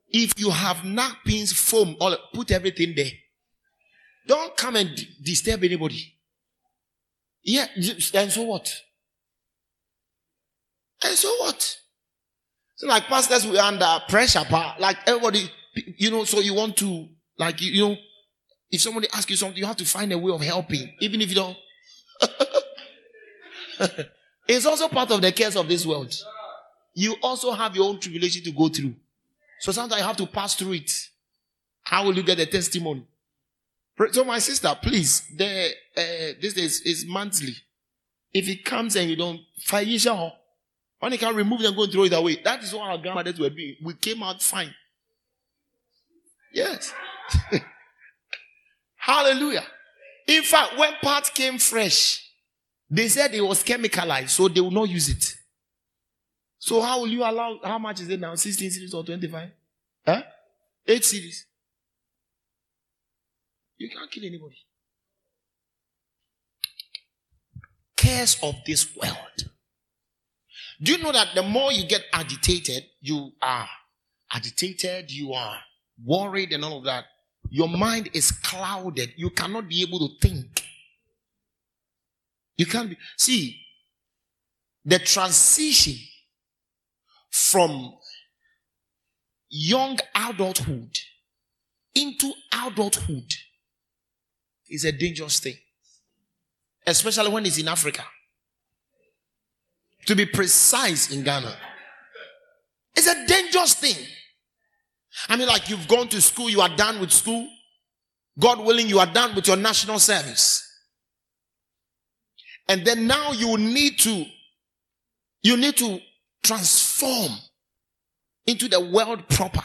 If 0.09 0.41
you 0.41 0.51
have 0.51 0.85
napkins, 0.85 1.53
foam, 1.53 1.97
all 2.01 2.17
put 2.35 2.51
everything 2.51 2.95
there. 2.97 3.13
Don't 4.27 4.57
come 4.57 4.77
and 4.77 4.91
disturb 5.23 5.63
anybody. 5.63 6.17
Yeah, 7.43 7.67
and 7.77 8.31
so 8.33 8.43
what? 8.43 8.75
And 11.03 11.17
so 11.17 11.29
what? 11.39 11.77
So 12.81 12.87
like 12.87 13.09
pastors, 13.09 13.47
we 13.47 13.59
under 13.59 13.99
pressure, 14.09 14.43
but, 14.51 14.81
like 14.81 14.97
everybody, 15.07 15.51
you 15.99 16.11
know, 16.11 16.25
so 16.25 16.41
you 16.41 16.55
want 16.55 16.79
to, 16.79 17.09
like, 17.37 17.61
you, 17.61 17.73
you 17.73 17.89
know, 17.91 17.97
if 18.71 18.81
somebody 18.81 19.07
asks 19.13 19.29
you 19.29 19.37
something, 19.37 19.59
you 19.59 19.67
have 19.67 19.77
to 19.77 19.85
find 19.85 20.11
a 20.15 20.17
way 20.17 20.33
of 20.33 20.41
helping, 20.41 20.91
even 20.99 21.21
if 21.21 21.29
you 21.29 21.35
don't. 21.35 21.57
It's 24.49 24.65
also 24.65 24.89
part 24.89 25.11
of 25.11 25.21
the 25.21 25.31
cares 25.31 25.57
of 25.57 25.69
this 25.69 25.85
world. 25.85 26.13
You 26.95 27.17
also 27.23 27.53
have 27.53 27.77
your 27.77 27.87
own 27.87 28.01
tribulation 28.01 28.43
to 28.45 28.51
go 28.51 28.71
through. 28.71 28.95
So 29.59 29.73
sometimes 29.73 30.01
you 30.01 30.07
have 30.07 30.17
to 30.17 30.27
pass 30.27 30.55
through 30.55 30.73
it. 30.73 30.91
How 31.83 32.07
will 32.07 32.17
you 32.17 32.23
get 32.23 32.39
the 32.39 32.47
testimony? 32.47 33.07
So 34.11 34.25
my 34.25 34.39
sister, 34.39 34.75
please, 34.83 35.29
the 35.37 35.69
uh, 35.97 36.33
this 36.41 36.55
is, 36.55 36.81
is 36.81 37.05
monthly. 37.07 37.55
If 38.33 38.49
it 38.49 38.65
comes 38.65 38.97
and 38.97 39.11
you 39.11 39.17
don't, 39.17 39.41
Faisha, 39.69 40.33
when 41.01 41.13
you 41.13 41.19
can 41.19 41.35
remove 41.35 41.61
them, 41.63 41.75
go 41.75 41.85
and 41.85 41.93
throw 41.93 42.05
it 42.05 42.13
away. 42.13 42.41
That 42.45 42.63
is 42.63 42.75
what 42.75 42.83
our 42.83 42.99
grandmothers 42.99 43.39
were 43.41 43.49
doing. 43.51 43.77
We 43.83 43.95
came 43.95 44.23
out 44.23 44.43
fine. 44.43 44.75
Yes. 46.53 46.93
Hallelujah. 48.97 49.65
In 50.27 50.43
fact, 50.43 50.79
when 50.79 50.93
part 51.03 51.33
came 51.35 51.59
fresh, 51.59 52.31
they 52.91 53.09
said 53.09 53.35
it 53.35 53.41
was 53.41 53.65
chemicalized, 53.65 54.29
so 54.29 54.49
they 54.49 54.61
will 54.61 54.71
not 54.71 54.89
use 54.89 55.09
it. 55.09 55.37
So 56.59 56.83
how 56.83 57.01
will 57.01 57.09
you 57.09 57.23
allow, 57.23 57.59
how 57.65 57.79
much 57.79 58.01
is 58.01 58.09
it 58.11 58.21
now? 58.21 58.35
16 58.35 58.71
cedis 58.71 58.95
or 58.95 59.03
25? 59.03 59.49
Huh? 60.05 60.23
8 60.87 61.03
cedis. 61.03 61.45
You 63.79 63.89
can't 63.89 64.11
kill 64.11 64.27
anybody. 64.27 64.57
Cares 67.97 68.39
of 68.43 68.57
this 68.67 68.95
world. 68.95 69.51
Do 70.83 70.93
you 70.93 70.99
know 70.99 71.13
that 71.13 71.35
the 71.35 71.43
more 71.43 71.73
you 71.73 71.87
get 71.87 72.03
agitated, 72.13 72.85
you 73.01 73.33
are 73.43 73.69
agitated, 74.33 75.11
you 75.11 75.33
are 75.33 75.59
worried 76.03 76.53
and 76.53 76.65
all 76.65 76.79
of 76.79 76.85
that. 76.85 77.05
Your 77.51 77.69
mind 77.69 78.11
is 78.13 78.31
clouded. 78.31 79.13
You 79.17 79.31
cannot 79.31 79.69
be 79.69 79.83
able 79.83 79.99
to 79.99 80.09
think. 80.21 80.65
You 82.57 82.67
can't 82.67 82.91
be. 82.91 82.97
See, 83.17 83.61
the 84.85 84.99
transition 84.99 85.97
from 87.31 87.95
young 89.49 89.99
adulthood 90.15 90.99
into 91.95 92.33
adulthood 92.53 93.33
is 94.69 94.85
a 94.85 94.93
dangerous 94.93 95.41
thing, 95.41 95.57
especially 96.87 97.31
when 97.31 97.45
it's 97.47 97.59
in 97.59 97.69
Africa. 97.69 98.05
To 100.07 100.17
be 100.17 100.27
precise 100.27 101.11
in 101.13 101.23
Ghana, 101.23 101.55
it's 102.97 103.07
a 103.07 103.27
dangerous 103.27 103.75
thing. 103.75 103.97
I 105.29 105.37
mean, 105.37 105.47
like 105.49 105.69
you've 105.69 105.87
gone 105.89 106.09
to 106.09 106.21
school, 106.21 106.49
you 106.51 106.61
are 106.61 106.75
done 106.75 107.01
with 107.01 107.13
school. 107.13 107.49
God 108.39 108.65
willing, 108.65 108.89
you 108.89 108.99
are 108.99 109.13
done 109.13 109.35
with 109.35 109.47
your 109.47 109.57
national 109.57 109.99
service. 109.99 110.67
And 112.69 112.85
then 112.85 113.07
now 113.07 113.33
you 113.33 113.59
need 113.59 113.99
to, 114.01 114.25
you 115.43 115.57
need 115.57 115.77
to 115.79 116.01
transform 116.43 117.33
into 118.47 118.69
the 118.69 118.81
world 118.81 119.29
proper 119.29 119.65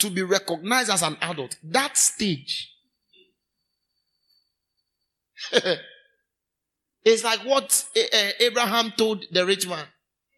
to 0.00 0.10
be 0.10 0.22
recognized 0.22 0.90
as 0.90 1.02
an 1.02 1.16
adult. 1.22 1.56
That 1.62 1.96
stage 1.96 2.72
it's 7.04 7.24
like 7.24 7.40
what 7.40 7.86
Abraham 8.40 8.92
told 8.96 9.24
the 9.30 9.44
rich 9.44 9.68
man. 9.68 9.84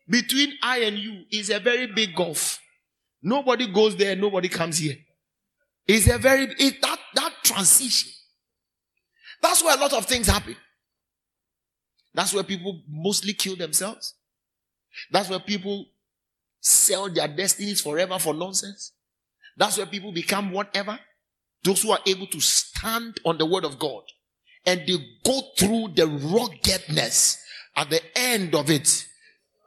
Between 0.08 0.54
I 0.62 0.78
and 0.78 0.98
you 0.98 1.24
is 1.30 1.50
a 1.50 1.58
very 1.58 1.86
big 1.86 2.14
gulf. 2.14 2.58
Nobody 3.22 3.66
goes 3.66 3.96
there, 3.96 4.16
nobody 4.16 4.48
comes 4.48 4.78
here. 4.78 4.96
It's 5.86 6.08
a 6.08 6.18
very 6.18 6.44
it, 6.58 6.80
that 6.82 6.98
that 7.14 7.32
transition. 7.42 8.10
That's 9.42 9.62
where 9.62 9.76
a 9.76 9.80
lot 9.80 9.92
of 9.92 10.06
things 10.06 10.26
happen. 10.26 10.56
That's 12.14 12.32
where 12.32 12.44
people 12.44 12.82
mostly 12.88 13.34
kill 13.34 13.56
themselves. 13.56 14.14
That's 15.10 15.28
where 15.28 15.40
people 15.40 15.86
sell 16.60 17.10
their 17.10 17.28
destinies 17.28 17.80
forever 17.80 18.18
for 18.18 18.32
nonsense. 18.32 18.92
That's 19.56 19.76
where 19.76 19.86
people 19.86 20.12
become 20.12 20.52
whatever. 20.52 20.98
Those 21.62 21.82
who 21.82 21.90
are 21.92 21.98
able 22.06 22.26
to 22.28 22.40
stand 22.40 23.18
on 23.24 23.36
the 23.38 23.46
word 23.46 23.64
of 23.64 23.78
God 23.78 24.02
and 24.66 24.80
they 24.86 24.96
go 25.24 25.40
through 25.56 25.88
the 25.94 26.06
ruggedness 26.06 27.38
at 27.76 27.90
the 27.90 28.00
end 28.16 28.54
of 28.54 28.70
it. 28.70 29.06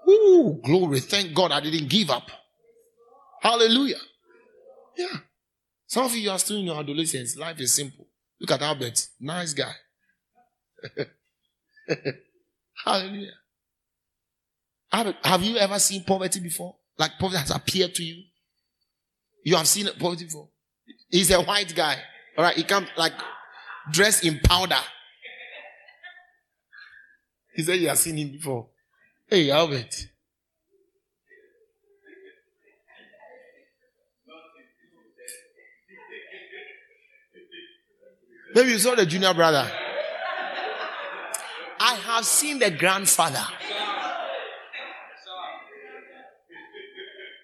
Ooh, 0.09 0.59
glory. 0.63 0.99
Thank 1.01 1.33
God 1.33 1.51
I 1.51 1.59
didn't 1.59 1.89
give 1.89 2.09
up. 2.09 2.29
Hallelujah. 3.41 3.99
Yeah. 4.97 5.17
Some 5.85 6.05
of 6.05 6.15
you 6.15 6.29
are 6.29 6.39
still 6.39 6.57
in 6.57 6.65
your 6.65 6.79
adolescence. 6.79 7.37
Life 7.37 7.59
is 7.59 7.73
simple. 7.73 8.07
Look 8.39 8.51
at 8.51 8.61
Albert. 8.61 9.07
Nice 9.19 9.53
guy. 9.53 9.73
Hallelujah. 12.85 13.31
Have, 14.91 15.15
have 15.23 15.43
you 15.43 15.57
ever 15.57 15.79
seen 15.79 16.03
poverty 16.03 16.39
before? 16.39 16.75
Like 16.97 17.11
poverty 17.19 17.39
has 17.39 17.51
appeared 17.51 17.93
to 17.95 18.03
you? 18.03 18.23
You 19.43 19.55
have 19.55 19.67
seen 19.67 19.87
poverty 19.99 20.25
before? 20.25 20.49
He's 21.09 21.31
a 21.31 21.41
white 21.41 21.73
guy. 21.75 21.97
All 22.37 22.43
right. 22.43 22.55
He 22.55 22.63
comes 22.63 22.87
like 22.97 23.13
dressed 23.91 24.25
in 24.25 24.39
powder. 24.39 24.75
He 27.55 27.63
said 27.63 27.79
you 27.79 27.88
have 27.89 27.97
seen 27.97 28.17
him 28.17 28.31
before. 28.31 28.67
Hey, 29.27 29.49
Albert. 29.49 29.93
Maybe 38.53 38.71
you 38.71 38.79
saw 38.79 38.95
the 38.95 39.05
junior 39.05 39.33
brother. 39.33 39.69
I 41.79 41.93
have 41.95 42.25
seen 42.25 42.59
the 42.59 42.71
grandfather. 42.71 43.43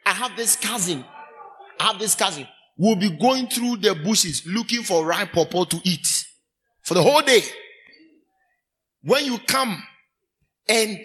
I 0.05 0.11
have 0.11 0.35
this 0.35 0.55
cousin. 0.55 1.03
I 1.79 1.83
have 1.83 1.99
this 1.99 2.15
cousin. 2.15 2.47
We'll 2.77 2.95
be 2.95 3.09
going 3.11 3.47
through 3.47 3.77
the 3.77 3.93
bushes 3.93 4.43
looking 4.47 4.83
for 4.83 5.05
ripe 5.05 5.33
pawpaw 5.33 5.65
to 5.65 5.81
eat 5.83 6.25
for 6.83 6.93
the 6.93 7.01
whole 7.01 7.21
day. 7.21 7.41
When 9.03 9.25
you 9.25 9.37
come 9.39 9.81
and 10.69 10.99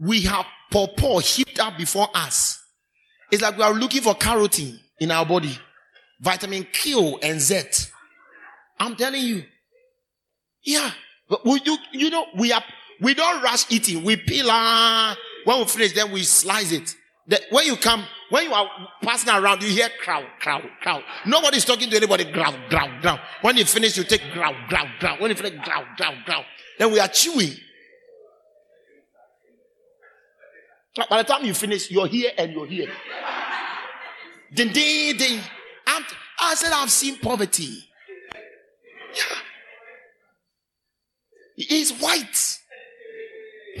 we 0.00 0.22
have 0.22 0.46
pawpaw 0.72 1.18
heaped 1.18 1.60
up 1.60 1.76
before 1.76 2.08
us, 2.14 2.60
it's 3.30 3.42
like 3.42 3.56
we 3.56 3.62
are 3.62 3.74
looking 3.74 4.02
for 4.02 4.14
carotene 4.14 4.78
in 4.98 5.10
our 5.10 5.26
body, 5.26 5.56
vitamin 6.20 6.66
Q 6.72 7.18
and 7.22 7.40
Z. 7.40 7.62
I'm 8.78 8.96
telling 8.96 9.22
you. 9.22 9.44
Yeah. 10.62 10.90
But 11.28 11.44
we, 11.44 11.60
you, 11.64 11.76
you 11.92 12.10
know, 12.10 12.26
we 12.36 12.52
are, 12.52 12.62
we 13.00 13.14
don't 13.14 13.42
rush 13.42 13.70
eating. 13.70 14.04
We 14.04 14.16
peel, 14.16 14.50
uh, 14.50 15.14
when 15.44 15.58
we 15.58 15.64
finish, 15.64 15.92
then 15.92 16.12
we 16.12 16.22
slice 16.22 16.72
it. 16.72 16.94
The, 17.26 17.40
when 17.50 17.66
you 17.66 17.76
come, 17.76 18.04
when 18.30 18.44
you 18.44 18.52
are 18.52 18.68
passing 19.02 19.32
around, 19.32 19.62
you 19.62 19.68
hear 19.68 19.88
crowd, 20.00 20.26
crowd, 20.40 20.68
crowd. 20.80 21.02
Nobody's 21.26 21.64
talking 21.64 21.88
to 21.90 21.96
anybody. 21.96 22.24
Growl, 22.24 22.54
growl, 22.68 22.90
growl. 23.00 23.20
When 23.42 23.56
you 23.56 23.64
finish, 23.64 23.96
you 23.96 24.04
take 24.04 24.22
growl, 24.32 24.54
growl, 24.68 24.88
growl. 24.98 25.18
When 25.18 25.30
you 25.30 25.36
finish, 25.36 25.64
growl, 25.64 25.84
growl, 25.96 26.14
growl. 26.24 26.44
Then 26.78 26.92
we 26.92 26.98
are 26.98 27.08
chewing. 27.08 27.54
By 31.10 31.22
the 31.22 31.24
time 31.24 31.44
you 31.44 31.54
finish, 31.54 31.90
you're 31.90 32.06
here 32.06 32.32
and 32.36 32.52
you're 32.52 32.66
here. 32.66 32.90
Ding, 34.52 34.72
ding, 34.72 35.16
ding. 35.16 35.40
I'm, 35.86 36.02
I 36.40 36.54
said, 36.54 36.72
I've 36.72 36.90
seen 36.90 37.18
poverty. 37.18 37.84
Yeah. 39.14 39.36
He's 41.56 41.92
white. 41.92 42.58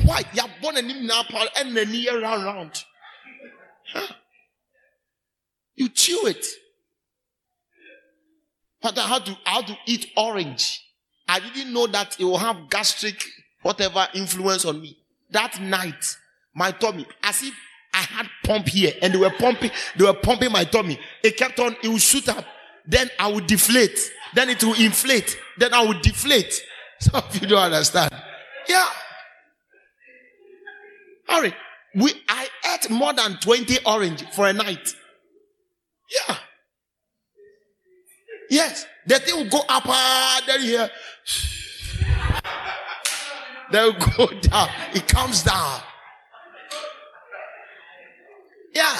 White. 0.04 0.26
You're 0.34 0.44
born 0.60 0.76
in 0.76 0.88
him 0.88 1.06
now, 1.06 1.22
and 1.56 1.76
then 1.76 1.92
year 1.92 2.20
round, 2.20 2.44
round. 2.44 2.84
Huh? 3.92 4.14
You 5.76 5.88
chew 5.90 6.26
it. 6.26 6.44
I 8.82 9.00
had 9.00 9.26
to, 9.26 9.36
had 9.44 9.66
to 9.66 9.76
eat 9.86 10.12
orange. 10.16 10.82
I 11.28 11.40
didn't 11.40 11.72
know 11.72 11.86
that 11.88 12.18
it 12.20 12.24
will 12.24 12.38
have 12.38 12.70
gastric, 12.70 13.24
whatever 13.62 14.06
influence 14.14 14.64
on 14.64 14.80
me. 14.80 14.96
That 15.30 15.60
night, 15.60 16.16
my 16.54 16.70
tummy, 16.70 17.06
as 17.22 17.42
if 17.42 17.54
I 17.92 17.98
had 17.98 18.28
pump 18.44 18.68
here 18.68 18.92
and 19.02 19.12
they 19.12 19.18
were 19.18 19.30
pumping, 19.30 19.70
they 19.96 20.04
were 20.04 20.14
pumping 20.14 20.52
my 20.52 20.64
tummy. 20.64 20.98
It 21.22 21.36
kept 21.36 21.58
on, 21.58 21.74
it 21.82 21.88
would 21.88 22.00
shoot 22.00 22.28
up. 22.28 22.44
Then 22.86 23.10
I 23.18 23.26
would 23.26 23.46
deflate. 23.46 23.98
Then 24.34 24.50
it 24.50 24.62
will 24.62 24.74
inflate. 24.74 25.36
Then 25.58 25.74
I 25.74 25.84
would 25.84 26.02
deflate. 26.02 26.62
Some 27.00 27.16
of 27.16 27.34
you 27.34 27.48
don't 27.48 27.58
understand. 27.58 28.12
Yeah. 28.68 28.88
Hurry. 31.28 31.54
We, 31.94 32.12
I 32.28 32.48
ate 32.74 32.90
more 32.90 33.12
than 33.12 33.38
20 33.38 33.78
orange 33.84 34.24
for 34.30 34.46
a 34.46 34.52
night. 34.52 34.94
Yeah. 36.10 36.36
Yes. 38.50 38.86
The 39.06 39.18
thing 39.18 39.36
will 39.36 39.50
go 39.50 39.60
up, 39.68 39.84
uh, 39.86 40.40
then 40.46 40.60
here. 40.60 40.90
Then 43.72 43.96
go 44.16 44.26
down. 44.42 44.68
It 44.94 45.08
comes 45.08 45.42
down. 45.42 45.80
Yeah. 48.72 48.96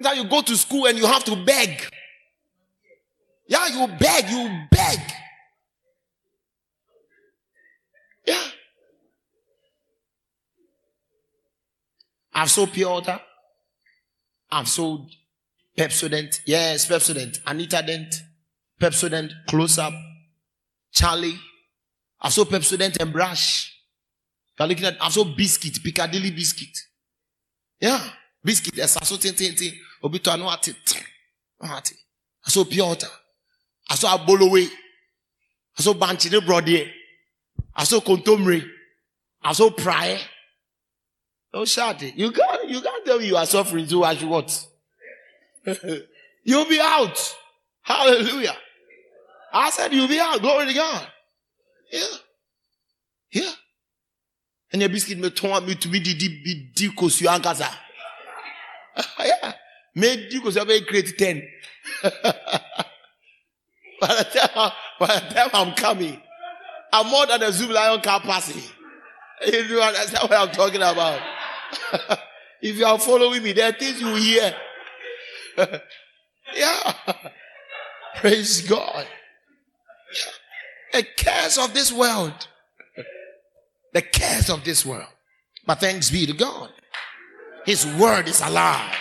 Now 0.00 0.12
you 0.12 0.24
go 0.24 0.42
to 0.42 0.56
school 0.56 0.86
and 0.86 0.98
you 0.98 1.06
have 1.06 1.22
to 1.24 1.36
beg. 1.36 1.80
Yeah, 3.46 3.68
you 3.68 3.86
beg, 3.98 4.28
you 4.30 4.66
beg. 4.70 4.98
Yeah. 8.26 8.42
I've 12.32 12.50
sold 12.50 12.72
pure. 12.72 13.02
I've 14.54 14.68
sold 14.68 15.10
Pepsodent. 15.76 16.40
Yes, 16.46 16.86
Pepsodent. 16.86 17.40
Anita 17.44 17.82
Dent. 17.84 18.22
Pepsodent. 18.80 19.32
Close 19.48 19.78
up. 19.78 19.92
Charlie. 20.92 21.36
I've 22.20 22.32
sold 22.32 22.50
Pepsodent 22.50 23.00
and 23.00 23.12
brush. 23.12 23.72
You're 24.56 24.68
looking 24.68 24.84
at, 24.86 24.96
I've 25.00 25.12
sold 25.12 25.36
biscuit. 25.36 25.82
Piccadilly 25.82 26.30
biscuit. 26.30 26.78
Yeah. 27.80 28.00
Biscuit. 28.44 28.76
Yes, 28.76 28.96
I 28.96 29.04
saw 29.04 29.16
tin 29.16 29.34
tin 29.34 29.56
tin. 29.56 29.72
Obito 30.04 30.32
anu 30.32 30.48
ati. 30.48 30.72
Ati. 31.60 31.94
I 32.46 32.50
saw 32.50 32.64
pure 32.64 32.86
water. 32.86 33.08
I 33.90 33.96
saw 33.96 34.16
abolowe. 34.16 34.68
I 35.76 35.82
saw 35.82 35.94
banchine 35.94 36.46
brody. 36.46 36.92
I 37.74 37.82
saw 37.82 37.98
contomre. 37.98 38.64
I 39.42 39.52
saw 39.52 39.70
prayer. 39.70 40.20
Don't 41.54 41.68
shout 41.68 42.02
it. 42.02 42.16
You 42.16 42.32
can't, 42.32 42.68
you 42.68 42.80
can't 42.80 43.06
tell 43.06 43.20
me 43.20 43.28
you 43.28 43.36
are 43.36 43.46
suffering 43.46 43.86
so 43.86 44.02
as 44.02 44.24
what? 44.24 44.66
you'll 46.42 46.68
be 46.68 46.80
out. 46.80 47.36
Hallelujah. 47.82 48.56
I 49.52 49.70
said 49.70 49.92
you'll 49.92 50.08
be 50.08 50.18
out. 50.18 50.40
Glory 50.40 50.66
to 50.66 50.74
God. 50.74 51.06
Yeah. 51.92 52.06
Yeah. 53.30 53.52
And 54.72 54.82
your 54.82 54.88
biscuit 54.88 55.16
me 55.16 55.30
turn 55.30 55.64
me 55.64 55.76
to 55.76 55.88
di 55.88 56.00
di 56.00 56.70
di 56.74 56.88
kosu 56.88 57.28
ankasa. 57.28 57.72
Yeah. 59.20 59.52
Me 59.94 60.28
di 60.28 60.40
kosu 60.40 60.60
abe 60.60 60.84
create 60.84 61.16
ten. 61.16 61.40
by 62.02 62.10
the 64.08 64.24
time 64.24 64.72
by 64.98 65.06
the 65.06 65.34
time 65.34 65.50
I'm 65.54 65.74
coming, 65.76 66.20
I'm 66.92 67.08
more 67.08 67.26
than 67.26 67.44
a 67.44 67.50
Zoomlion 67.50 68.02
car 68.02 68.18
passing. 68.18 68.60
You 69.46 69.80
understand 69.80 70.30
what 70.30 70.48
I'm 70.48 70.54
talking 70.54 70.80
about? 70.80 71.33
if 72.62 72.76
you 72.76 72.84
are 72.84 72.98
following 72.98 73.42
me, 73.42 73.52
there 73.52 73.70
are 73.70 73.72
things 73.72 74.00
you 74.00 74.14
hear. 74.14 74.54
yeah. 76.56 76.94
Praise 78.16 78.60
God. 78.62 79.06
The 80.92 81.02
cares 81.16 81.58
of 81.58 81.74
this 81.74 81.92
world. 81.92 82.48
The 83.92 84.02
cares 84.02 84.50
of 84.50 84.64
this 84.64 84.84
world. 84.84 85.08
But 85.66 85.80
thanks 85.80 86.10
be 86.10 86.26
to 86.26 86.32
God. 86.32 86.70
His 87.64 87.86
word 87.86 88.28
is 88.28 88.40
alive. 88.40 88.94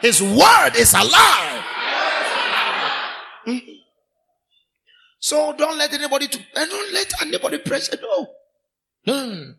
His 0.00 0.22
word 0.22 0.72
is 0.76 0.92
alive. 0.94 1.64
Mm-hmm. 3.46 3.72
So 5.18 5.54
don't 5.56 5.78
let 5.78 5.92
anybody 5.92 6.28
to 6.28 6.38
don't 6.54 6.92
let 6.92 7.22
anybody 7.22 7.58
pressure. 7.58 7.96
No. 8.00 8.26
No, 9.06 9.54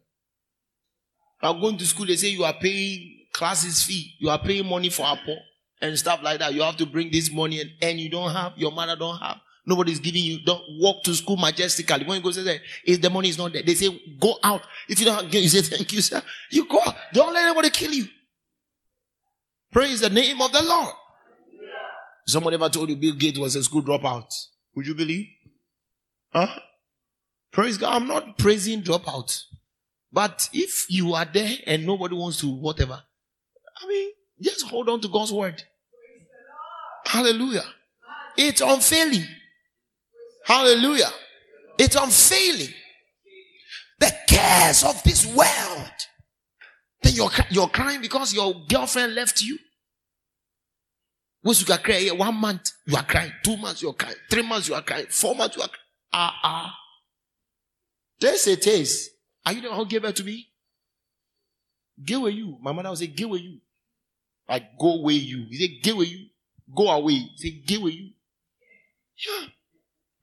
no, 1.41 1.53
no. 1.53 1.61
Going 1.61 1.77
to 1.77 1.86
school, 1.86 2.05
they 2.05 2.15
say 2.15 2.29
you 2.29 2.43
are 2.43 2.53
paying 2.53 3.27
classes 3.33 3.83
fee, 3.83 4.13
you 4.19 4.29
are 4.29 4.39
paying 4.39 4.65
money 4.65 4.89
for 4.89 5.05
Apple 5.05 5.38
and 5.81 5.97
stuff 5.97 6.21
like 6.23 6.39
that. 6.39 6.53
You 6.53 6.61
have 6.61 6.77
to 6.77 6.86
bring 6.86 7.11
this 7.11 7.31
money 7.31 7.61
and, 7.61 7.69
and 7.81 7.99
you 7.99 8.09
don't 8.09 8.31
have, 8.31 8.53
your 8.57 8.71
mother 8.71 8.95
don't 8.95 9.17
have. 9.17 9.38
Nobody's 9.67 9.99
giving 9.99 10.23
you, 10.23 10.39
don't 10.45 10.61
walk 10.79 11.03
to 11.03 11.13
school 11.15 11.38
majestically. 11.38 12.05
When 12.05 12.17
you 12.17 12.23
go 12.23 12.31
say, 12.31 12.61
if 12.83 13.01
the 13.01 13.09
money 13.09 13.29
is 13.29 13.38
not 13.38 13.51
there, 13.51 13.63
they 13.63 13.73
say, 13.73 13.89
go 14.19 14.38
out. 14.43 14.61
If 14.88 14.99
you 14.99 15.05
don't 15.07 15.23
have, 15.23 15.33
you 15.33 15.49
say, 15.49 15.61
thank 15.61 15.91
you, 15.91 16.01
sir. 16.01 16.21
You 16.51 16.67
go 16.67 16.79
out. 16.86 16.95
Don't 17.13 17.33
let 17.33 17.45
anybody 17.45 17.71
kill 17.71 17.91
you. 17.91 18.05
Praise 19.71 20.01
the 20.01 20.09
name 20.09 20.39
of 20.41 20.51
the 20.51 20.61
Lord. 20.61 20.93
Someone 22.27 22.53
ever 22.53 22.69
told 22.69 22.89
you 22.89 22.95
Bill 22.95 23.15
Gates 23.15 23.38
was 23.38 23.55
a 23.55 23.63
school 23.63 23.81
dropout. 23.81 24.31
Would 24.75 24.88
you 24.88 24.95
believe? 24.95 25.27
Huh? 26.31 26.47
Praise 27.51 27.77
God. 27.77 27.93
I'm 27.93 28.07
not 28.07 28.38
praising 28.38 28.81
dropout. 28.81 29.41
But 30.16 30.49
if 30.53 30.86
you 30.89 31.13
are 31.13 31.26
there 31.26 31.57
and 31.68 31.86
nobody 31.86 32.16
wants 32.16 32.39
to, 32.39 32.47
whatever, 32.47 33.03
I 33.84 33.86
mean, 33.86 34.11
just 34.41 34.66
hold 34.66 34.88
on 34.88 35.01
to 35.01 35.09
God's 35.09 35.34
word. 35.34 35.61
Hallelujah. 37.05 37.66
It's 38.38 38.61
unfailing. 38.61 39.26
Hallelujah. 40.45 41.11
It's 41.78 41.97
unfailing. 41.97 42.74
The 43.99 44.16
cares 44.26 44.86
of 44.86 45.03
this 45.03 45.26
world. 45.26 45.91
Then 47.03 47.13
you're, 47.13 47.32
you're 47.49 47.68
crying 47.68 47.99
because 47.99 48.34
your 48.34 48.55
girlfriend 48.70 49.16
left 49.16 49.41
you. 49.41 49.59
Once 51.43 51.59
you 51.59 51.66
can 51.66 51.80
cry 51.80 52.07
one 52.16 52.36
month, 52.36 52.72
you 52.88 52.95
are 52.95 53.03
crying. 53.03 53.34
Two 53.43 53.57
months, 53.57 53.82
you 53.82 53.89
are 53.89 53.93
crying. 53.93 54.16
Three 54.32 54.43
months, 54.43 54.70
you 54.70 54.76
are 54.76 54.82
crying. 54.82 55.07
Four 55.09 55.36
months, 55.36 55.57
you 55.57 55.61
are 55.61 55.68
crying. 55.68 55.82
Ah, 56.13 56.39
ah. 56.41 56.76
This 58.18 58.47
it 58.47 58.66
is. 58.66 59.11
Are 59.46 59.54
you 59.54 59.62
the 59.62 59.70
one 59.70 59.78
who 59.78 59.86
gave 59.86 60.02
birth 60.02 60.16
to 60.16 60.24
me? 60.24 60.48
Give 62.04 62.20
away 62.20 62.32
you. 62.32 62.58
My 62.62 62.72
mother 62.72 62.89
will 62.89 62.96
say, 62.96 63.08
give 63.08 63.30
away 63.30 63.39
you. 63.39 63.60
I 64.48 64.60
go 64.80 65.00
away 65.00 65.14
you. 65.14 65.46
He 65.50 65.58
said, 65.58 65.84
give 65.84 65.96
away 65.96 66.06
you. 66.06 66.26
Go 66.76 66.89
away. 66.89 67.14
He 67.14 67.38
said, 67.38 67.66
give 67.66 67.82
away 67.82 67.91
you. 67.91 68.10
Yeah. 69.26 69.48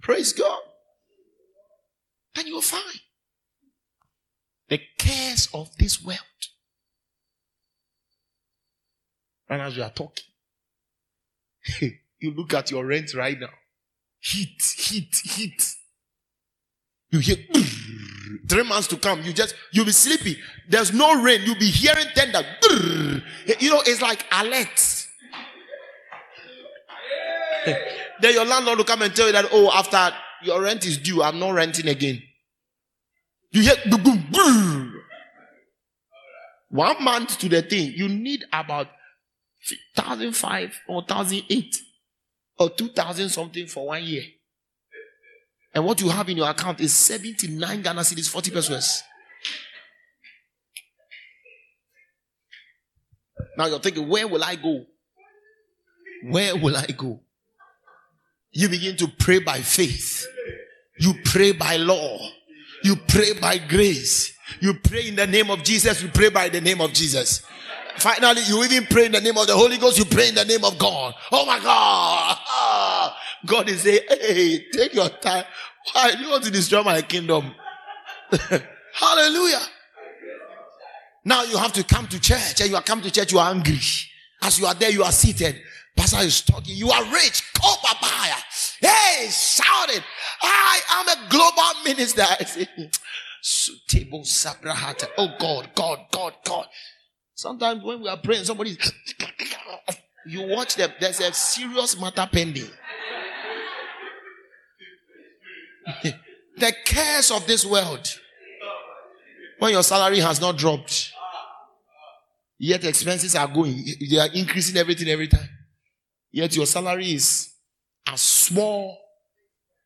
Praise 0.01 0.33
God. 0.33 0.61
Then 2.35 2.47
you're 2.47 2.63
fine. 2.63 3.01
The 4.69 4.81
cares 4.99 5.49
of 5.55 5.77
this 5.77 6.03
world. 6.03 6.19
And 9.49 9.61
as 9.61 9.77
we 9.77 9.83
are 9.83 9.91
talking, 9.91 10.25
you 12.21 12.31
look 12.33 12.55
at 12.55 12.71
your 12.71 12.87
rent 12.87 13.15
right 13.15 13.39
now. 13.39 13.51
Heat, 14.19 14.63
heat, 14.77 15.15
heat. 15.25 15.75
You 17.11 17.19
hear 17.19 17.37
three 18.49 18.63
months 18.63 18.89
to 18.89 18.97
come. 18.97 19.23
You 19.23 19.33
just 19.33 19.55
you'll 19.73 19.85
be 19.85 19.93
sleepy. 19.93 20.39
There's 20.69 20.93
no 20.93 21.21
rain. 21.23 21.43
You'll 21.45 21.59
be 21.59 21.71
hearing 21.71 22.07
thunder. 22.15 22.43
You 23.61 23.71
know, 23.71 23.83
it's 23.87 24.03
like 24.03 24.25
alert. 24.33 25.07
then 28.21 28.35
your 28.35 28.45
landlord 28.45 28.79
will 28.79 28.85
come 28.85 29.03
and 29.03 29.15
tell 29.15 29.27
you 29.27 29.33
that, 29.33 29.47
oh, 29.53 29.71
after 29.73 30.15
your 30.43 30.63
rent 30.63 30.85
is 30.85 30.99
due, 30.99 31.23
I'm 31.23 31.39
not 31.39 31.51
renting 31.53 31.89
again. 31.89 32.23
You 33.53 33.63
hear 33.63 33.75
boom, 33.91 34.27
boom. 34.31 34.95
One 36.71 37.05
month 37.05 37.39
to 37.39 37.49
the 37.49 37.63
thing, 37.63 37.93
you 37.95 38.09
need 38.09 38.45
about 38.53 38.89
thousand 39.95 40.35
five 40.35 40.75
or 40.89 41.05
thousand 41.07 41.43
eight 41.51 41.77
or 42.59 42.71
two 42.71 42.89
thousand 42.89 43.29
something 43.29 43.67
for 43.67 43.89
one 43.89 44.03
year. 44.03 44.25
And 45.75 45.85
what 45.85 46.01
you 46.01 46.09
have 46.11 46.29
in 46.29 46.37
your 46.37 46.49
account 46.49 46.81
is 46.81 46.95
79 46.95 47.83
Ghana 47.83 48.01
cedis, 48.03 48.29
40 48.29 48.51
pesos. 48.51 49.03
Now 53.57 53.67
you're 53.67 53.79
thinking, 53.79 54.09
where 54.09 54.27
will 54.29 54.43
I 54.43 54.57
go? 54.57 54.85
Where 56.25 56.57
will 56.57 56.77
I 56.77 56.87
go? 56.87 57.21
You 58.53 58.69
begin 58.69 58.97
to 58.99 59.09
pray 59.09 59.39
by 59.39 59.61
faith. 59.61 60.27
You 60.99 61.15
pray 61.25 61.53
by 61.53 61.77
law. 61.77 62.19
You 62.85 62.97
pray 62.97 63.33
by 63.41 63.59
grace. 63.59 64.33
You 64.61 64.75
pray 64.75 65.09
in 65.09 65.17
the 65.17 65.27
name 65.27 65.51
of 65.51 65.63
Jesus. 65.63 66.03
You 66.03 66.09
pray 66.09 66.29
by 66.29 66.49
the 66.49 66.61
name 66.61 66.81
of 66.81 66.93
Jesus. 66.93 67.43
Finally, 67.97 68.43
you 68.47 68.63
even 68.65 68.87
pray 68.87 69.07
in 69.07 69.13
the 69.13 69.21
name 69.21 69.37
of 69.37 69.47
the 69.47 69.55
Holy 69.55 69.79
Ghost. 69.79 69.99
You 69.99 70.05
pray 70.05 70.29
in 70.29 70.35
the 70.35 70.45
name 70.45 70.65
of 70.65 70.79
God. 70.79 71.15
Oh 71.31 71.47
my 71.47 71.59
God. 71.61 72.37
God 73.47 73.69
is 73.69 73.83
saying, 73.83 74.01
hey, 74.09 74.67
take 74.73 74.95
your 74.95 75.09
time. 75.09 75.45
Why 75.93 76.15
do 76.15 76.23
you 76.23 76.31
want 76.31 76.45
to 76.45 76.51
destroy 76.51 76.83
my 76.83 77.03
kingdom? 77.03 77.53
Hallelujah. 78.95 79.61
Now 81.25 81.45
you 81.45 81.57
have 81.57 81.73
to 81.75 81.85
come 81.85 82.07
to 82.09 82.21
church 82.21 82.61
and 82.61 82.71
you 82.71 82.77
are 82.77 82.83
come 82.83 83.01
to 83.03 83.11
church, 83.11 83.33
you 83.33 83.39
are 83.39 83.51
angry. 83.51 83.79
As 84.43 84.59
you 84.59 84.67
are 84.67 84.75
there, 84.75 84.91
you 84.91 85.03
are 85.05 85.13
seated. 85.13 85.57
Pastor 85.97 86.21
is 86.21 86.43
talking. 86.43 86.75
You 86.75 86.91
are 86.91 87.05
rich. 87.13 87.53
Call 87.55 87.77
papaya. 87.83 88.35
Hey, 88.81 89.29
shout 89.29 89.91
it. 89.91 90.03
I 90.43 90.81
am 90.91 91.09
a 91.09 91.29
global 91.29 91.85
minister. 91.85 92.25
Oh 95.19 95.29
God, 95.41 95.71
God, 95.75 95.99
God, 96.13 96.33
God. 96.45 96.67
Sometimes 97.35 97.83
when 97.83 98.03
we 98.03 98.09
are 98.09 98.17
praying, 98.17 98.45
somebody, 98.45 98.79
you 100.27 100.47
watch 100.47 100.77
them. 100.77 100.91
There's 101.01 101.19
a 101.19 101.33
serious 101.33 102.01
matter 102.01 102.29
pending. 102.31 102.71
The 106.57 106.73
cares 106.85 107.31
of 107.31 107.47
this 107.47 107.65
world. 107.65 108.07
When 109.59 109.73
your 109.73 109.83
salary 109.83 110.19
has 110.19 110.41
not 110.41 110.57
dropped, 110.57 111.13
yet 112.59 112.85
expenses 112.85 113.35
are 113.37 113.49
going, 113.49 113.85
they 114.11 114.19
are 114.19 114.29
increasing 114.35 114.77
everything 114.77 115.09
every 115.09 115.29
time. 115.29 115.49
Yet 116.33 116.57
your 116.57 116.67
salary 116.67 117.13
is 117.13 117.53
as 118.07 118.21
small, 118.21 118.99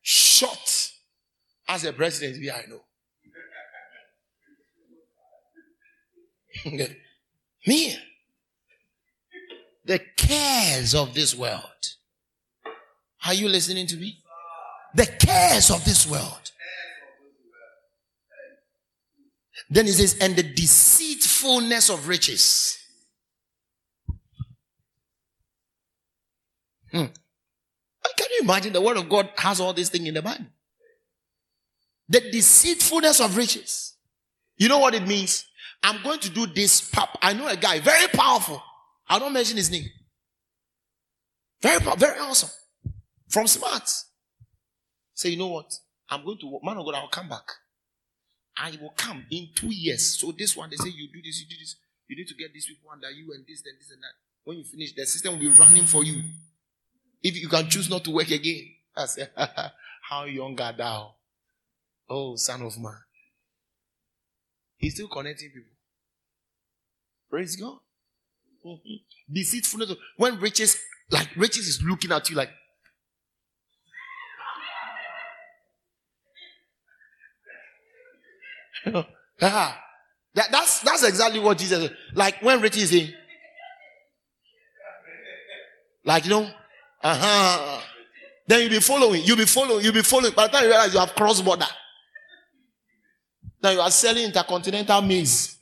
short 0.01 0.91
as 1.67 1.83
a 1.83 1.93
president. 1.93 2.41
Yeah, 2.41 2.55
I 2.55 2.69
know. 2.69 2.81
Me, 7.67 7.95
the 9.85 9.99
cares 10.15 10.95
of 10.95 11.13
this 11.13 11.35
world. 11.35 11.61
Are 13.25 13.33
you 13.33 13.49
listening 13.49 13.87
to 13.87 13.97
me? 13.97 14.21
The 14.97 15.05
cares 15.05 15.69
of 15.69 15.85
this 15.85 16.07
world. 16.09 16.51
Then 19.69 19.85
he 19.85 19.91
says, 19.91 20.17
and 20.19 20.35
the 20.35 20.41
deceitfulness 20.41 21.91
of 21.91 22.07
riches. 22.07 22.79
Hmm. 26.91 27.05
Can 28.17 28.27
you 28.31 28.41
imagine 28.41 28.73
the 28.73 28.81
word 28.81 28.97
of 28.97 29.07
God 29.07 29.29
has 29.37 29.59
all 29.59 29.71
these 29.71 29.89
things 29.89 30.07
in 30.07 30.15
the 30.15 30.21
Bible? 30.23 30.45
The 32.09 32.31
deceitfulness 32.31 33.19
of 33.19 33.37
riches. 33.37 33.93
You 34.57 34.67
know 34.67 34.79
what 34.79 34.95
it 34.95 35.05
means? 35.05 35.45
I'm 35.83 36.01
going 36.01 36.21
to 36.21 36.29
do 36.31 36.47
this. 36.47 36.89
Pop. 36.89 37.19
I 37.21 37.33
know 37.33 37.47
a 37.47 37.55
guy, 37.55 37.81
very 37.81 38.07
powerful. 38.07 38.63
I 39.07 39.19
don't 39.19 39.33
mention 39.33 39.57
his 39.57 39.69
name. 39.69 39.85
Very, 41.61 41.85
very 41.97 42.19
awesome. 42.19 42.49
From 43.29 43.45
smart. 43.45 43.87
Say, 45.17 45.29
you 45.29 45.37
know 45.37 45.47
what? 45.47 45.73
I'm 46.11 46.23
going 46.23 46.37
to, 46.37 46.59
man 46.61 46.77
of 46.77 46.85
God, 46.85 46.93
I'll 46.93 47.07
come 47.07 47.27
back. 47.27 47.49
I 48.55 48.77
will 48.79 48.93
come 48.95 49.25
in 49.31 49.49
two 49.55 49.73
years. 49.73 50.19
So 50.19 50.31
this 50.31 50.55
one, 50.55 50.69
they 50.69 50.75
say, 50.75 50.89
you 50.89 51.07
do 51.11 51.19
this, 51.23 51.41
you 51.41 51.47
do 51.49 51.55
this. 51.59 51.75
You 52.07 52.15
need 52.15 52.27
to 52.27 52.35
get 52.35 52.53
these 52.53 52.67
people 52.67 52.91
under 52.91 53.09
you 53.09 53.33
and 53.33 53.43
this, 53.47 53.63
and 53.65 53.75
this, 53.79 53.89
and 53.91 53.99
that. 54.03 54.13
When 54.43 54.57
you 54.59 54.63
finish, 54.63 54.93
the 54.93 55.07
system 55.07 55.33
will 55.33 55.39
be 55.39 55.47
running 55.49 55.87
for 55.87 56.03
you. 56.03 56.21
If 57.23 57.35
you 57.35 57.49
can 57.49 57.67
choose 57.67 57.89
not 57.89 58.03
to 58.03 58.11
work 58.11 58.29
again. 58.29 58.61
I 58.95 59.05
say, 59.07 59.27
how 60.07 60.25
young 60.25 60.59
are 60.61 60.77
thou? 60.77 61.15
Oh, 62.07 62.35
son 62.35 62.61
of 62.61 62.77
man. 62.77 62.93
He's 64.77 64.93
still 64.93 65.07
connecting 65.07 65.49
people. 65.49 65.73
Praise 67.27 67.55
God. 67.55 67.79
Mm-hmm. 68.63 69.33
Deceitfulness. 69.33 69.93
When 70.15 70.39
riches, 70.39 70.77
like 71.09 71.29
riches 71.35 71.67
is 71.67 71.81
looking 71.81 72.11
at 72.11 72.29
you 72.29 72.35
like, 72.35 72.49
that, 79.39 79.77
that's, 80.33 80.79
that's 80.81 81.03
exactly 81.03 81.39
what 81.39 81.57
Jesus 81.57 81.83
said. 81.83 81.97
Like 82.13 82.41
when 82.41 82.61
riches 82.61 82.83
is 82.83 82.93
in, 82.93 83.13
like, 86.05 86.23
you 86.23 86.29
know, 86.29 86.49
uh-huh. 87.03 87.81
Then 88.47 88.61
you'll 88.61 88.69
be 88.69 88.79
following, 88.79 89.23
you'll 89.23 89.37
be 89.37 89.45
following, 89.45 89.83
you'll 89.83 89.93
be 89.93 90.01
following. 90.01 90.33
By 90.33 90.47
the 90.47 90.53
time 90.53 90.63
you 90.63 90.69
realize 90.69 90.93
you 90.93 90.99
have 90.99 91.13
cross 91.13 91.41
border, 91.41 91.65
now 93.61 93.71
you 93.71 93.81
are 93.81 93.91
selling 93.91 94.23
intercontinental 94.23 95.01
maize. 95.01 95.57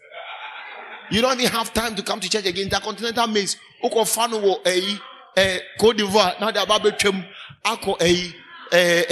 You 1.09 1.21
don't 1.21 1.39
even 1.39 1.51
have 1.51 1.73
time 1.73 1.95
to 1.95 2.03
come 2.03 2.19
to 2.19 2.29
church 2.29 2.45
again. 2.45 2.65
Intercontinental 2.65 3.27
maize. 3.27 3.57
Oko 3.83 4.03
fanu 4.03 4.57
eh 4.65 4.97
eh 5.35 5.59
Cote 5.79 5.97
d'Ivoire. 5.97 6.39
Now 6.39 6.51
they 6.51 6.59
are 6.59 6.91
to 6.91 7.25
ako 7.63 7.93
eh 7.99 8.31
eh 8.71 9.03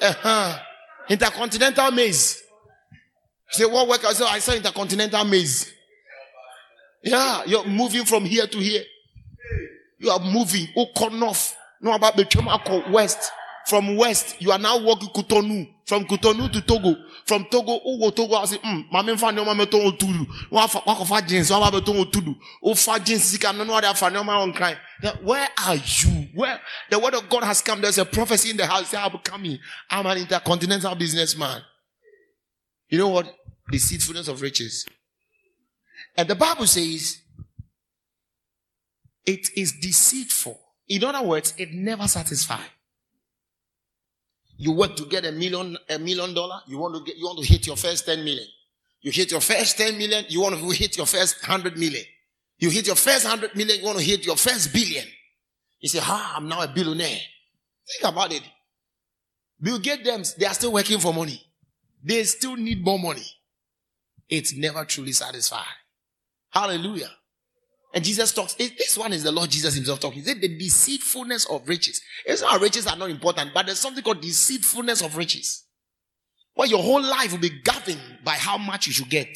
eh 0.00 0.14
uh 0.24 0.58
intercontinental 1.08 1.90
maize. 1.90 2.42
Say 3.50 3.64
what 3.66 3.88
work? 3.88 4.04
I 4.04 4.12
say 4.12 4.24
I 4.24 4.38
saw 4.38 4.52
intercontinental 4.52 5.24
maze. 5.24 5.72
Yeah, 7.02 7.42
you're 7.46 7.66
moving 7.66 8.04
from 8.04 8.24
here 8.24 8.46
to 8.46 8.58
here. 8.58 8.84
You 9.98 10.10
are 10.10 10.20
moving. 10.20 10.68
Oko 10.76 11.08
north. 11.08 11.56
No 11.80 11.92
about 11.92 12.16
the 12.16 12.84
west. 12.90 13.32
From 13.66 13.96
west, 13.96 14.36
you 14.40 14.50
are 14.52 14.58
now 14.58 14.78
walking 14.82 15.08
Cotonou. 15.10 15.68
From 15.86 16.04
Cotonou 16.04 16.50
to 16.52 16.60
Togo. 16.60 16.96
From 17.26 17.44
Togo, 17.50 17.80
oh, 17.84 18.10
Togo, 18.10 18.34
I 18.34 18.44
say, 18.46 18.58
hmm, 18.62 18.80
mami 18.92 19.18
fa 19.18 19.30
ne 19.30 19.44
mami 19.44 19.70
ton 19.70 19.82
otudu. 19.82 20.26
Wa 20.50 20.66
fa, 20.66 20.82
wa 20.86 20.94
fa 21.04 21.22
jeans, 21.22 21.50
wa 21.50 21.70
ba 21.70 21.80
ton 21.80 21.96
otudu. 22.04 22.34
O 22.62 22.74
fa 22.74 22.98
jeans, 22.98 23.22
sika, 23.22 23.52
no, 23.52 23.64
no, 23.64 23.80
fa 23.94 24.10
ne 24.10 24.18
mami 24.18 24.42
on 24.42 24.52
cry. 24.52 24.76
Where 25.22 25.48
are 25.66 25.76
you? 25.76 26.28
Where? 26.34 26.60
The 26.90 26.98
word 26.98 27.14
of 27.14 27.28
God 27.28 27.44
has 27.44 27.60
come. 27.60 27.80
There's 27.80 27.98
a 27.98 28.04
prophecy 28.04 28.50
in 28.50 28.56
the 28.56 28.66
house. 28.66 28.92
I'm 28.94 29.16
coming. 29.18 29.58
I'm 29.90 30.06
an 30.06 30.18
intercontinental 30.18 30.94
businessman. 30.94 31.62
You 32.88 32.98
know 32.98 33.08
what? 33.08 33.32
Deceitfulness 33.70 34.28
of 34.28 34.42
riches. 34.42 34.86
And 36.16 36.28
the 36.28 36.34
Bible 36.34 36.66
says, 36.66 37.18
it 39.26 39.48
is 39.56 39.72
deceitful. 39.80 40.58
In 40.88 41.04
other 41.04 41.26
words, 41.26 41.54
it 41.56 41.72
never 41.72 42.08
satisfies. 42.08 42.66
You 44.56 44.72
work 44.72 44.96
to 44.96 45.06
get 45.06 45.24
a 45.24 45.32
million, 45.32 45.78
a 45.88 45.98
million 45.98 46.34
dollar. 46.34 46.60
You 46.66 46.78
want 46.78 46.94
to 46.94 47.02
get, 47.04 47.16
you 47.16 47.24
want 47.24 47.38
to 47.38 47.46
hit 47.46 47.66
your 47.66 47.76
first 47.76 48.04
10 48.06 48.24
million. 48.24 48.46
You 49.00 49.10
hit 49.10 49.30
your 49.30 49.40
first 49.40 49.78
10 49.78 49.96
million. 49.96 50.24
You 50.28 50.42
want 50.42 50.56
to 50.56 50.68
hit 50.70 50.96
your 50.96 51.06
first 51.06 51.40
100 51.40 51.78
million. 51.78 52.04
You 52.58 52.68
hit 52.68 52.86
your 52.86 52.96
first 52.96 53.24
100 53.24 53.56
million. 53.56 53.80
You 53.80 53.86
want 53.86 53.98
to 53.98 54.04
hit 54.04 54.26
your 54.26 54.36
first 54.36 54.72
billion. 54.72 55.06
You 55.80 55.88
say, 55.88 56.00
ah, 56.02 56.34
I'm 56.36 56.46
now 56.46 56.60
a 56.60 56.68
billionaire. 56.68 57.20
Think 57.88 58.12
about 58.12 58.32
it. 58.32 58.42
Bill 59.60 59.78
Gates 59.78 60.04
them, 60.04 60.22
they 60.38 60.46
are 60.46 60.54
still 60.54 60.72
working 60.72 60.98
for 60.98 61.14
money. 61.14 61.40
They 62.02 62.22
still 62.24 62.56
need 62.56 62.84
more 62.84 62.98
money. 62.98 63.24
It's 64.30 64.56
never 64.56 64.84
truly 64.84 65.12
satisfied. 65.12 65.64
Hallelujah. 66.50 67.10
And 67.92 68.04
Jesus 68.04 68.32
talks, 68.32 68.54
this 68.54 68.96
one 68.96 69.12
is 69.12 69.24
the 69.24 69.32
Lord 69.32 69.50
Jesus 69.50 69.74
himself 69.74 69.98
talking. 69.98 70.20
He 70.20 70.24
said 70.24 70.40
the 70.40 70.56
deceitfulness 70.56 71.46
of 71.46 71.68
riches. 71.68 72.00
It's 72.24 72.40
not 72.40 72.60
riches 72.60 72.86
are 72.86 72.96
not 72.96 73.10
important, 73.10 73.52
but 73.52 73.66
there's 73.66 73.80
something 73.80 74.04
called 74.04 74.20
deceitfulness 74.20 75.02
of 75.02 75.16
riches. 75.16 75.64
Where 76.54 76.68
your 76.68 76.82
whole 76.82 77.02
life 77.02 77.32
will 77.32 77.40
be 77.40 77.60
governed 77.62 78.00
by 78.24 78.34
how 78.34 78.58
much 78.58 78.86
you 78.86 78.92
should 78.92 79.10
get. 79.10 79.28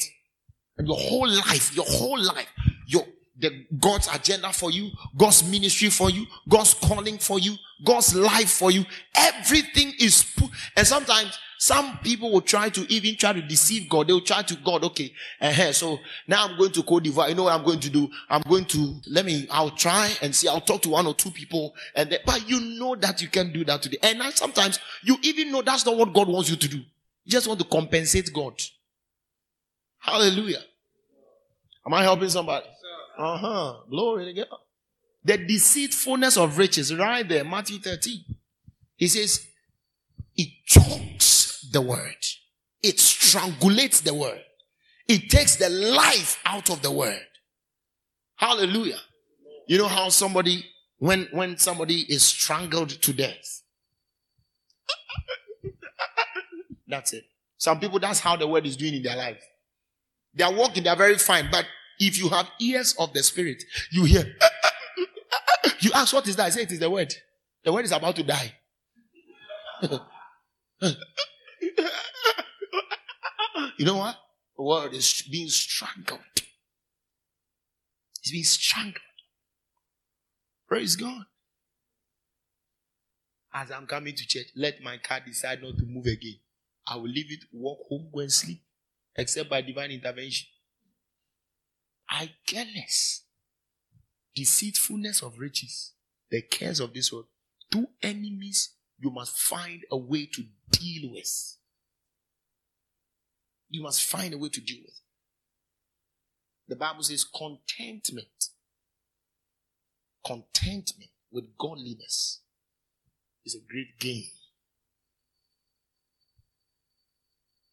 And 0.77 0.87
your 0.87 0.97
whole 0.97 1.27
life, 1.27 1.75
your 1.75 1.85
whole 1.85 2.21
life, 2.21 2.47
your, 2.87 3.05
the 3.37 3.65
God's 3.77 4.07
agenda 4.13 4.53
for 4.53 4.71
you, 4.71 4.89
God's 5.17 5.43
ministry 5.49 5.89
for 5.89 6.09
you, 6.09 6.25
God's 6.47 6.73
calling 6.73 7.17
for 7.17 7.39
you, 7.39 7.55
God's 7.83 8.15
life 8.15 8.51
for 8.51 8.71
you. 8.71 8.85
Everything 9.15 9.93
is 9.99 10.23
put, 10.37 10.49
and 10.77 10.87
sometimes 10.87 11.37
some 11.57 11.99
people 12.03 12.31
will 12.31 12.41
try 12.41 12.69
to 12.69 12.93
even 12.93 13.15
try 13.15 13.33
to 13.33 13.41
deceive 13.41 13.89
God. 13.89 14.07
They 14.07 14.13
will 14.13 14.21
try 14.21 14.41
to 14.41 14.55
God, 14.55 14.83
okay, 14.83 15.13
uh-huh, 15.41 15.73
so 15.73 15.99
now 16.27 16.47
I'm 16.47 16.57
going 16.57 16.71
to 16.73 16.83
Cote 16.83 17.03
d'Ivoire. 17.03 17.29
You 17.29 17.35
know 17.35 17.43
what 17.43 17.53
I'm 17.53 17.65
going 17.65 17.79
to 17.79 17.89
do? 17.89 18.09
I'm 18.29 18.41
going 18.41 18.65
to, 18.65 18.95
let 19.07 19.25
me, 19.25 19.47
I'll 19.49 19.71
try 19.71 20.11
and 20.21 20.35
see. 20.35 20.47
I'll 20.47 20.61
talk 20.61 20.81
to 20.83 20.89
one 20.89 21.07
or 21.07 21.13
two 21.13 21.31
people 21.31 21.73
and 21.95 22.09
then, 22.09 22.19
but 22.25 22.47
you 22.49 22.59
know 22.79 22.95
that 22.95 23.21
you 23.21 23.27
can 23.27 23.51
do 23.53 23.63
that 23.65 23.81
today. 23.81 23.97
And 24.03 24.21
sometimes 24.33 24.79
you 25.03 25.17
even 25.21 25.51
know 25.51 25.61
that's 25.61 25.85
not 25.85 25.97
what 25.97 26.13
God 26.13 26.27
wants 26.27 26.49
you 26.49 26.55
to 26.55 26.67
do. 26.67 26.77
You 26.77 27.31
just 27.31 27.47
want 27.47 27.59
to 27.59 27.65
compensate 27.65 28.31
God. 28.33 28.61
Hallelujah. 29.99 30.61
Am 31.85 31.93
I 31.93 32.03
helping 32.03 32.29
somebody? 32.29 32.65
Uh 33.17 33.37
huh. 33.37 33.75
Glory 33.89 34.25
to 34.25 34.33
God. 34.33 34.59
The 35.23 35.37
deceitfulness 35.37 36.37
of 36.37 36.57
riches, 36.57 36.93
right 36.93 37.27
there, 37.27 37.43
Matthew 37.43 37.79
13. 37.79 38.23
He 38.95 39.07
says, 39.07 39.47
it 40.37 40.49
chokes 40.65 40.95
the 41.75 41.81
word. 41.81 42.15
It 42.81 42.95
strangulates 42.97 44.01
the 44.01 44.13
word. 44.13 44.41
It 45.09 45.29
takes 45.29 45.57
the 45.57 45.69
life 45.69 46.39
out 46.45 46.69
of 46.69 46.81
the 46.81 46.89
word. 46.89 47.27
Hallelujah. 48.37 48.99
You 49.67 49.77
know 49.79 49.89
how 49.89 50.07
somebody, 50.07 50.65
when, 50.99 51.27
when 51.33 51.57
somebody 51.57 52.05
is 52.07 52.23
strangled 52.23 52.89
to 52.89 53.13
death. 53.13 53.61
that's 56.87 57.11
it. 57.11 57.25
Some 57.57 57.81
people, 57.81 57.99
that's 57.99 58.21
how 58.21 58.37
the 58.37 58.47
word 58.47 58.65
is 58.65 58.77
doing 58.77 58.95
in 58.95 59.03
their 59.03 59.17
life. 59.17 59.43
They 60.33 60.45
are 60.45 60.53
walking, 60.53 60.83
they 60.83 60.89
are 60.89 60.95
very 60.95 61.17
fine, 61.17 61.49
but 61.51 61.65
if 61.99 62.17
you 62.17 62.29
have 62.29 62.47
ears 62.61 62.95
of 62.97 63.11
the 63.11 63.21
spirit, 63.21 63.61
you 63.91 64.05
hear, 64.05 64.33
you 65.79 65.91
ask, 65.93 66.13
what 66.13 66.25
is 66.27 66.37
that? 66.37 66.45
I 66.45 66.49
say, 66.51 66.61
it 66.61 66.71
is 66.71 66.79
the 66.79 66.89
word. 66.89 67.13
The 67.65 67.73
word 67.73 67.83
is 67.83 67.91
about 67.91 68.15
to 68.15 68.23
die. 68.23 68.53
You 73.77 73.85
know 73.85 73.97
what? 73.97 74.15
The 74.57 74.63
word 74.63 74.93
is 74.93 75.23
being 75.29 75.49
strangled. 75.49 76.21
It's 78.19 78.31
being 78.31 78.43
strangled. 78.43 79.01
Praise 80.67 80.95
God. 80.95 81.25
As 83.53 83.71
I'm 83.71 83.85
coming 83.85 84.15
to 84.15 84.27
church, 84.27 84.47
let 84.55 84.81
my 84.81 84.97
car 84.97 85.19
decide 85.25 85.61
not 85.61 85.77
to 85.77 85.85
move 85.85 86.05
again. 86.05 86.39
I 86.87 86.95
will 86.95 87.09
leave 87.09 87.31
it, 87.31 87.45
walk 87.51 87.79
home, 87.89 88.09
go 88.13 88.19
and 88.21 88.31
sleep, 88.31 88.61
except 89.15 89.49
by 89.49 89.61
divine 89.61 89.91
intervention. 89.91 90.47
I 92.09 92.31
careless. 92.47 93.23
Deceitfulness 94.35 95.21
of 95.21 95.39
riches, 95.39 95.93
the 96.29 96.41
cares 96.41 96.79
of 96.79 96.93
this 96.93 97.11
world. 97.11 97.27
Two 97.71 97.87
enemies 98.01 98.73
you 98.99 99.09
must 99.09 99.37
find 99.37 99.81
a 99.91 99.97
way 99.97 100.25
to 100.25 100.43
deal 100.71 101.11
with. 101.13 101.57
You 103.69 103.81
must 103.83 104.03
find 104.03 104.33
a 104.33 104.37
way 104.37 104.49
to 104.49 104.61
deal 104.61 104.81
with. 104.81 104.93
It. 104.93 106.69
The 106.69 106.75
Bible 106.75 107.03
says 107.03 107.23
contentment. 107.23 108.49
Contentment 110.25 111.11
with 111.31 111.57
godliness 111.57 112.41
is 113.45 113.55
a 113.55 113.71
great 113.71 113.99
gain. 113.99 114.25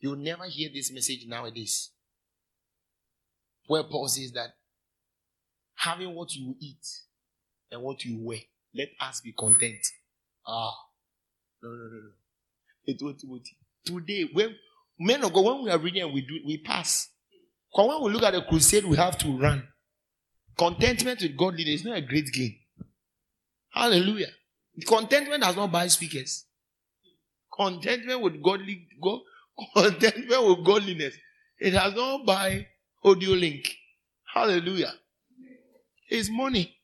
You'll 0.00 0.16
never 0.16 0.44
hear 0.44 0.68
this 0.72 0.92
message 0.92 1.24
nowadays. 1.26 1.90
Where 3.68 3.84
Paul 3.84 4.08
says 4.08 4.32
that 4.32 4.56
having 5.76 6.14
what 6.14 6.34
you 6.34 6.56
eat 6.60 6.86
and 7.70 7.82
what 7.82 8.04
you 8.04 8.18
wear, 8.20 8.40
let 8.74 8.88
us 9.00 9.20
be 9.20 9.32
content. 9.32 9.86
Ah, 10.46 10.72
no, 11.62 11.70
no, 11.70 11.76
no, 11.76 12.00
no. 12.02 13.40
Today, 13.84 14.28
when 14.32 14.56
Men 15.02 15.24
of 15.24 15.32
God, 15.32 15.44
when 15.44 15.64
we 15.64 15.70
are 15.70 15.78
reading 15.78 16.12
we 16.12 16.20
do, 16.20 16.38
we 16.46 16.58
pass. 16.58 17.08
Because 17.72 17.88
when 17.88 18.04
we 18.04 18.12
look 18.12 18.22
at 18.22 18.34
the 18.34 18.42
crusade, 18.42 18.84
we 18.84 18.96
have 18.96 19.18
to 19.18 19.36
run. 19.36 19.66
Contentment 20.56 21.20
with 21.20 21.36
God 21.36 21.54
leaders 21.56 21.80
is 21.80 21.84
not 21.84 21.96
a 21.96 22.02
great 22.02 22.30
gain. 22.32 22.56
Hallelujah. 23.70 24.28
Contentment 24.86 25.42
does 25.42 25.56
not 25.56 25.72
buy 25.72 25.88
speakers. 25.88 26.44
Contentment 27.52 28.20
with 28.20 28.42
godly, 28.42 28.86
God, 29.02 29.20
contentment 29.76 30.46
with 30.46 30.64
godliness. 30.64 31.16
It 31.58 31.72
does 31.72 31.94
not 31.94 32.24
buy 32.24 32.66
audio 33.02 33.30
link. 33.32 33.74
Hallelujah. 34.32 34.92
It's 36.08 36.30
money. 36.30 36.76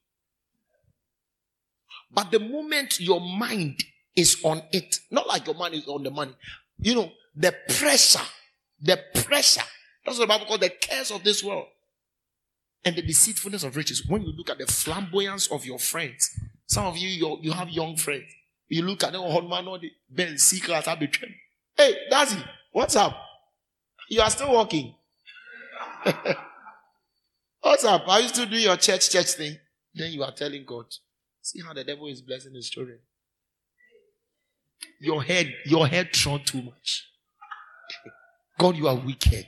But 2.11 2.33
the 2.33 2.41
moment 2.41 2.99
your 2.99 3.21
mind 3.21 3.85
is 4.17 4.41
on 4.43 4.63
it, 4.73 4.99
not 5.11 5.29
like 5.29 5.47
your 5.47 5.55
mind 5.55 5.75
is 5.75 5.87
on 5.87 6.03
the 6.03 6.11
money, 6.11 6.35
you 6.81 6.95
know, 6.95 7.13
the 7.35 7.55
pressure, 7.79 8.25
the 8.81 8.99
pressure, 9.25 9.63
that's 10.05 10.19
what 10.19 10.25
the 10.25 10.33
Bible 10.33 10.47
calls 10.47 10.61
the 10.61 10.71
cares 10.71 11.11
of 11.11 11.23
this 11.23 11.45
world 11.45 11.67
and 12.85 12.97
the 12.97 13.03
deceitfulness 13.03 13.65
of 13.65 13.77
riches. 13.77 14.07
When 14.07 14.23
you 14.23 14.33
look 14.33 14.51
at 14.51 14.59
the 14.59 14.67
flamboyance 14.67 15.49
of 15.49 15.67
your 15.67 15.79
friends, 15.79 16.31
some 16.67 16.87
of 16.87 16.97
you, 16.97 17.39
you 17.43 17.53
have 17.53 17.69
young 17.69 17.97
friends. 17.97 18.25
You 18.69 18.83
look 18.83 19.03
at 19.05 19.13
them, 19.13 19.23
oh 19.25 19.41
man, 19.41 19.65
oh, 19.67 19.73
or 19.73 19.79
the 19.79 19.91
Ben 20.11 20.37
secret 20.39 20.85
Hey, 21.77 21.95
Dazi, 22.11 22.43
what's 22.73 22.97
up? 22.97 23.17
You 24.09 24.21
are 24.21 24.31
still 24.31 24.53
walking. 24.53 24.95
what's 27.61 27.85
up? 27.85 28.07
Are 28.09 28.21
you 28.21 28.29
still 28.29 28.47
doing 28.47 28.63
your 28.63 28.77
church 28.77 29.11
church 29.11 29.33
thing? 29.33 29.57
Then 29.95 30.13
you 30.13 30.23
are 30.23 30.33
telling 30.33 30.65
God, 30.67 30.87
see 31.41 31.61
how 31.61 31.73
the 31.73 31.85
devil 31.85 32.07
is 32.09 32.21
blessing 32.21 32.55
his 32.55 32.69
children. 32.69 32.99
Your 35.01 35.23
head, 35.23 35.55
your 35.65 35.87
head 35.87 36.15
thrown 36.15 36.45
too 36.45 36.63
much. 36.63 37.07
God, 38.59 38.77
you 38.77 38.89
are 38.89 38.97
wicked. 38.97 39.47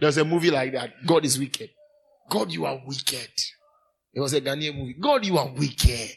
There's 0.00 0.16
a 0.16 0.24
movie 0.24 0.50
like 0.50 0.72
that. 0.72 1.06
God 1.06 1.24
is 1.24 1.38
wicked. 1.38 1.70
God, 2.30 2.50
you 2.50 2.64
are 2.64 2.80
wicked. 2.86 3.30
It 4.12 4.20
was 4.20 4.32
a 4.32 4.40
Ghanaian 4.40 4.76
movie. 4.76 4.94
God, 4.98 5.24
you 5.24 5.38
are 5.38 5.48
wicked. 5.48 6.16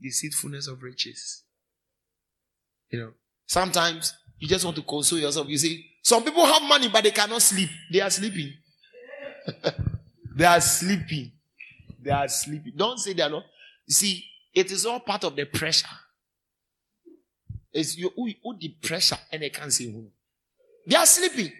Deceitfulness 0.00 0.68
of 0.68 0.82
riches. 0.82 1.44
You 2.90 3.00
know, 3.00 3.10
sometimes 3.46 4.14
you 4.38 4.46
just 4.46 4.64
want 4.64 4.76
to 4.76 4.82
console 4.82 5.18
yourself. 5.18 5.48
You 5.48 5.58
see, 5.58 5.84
some 6.02 6.22
people 6.22 6.44
have 6.44 6.62
money, 6.62 6.88
but 6.88 7.02
they 7.02 7.10
cannot 7.10 7.42
sleep. 7.42 7.70
They 7.90 8.00
are 8.00 8.10
sleeping. 8.10 8.52
they 10.36 10.44
are 10.44 10.60
sleeping. 10.60 11.32
They 12.00 12.10
are 12.10 12.28
sleeping. 12.28 12.72
Don't 12.76 12.98
say 12.98 13.14
they 13.14 13.22
are 13.22 13.30
not. 13.30 13.44
You 13.86 13.94
see, 13.94 14.24
it 14.54 14.70
is 14.70 14.86
all 14.86 15.00
part 15.00 15.24
of 15.24 15.34
the 15.34 15.46
pressure. 15.46 15.88
It's 17.76 17.94
you 17.98 18.10
who, 18.16 18.56
the 18.58 18.68
pressure 18.80 19.18
and 19.30 19.42
they 19.42 19.50
can't 19.50 19.70
see 19.70 19.92
who. 19.92 20.10
They 20.86 20.96
are 20.96 21.04
sleeping. 21.04 21.52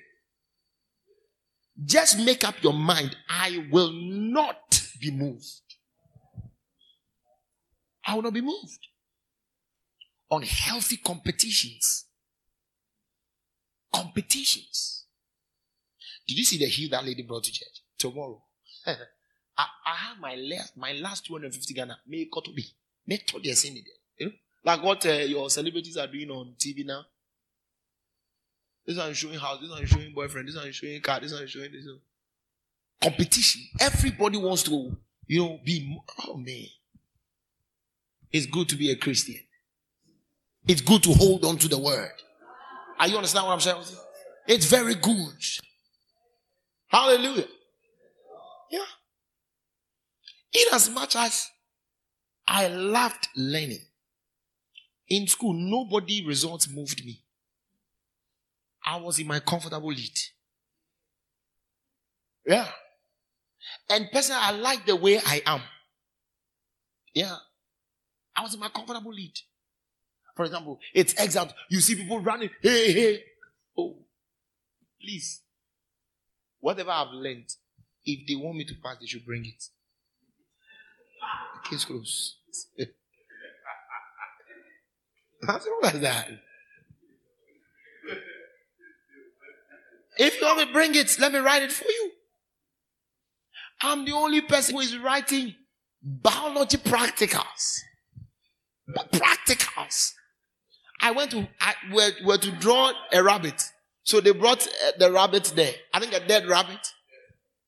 Just 1.84 2.18
make 2.24 2.42
up 2.42 2.54
your 2.62 2.72
mind. 2.72 3.14
I 3.28 3.66
will 3.70 3.92
not 3.92 4.82
be 4.98 5.10
moved. 5.10 5.44
I 8.06 8.14
will 8.14 8.22
not 8.22 8.32
be 8.32 8.40
moved. 8.40 8.78
Unhealthy 10.30 10.96
competitions. 10.96 12.06
Competitions. 13.92 15.04
Did 16.26 16.38
you 16.38 16.44
see 16.44 16.58
the 16.58 16.64
heel 16.64 16.88
that 16.92 17.04
lady 17.04 17.24
brought 17.24 17.44
to 17.44 17.52
church? 17.52 17.82
Tomorrow. 17.98 18.42
I, 18.86 18.96
I 19.58 19.94
have 19.94 20.18
my 20.18 20.34
last 20.34 20.76
my 20.78 20.92
last 20.92 21.26
250 21.26 21.74
Ghana. 21.74 21.98
May 22.06 22.26
got 22.32 22.44
to 22.46 22.52
be. 22.52 22.64
May 23.06 23.18
to 23.18 23.38
the 23.38 23.54
You 24.18 24.26
know? 24.26 24.32
Like 24.66 24.82
what 24.82 25.06
uh, 25.06 25.12
your 25.12 25.48
celebrities 25.48 25.96
are 25.96 26.08
doing 26.08 26.28
on 26.28 26.54
TV 26.58 26.84
now. 26.84 27.02
This 28.84 28.98
one 28.98 29.10
is 29.10 29.16
showing 29.16 29.38
house. 29.38 29.60
This 29.60 29.70
one 29.70 29.80
is 29.84 29.88
showing 29.88 30.12
boyfriend. 30.12 30.48
This 30.48 30.56
one 30.56 30.66
is 30.66 30.74
showing 30.74 31.00
car. 31.00 31.20
This 31.20 31.32
one 31.32 31.44
is 31.44 31.50
showing 31.52 31.70
this. 31.70 31.86
Competition. 33.00 33.62
Everybody 33.78 34.38
wants 34.38 34.64
to, 34.64 34.96
you 35.28 35.40
know, 35.40 35.60
be. 35.64 35.96
Oh 36.26 36.36
man, 36.36 36.66
it's 38.32 38.46
good 38.46 38.68
to 38.70 38.76
be 38.76 38.90
a 38.90 38.96
Christian. 38.96 39.36
It's 40.66 40.80
good 40.80 41.04
to 41.04 41.12
hold 41.12 41.44
on 41.44 41.58
to 41.58 41.68
the 41.68 41.78
word. 41.78 42.10
Are 42.98 43.06
you 43.06 43.14
understand 43.14 43.46
what 43.46 43.52
I'm 43.52 43.60
saying? 43.60 43.84
It's 44.48 44.66
very 44.66 44.96
good. 44.96 45.44
Hallelujah. 46.88 47.46
Yeah. 48.72 48.80
In 50.54 50.64
as 50.72 50.90
much 50.90 51.14
as 51.14 51.48
I 52.48 52.66
loved 52.66 53.28
learning 53.36 53.82
in 55.08 55.26
school, 55.26 55.52
nobody 55.52 56.24
results 56.24 56.68
moved 56.68 57.04
me. 57.04 57.22
I 58.84 58.96
was 58.96 59.18
in 59.18 59.26
my 59.26 59.40
comfortable 59.40 59.88
lead. 59.88 60.18
Yeah. 62.46 62.68
And 63.90 64.08
personally, 64.12 64.40
I 64.42 64.52
like 64.52 64.86
the 64.86 64.94
way 64.96 65.20
I 65.24 65.42
am. 65.44 65.60
Yeah. 67.14 67.34
I 68.36 68.42
was 68.42 68.54
in 68.54 68.60
my 68.60 68.68
comfortable 68.68 69.12
lead. 69.12 69.32
For 70.36 70.44
example, 70.44 70.78
it's 70.94 71.14
exams. 71.14 71.52
You 71.70 71.80
see 71.80 71.96
people 71.96 72.20
running. 72.20 72.50
Hey, 72.60 72.92
hey. 72.92 73.24
Oh, 73.76 73.96
please. 75.00 75.40
Whatever 76.60 76.90
I've 76.90 77.12
learned, 77.12 77.52
if 78.04 78.26
they 78.28 78.34
want 78.34 78.58
me 78.58 78.64
to 78.64 78.74
pass, 78.82 78.98
they 79.00 79.06
should 79.06 79.24
bring 79.24 79.46
it. 79.46 79.64
case 81.68 81.84
closed. 81.84 82.36
Nothing 85.46 85.78
like 85.82 86.00
that. 86.00 86.28
If 90.18 90.40
you 90.40 90.46
want 90.46 90.66
me 90.66 90.72
bring 90.72 90.94
it, 90.94 91.18
let 91.20 91.32
me 91.32 91.38
write 91.38 91.62
it 91.62 91.72
for 91.72 91.84
you. 91.84 92.10
I'm 93.82 94.04
the 94.04 94.12
only 94.12 94.40
person 94.40 94.74
who 94.74 94.80
is 94.80 94.96
writing 94.96 95.54
biology 96.02 96.78
practicals. 96.78 97.80
Practicals. 99.12 100.12
I 101.02 101.10
went 101.10 101.32
to, 101.32 101.46
I 101.60 101.74
were, 101.92 102.10
were 102.24 102.38
to 102.38 102.50
draw 102.52 102.92
a 103.12 103.22
rabbit. 103.22 103.62
So 104.04 104.20
they 104.20 104.30
brought 104.30 104.66
uh, 104.66 104.92
the 104.98 105.12
rabbit 105.12 105.52
there. 105.54 105.74
I 105.92 106.00
think 106.00 106.14
a 106.14 106.26
dead 106.26 106.46
rabbit. 106.46 106.80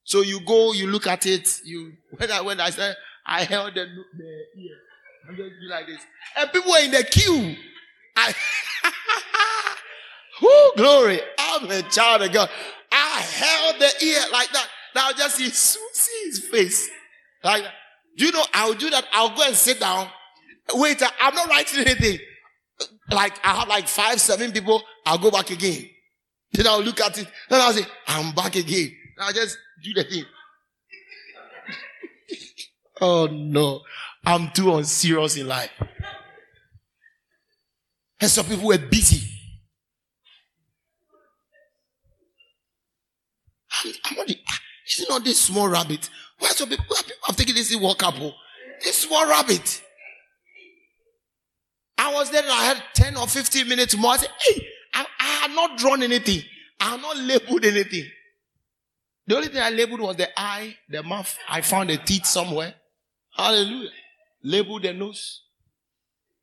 So 0.05 0.23
you 0.23 0.41
go, 0.41 0.73
you 0.73 0.87
look 0.87 1.07
at 1.07 1.27
it, 1.27 1.61
you, 1.65 1.93
when 2.17 2.31
I, 2.31 2.41
when 2.41 2.61
I 2.61 2.71
said, 2.71 2.97
I 3.27 3.45
held 3.45 3.75
the, 3.75 3.85
the 3.85 4.63
ear. 4.63 4.77
I'm 5.29 5.37
just 5.37 5.51
do 5.61 5.69
like 5.69 5.87
this. 5.87 6.01
And 6.37 6.51
people 6.53 6.71
were 6.71 6.79
in 6.79 6.91
the 6.91 7.05
queue. 7.05 7.57
I, 8.17 8.35
whoo, 10.43 10.73
glory. 10.77 11.21
I'm 11.39 11.71
a 11.71 11.83
child 11.83 12.23
of 12.23 12.33
God. 12.33 12.49
I 12.91 13.21
held 13.21 13.77
the 13.79 14.07
ear 14.07 14.21
like 14.33 14.51
that. 14.53 14.67
Now 14.95 15.13
just 15.13 15.37
see, 15.37 15.51
see 15.51 16.25
his 16.27 16.39
face. 16.49 16.89
Like 17.45 17.63
that. 17.63 17.75
Do 18.17 18.25
you 18.25 18.33
know, 18.33 18.45
I'll 18.55 18.75
do 18.75 18.89
that. 18.91 19.05
I'll 19.13 19.37
go 19.37 19.45
and 19.47 19.55
sit 19.55 19.81
down. 19.81 20.09
Wait, 20.75 21.03
I'm 21.21 21.35
not 21.35 21.49
writing 21.49 21.81
anything. 21.81 22.19
Like, 23.11 23.35
I 23.45 23.55
have 23.61 23.69
like 23.69 23.87
five, 23.87 24.21
seven 24.21 24.51
people. 24.51 24.83
I'll 25.07 25.19
go 25.19 25.31
back 25.31 25.51
again. 25.51 25.89
Then 26.53 26.67
I'll 26.67 26.83
look 26.83 27.01
at 27.01 27.19
it. 27.19 27.29
Then 27.49 27.61
I'll 27.61 27.73
say, 27.73 27.87
I'm 28.07 28.35
back 28.35 28.57
again. 28.57 28.93
I'll 29.19 29.33
just 29.33 29.59
do 29.85 29.95
the 29.95 30.05
thing. 30.05 30.25
oh 33.01 33.27
no. 33.31 33.83
I'm 34.25 34.51
too 34.51 34.75
unserious 34.75 35.37
in 35.37 35.49
life. 35.49 35.71
And 38.21 38.31
some 38.31 38.47
people 38.47 38.67
were 38.67 38.79
busy. 38.79 39.27
I'm, 43.85 43.93
I'm 44.05 44.17
not 44.17 44.27
the, 44.27 44.39
ah, 44.49 44.61
is 44.89 45.01
it 45.01 45.09
not 45.09 45.25
this 45.25 45.41
small 45.41 45.69
rabbit? 45.69 46.11
Why 46.39 46.49
some 46.49 46.69
people, 46.69 46.85
people 46.85 47.17
have 47.27 47.37
this 47.37 47.77
walk 47.77 48.03
up? 48.03 48.15
Oh? 48.19 48.33
This 48.83 48.99
small 48.99 49.29
rabbit. 49.29 49.83
I 51.97 52.13
was 52.15 52.31
there 52.31 52.43
and 52.43 52.51
I 52.51 52.65
had 52.65 52.83
10 52.95 53.17
or 53.17 53.27
15 53.27 53.69
minutes 53.69 53.97
more. 53.97 54.13
I 54.13 54.17
said, 54.19 54.31
hey, 54.41 54.67
I, 54.95 55.07
I 55.19 55.25
had 55.25 55.51
not 55.55 55.79
drawn 55.79 56.03
anything. 56.03 56.43
I 56.81 56.91
had 56.91 57.03
not 57.03 57.17
labeled 57.17 57.65
anything. 57.65 58.05
The 59.27 59.37
only 59.37 59.49
thing 59.49 59.61
I 59.61 59.71
labeled 59.71 60.01
was 60.01 60.17
the 60.17 60.29
eye, 60.41 60.77
the 60.89 61.03
mouth. 61.03 61.37
I 61.49 61.61
found 61.61 61.91
the 61.91 61.99
teeth 61.99 62.25
somewhere. 62.25 62.75
Hallelujah. 63.37 63.91
Labeled 64.43 64.83
the 64.83 64.93
nose. 64.93 65.43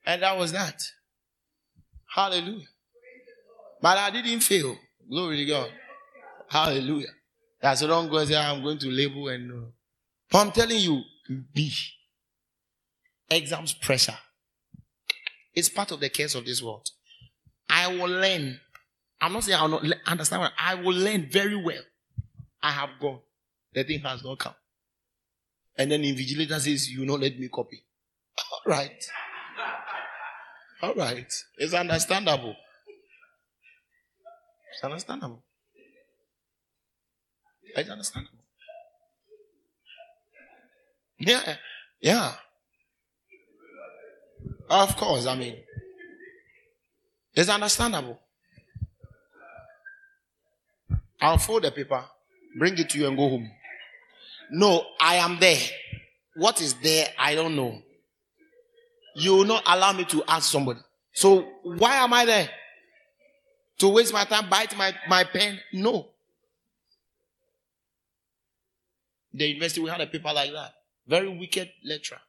And 0.05 0.21
that 0.21 0.37
was 0.37 0.51
that. 0.51 0.81
Hallelujah. 2.13 2.67
But 3.81 3.97
I 3.97 4.09
didn't 4.11 4.41
fail. 4.41 4.77
Glory 5.09 5.37
to 5.37 5.45
God. 5.45 5.69
Hallelujah. 6.47 7.09
That's 7.61 7.79
so 7.79 7.87
don't 7.87 8.27
say, 8.27 8.35
I'm 8.35 8.61
going 8.63 8.77
to 8.79 8.87
label 8.89 9.27
and 9.29 9.47
no. 9.47 9.67
But 10.31 10.39
I'm 10.39 10.51
telling 10.51 10.77
you, 10.77 11.01
be. 11.53 11.71
Exams 13.29 13.73
pressure. 13.73 14.17
It's 15.53 15.69
part 15.69 15.91
of 15.91 15.99
the 15.99 16.09
case 16.09 16.35
of 16.35 16.45
this 16.45 16.61
world. 16.61 16.89
I 17.69 17.87
will 17.87 18.09
learn. 18.09 18.59
I'm 19.19 19.33
not 19.33 19.43
saying 19.43 19.57
I'll 19.59 19.67
not 19.67 19.83
understand. 20.05 20.41
What, 20.41 20.53
I 20.59 20.75
will 20.75 20.95
learn 20.95 21.27
very 21.31 21.55
well. 21.55 21.81
I 22.61 22.71
have 22.71 22.89
gone. 22.99 23.19
The 23.73 23.83
thing 23.83 23.99
has 24.01 24.23
not 24.23 24.39
come. 24.39 24.53
And 25.77 25.91
then 25.91 26.01
the 26.01 26.13
invigilator 26.15 26.59
says, 26.59 26.89
you 26.89 27.05
not 27.05 27.19
let 27.19 27.37
me 27.37 27.49
copy. 27.49 27.83
All 28.51 28.71
right. 28.71 29.03
All 30.81 30.93
right. 30.95 31.31
It's 31.57 31.73
understandable. 31.73 32.55
It's 34.73 34.83
understandable. 34.83 35.43
It's 37.75 37.89
understandable. 37.89 38.39
Yeah, 41.17 41.55
yeah. 42.01 42.33
Of 44.69 44.95
course, 44.97 45.25
I 45.27 45.35
mean, 45.35 45.57
it's 47.33 47.49
understandable. 47.49 48.19
I'll 51.21 51.37
fold 51.37 51.63
the 51.63 51.71
paper, 51.71 52.03
bring 52.57 52.77
it 52.77 52.89
to 52.89 52.99
you, 52.99 53.07
and 53.07 53.15
go 53.15 53.29
home. 53.29 53.49
No, 54.51 54.85
I 54.99 55.15
am 55.15 55.39
there. 55.39 55.59
What 56.35 56.61
is 56.61 56.73
there? 56.75 57.07
I 57.17 57.35
don't 57.35 57.55
know. 57.55 57.81
You 59.15 59.37
will 59.37 59.45
not 59.45 59.63
allow 59.65 59.93
me 59.93 60.05
to 60.05 60.23
ask 60.27 60.51
somebody. 60.51 60.79
So 61.13 61.47
why 61.63 61.95
am 61.95 62.13
I 62.13 62.25
there? 62.25 62.49
To 63.79 63.89
waste 63.89 64.13
my 64.13 64.25
time, 64.25 64.49
bite 64.49 64.75
my, 64.77 64.93
my 65.07 65.23
pen? 65.23 65.59
No. 65.73 66.09
The 69.33 69.47
university, 69.47 69.81
we 69.81 69.89
had 69.89 70.01
a 70.01 70.07
paper 70.07 70.31
like 70.33 70.51
that. 70.51 70.73
Very 71.07 71.27
wicked 71.37 71.69
lecturer. 71.83 72.19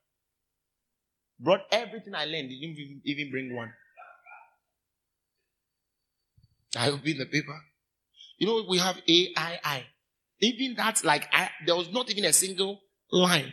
Brought 1.38 1.62
everything 1.70 2.14
I 2.14 2.24
learned. 2.24 2.48
Didn't 2.50 3.02
even 3.04 3.30
bring 3.30 3.54
one. 3.54 3.72
I 6.76 6.88
opened 6.90 7.20
the 7.20 7.26
paper. 7.26 7.58
You 8.38 8.46
know, 8.46 8.64
we 8.68 8.78
have 8.78 8.96
AII. 9.08 9.86
Even 10.40 10.74
that, 10.76 11.02
like, 11.04 11.28
I, 11.32 11.50
there 11.64 11.76
was 11.76 11.90
not 11.90 12.10
even 12.10 12.24
a 12.26 12.32
single 12.32 12.80
line 13.10 13.52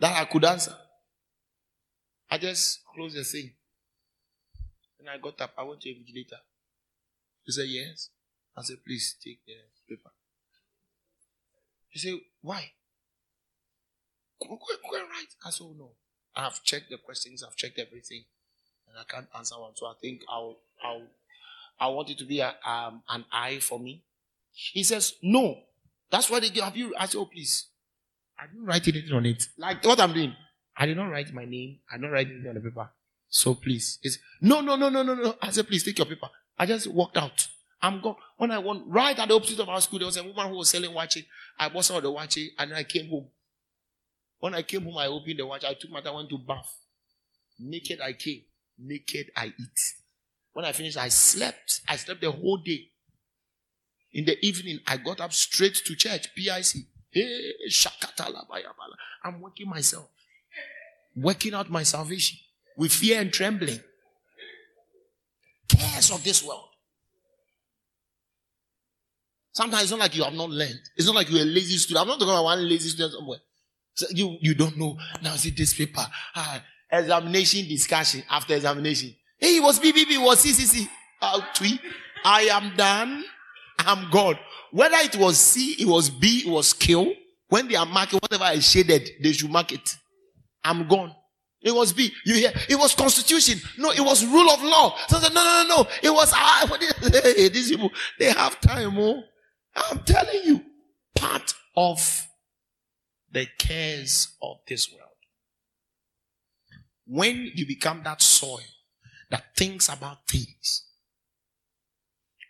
that 0.00 0.16
I 0.16 0.24
could 0.26 0.44
answer. 0.44 0.74
I 2.30 2.38
just 2.38 2.80
closed 2.94 3.16
the 3.16 3.24
thing. 3.24 3.52
And 5.00 5.08
I 5.08 5.18
got 5.18 5.40
up. 5.40 5.52
I 5.56 5.62
went 5.64 5.80
to 5.82 5.90
a 5.90 5.94
vigilator. 5.94 6.38
He 7.44 7.52
said, 7.52 7.66
Yes. 7.68 8.10
I 8.56 8.62
said, 8.62 8.76
Please 8.86 9.16
take 9.24 9.40
the 9.46 9.54
paper. 9.88 10.10
He 11.88 11.98
said, 11.98 12.14
Why? 12.42 12.72
Go, 14.40 14.48
go, 14.48 14.56
go. 14.90 15.04
I 15.44 15.50
said, 15.50 15.64
Oh, 15.64 15.74
no. 15.76 15.90
I 16.36 16.44
have 16.44 16.62
checked 16.62 16.90
the 16.90 16.98
questions, 16.98 17.42
I've 17.42 17.56
checked 17.56 17.78
everything, 17.78 18.24
and 18.88 18.96
I 18.98 19.02
can't 19.12 19.26
answer 19.36 19.58
one. 19.58 19.72
So 19.74 19.86
I 19.86 19.94
think 20.00 20.20
I'll, 20.28 20.58
I'll, 20.84 21.02
I 21.80 21.88
want 21.88 22.10
it 22.10 22.18
to 22.18 22.24
be 22.24 22.40
a, 22.40 22.54
um, 22.64 23.02
an 23.08 23.24
eye 23.32 23.58
for 23.58 23.80
me. 23.80 24.04
He 24.52 24.84
says, 24.84 25.14
No. 25.22 25.62
That's 26.10 26.30
why 26.30 26.40
they 26.40 26.50
give. 26.50 26.64
Have 26.64 26.76
you? 26.76 26.94
I 26.98 27.06
said, 27.06 27.18
Oh, 27.18 27.26
please. 27.26 27.66
I 28.38 28.46
didn't 28.46 28.64
write 28.64 28.86
anything 28.86 29.12
on 29.12 29.26
it. 29.26 29.44
Like 29.58 29.84
what 29.84 30.00
I'm 30.00 30.12
doing. 30.12 30.34
I 30.76 30.86
did 30.86 30.96
not 30.96 31.10
write 31.10 31.32
my 31.32 31.44
name. 31.44 31.80
I 31.90 31.96
did 31.96 32.02
not 32.02 32.12
write 32.12 32.28
anything 32.28 32.48
on 32.48 32.54
the 32.54 32.60
paper. 32.60 32.88
So 33.28 33.54
please. 33.54 33.98
It's, 34.02 34.18
no, 34.40 34.60
no, 34.60 34.76
no, 34.76 34.88
no, 34.88 35.02
no, 35.02 35.14
no. 35.14 35.34
I 35.42 35.50
said, 35.50 35.66
please 35.66 35.82
take 35.84 35.98
your 35.98 36.06
paper. 36.06 36.28
I 36.56 36.66
just 36.66 36.86
walked 36.86 37.16
out. 37.16 37.48
I'm 37.82 38.00
gone. 38.00 38.16
When 38.36 38.50
I 38.50 38.58
went 38.58 38.84
right 38.86 39.18
at 39.18 39.28
the 39.28 39.34
opposite 39.34 39.60
of 39.60 39.68
our 39.68 39.80
school, 39.80 39.98
there 39.98 40.06
was 40.06 40.16
a 40.16 40.22
woman 40.24 40.48
who 40.48 40.56
was 40.56 40.70
selling 40.70 40.94
watches. 40.94 41.24
I 41.58 41.68
bought 41.68 41.84
some 41.84 41.96
of 41.96 42.02
the 42.02 42.10
watches 42.10 42.50
and 42.58 42.72
I 42.74 42.84
came 42.84 43.08
home. 43.08 43.28
When 44.40 44.54
I 44.54 44.62
came 44.62 44.84
home, 44.84 44.98
I 44.98 45.06
opened 45.06 45.38
the 45.38 45.46
watch. 45.46 45.64
I 45.64 45.74
took 45.74 45.90
my 45.90 46.00
time, 46.00 46.14
went 46.14 46.30
to 46.30 46.38
bath. 46.38 46.72
Naked 47.58 48.00
I 48.00 48.12
came. 48.12 48.42
Naked 48.78 49.30
I 49.36 49.46
eat. 49.46 49.78
When 50.52 50.64
I 50.64 50.72
finished, 50.72 50.96
I 50.96 51.08
slept. 51.08 51.80
I 51.88 51.96
slept 51.96 52.20
the 52.20 52.30
whole 52.30 52.56
day. 52.58 52.88
In 54.12 54.24
the 54.24 54.44
evening, 54.44 54.80
I 54.86 54.96
got 54.96 55.20
up 55.20 55.32
straight 55.32 55.74
to 55.74 55.94
church, 55.94 56.34
PIC. 56.34 56.84
Hey, 57.10 57.52
bayabala. 57.68 58.96
I'm 59.24 59.40
working 59.40 59.68
myself. 59.68 60.08
Working 61.16 61.54
out 61.54 61.70
my 61.70 61.82
salvation 61.82 62.38
with 62.76 62.92
fear 62.92 63.20
and 63.20 63.32
trembling. 63.32 63.80
Cares 65.68 66.10
of 66.10 66.22
this 66.24 66.42
world. 66.42 66.68
Sometimes 69.52 69.82
it's 69.82 69.90
not 69.90 70.00
like 70.00 70.16
you 70.16 70.22
have 70.22 70.34
not 70.34 70.50
learned. 70.50 70.78
It's 70.96 71.06
not 71.06 71.16
like 71.16 71.30
you're 71.30 71.42
a 71.42 71.44
lazy 71.44 71.76
student. 71.78 72.02
I'm 72.02 72.08
not 72.08 72.20
talking 72.20 72.32
about 72.32 72.44
one 72.44 72.68
lazy 72.68 72.90
student 72.90 73.12
somewhere. 73.12 73.40
So 73.94 74.06
you, 74.10 74.36
you 74.40 74.54
don't 74.54 74.76
know. 74.76 74.96
Now 75.20 75.34
see 75.34 75.50
this 75.50 75.74
paper. 75.74 76.06
Ah, 76.36 76.62
examination 76.90 77.66
discussion 77.68 78.22
after 78.30 78.54
examination. 78.54 79.14
Hey, 79.36 79.56
it 79.56 79.62
was 79.62 79.80
BBB, 79.80 80.12
it 80.12 80.20
was 80.20 80.44
CCC. 80.44 80.88
Uh, 81.20 81.40
tweet. 81.54 81.80
I 82.24 82.42
am 82.42 82.76
done. 82.76 83.24
I'm 83.78 84.10
God. 84.10 84.38
Whether 84.70 84.96
it 84.98 85.16
was 85.16 85.38
C, 85.38 85.76
it 85.78 85.86
was 85.86 86.10
B, 86.10 86.42
it 86.46 86.50
was 86.50 86.72
Q. 86.72 87.14
When 87.48 87.68
they 87.68 87.76
are 87.76 87.86
marking 87.86 88.18
whatever 88.18 88.44
I 88.44 88.58
shaded, 88.58 89.10
they 89.22 89.32
should 89.32 89.50
mark 89.50 89.72
it. 89.72 89.96
I'm 90.62 90.86
gone. 90.86 91.14
It 91.60 91.74
was 91.74 91.92
B. 91.92 92.12
You 92.24 92.34
hear? 92.34 92.52
It 92.68 92.76
was 92.76 92.94
constitution. 92.94 93.60
No, 93.78 93.90
it 93.90 94.00
was 94.00 94.24
rule 94.24 94.50
of 94.50 94.62
law. 94.62 94.96
So, 95.08 95.18
no, 95.18 95.28
no, 95.28 95.42
no, 95.42 95.64
no. 95.68 95.86
It 96.02 96.10
was 96.10 96.32
I. 96.36 96.66
Hey, 97.10 97.48
these 97.48 97.70
people, 97.70 97.90
they 98.18 98.26
have 98.26 98.60
time. 98.60 98.96
Oh, 98.98 99.22
I'm 99.74 100.00
telling 100.00 100.42
you, 100.44 100.62
part 101.16 101.54
of 101.76 102.26
the 103.30 103.46
cares 103.58 104.36
of 104.42 104.58
this 104.68 104.90
world. 104.92 105.04
When 107.06 107.50
you 107.54 107.66
become 107.66 108.02
that 108.04 108.22
soil 108.22 108.60
that 109.30 109.56
thinks 109.56 109.88
about 109.88 110.28
things, 110.28 110.84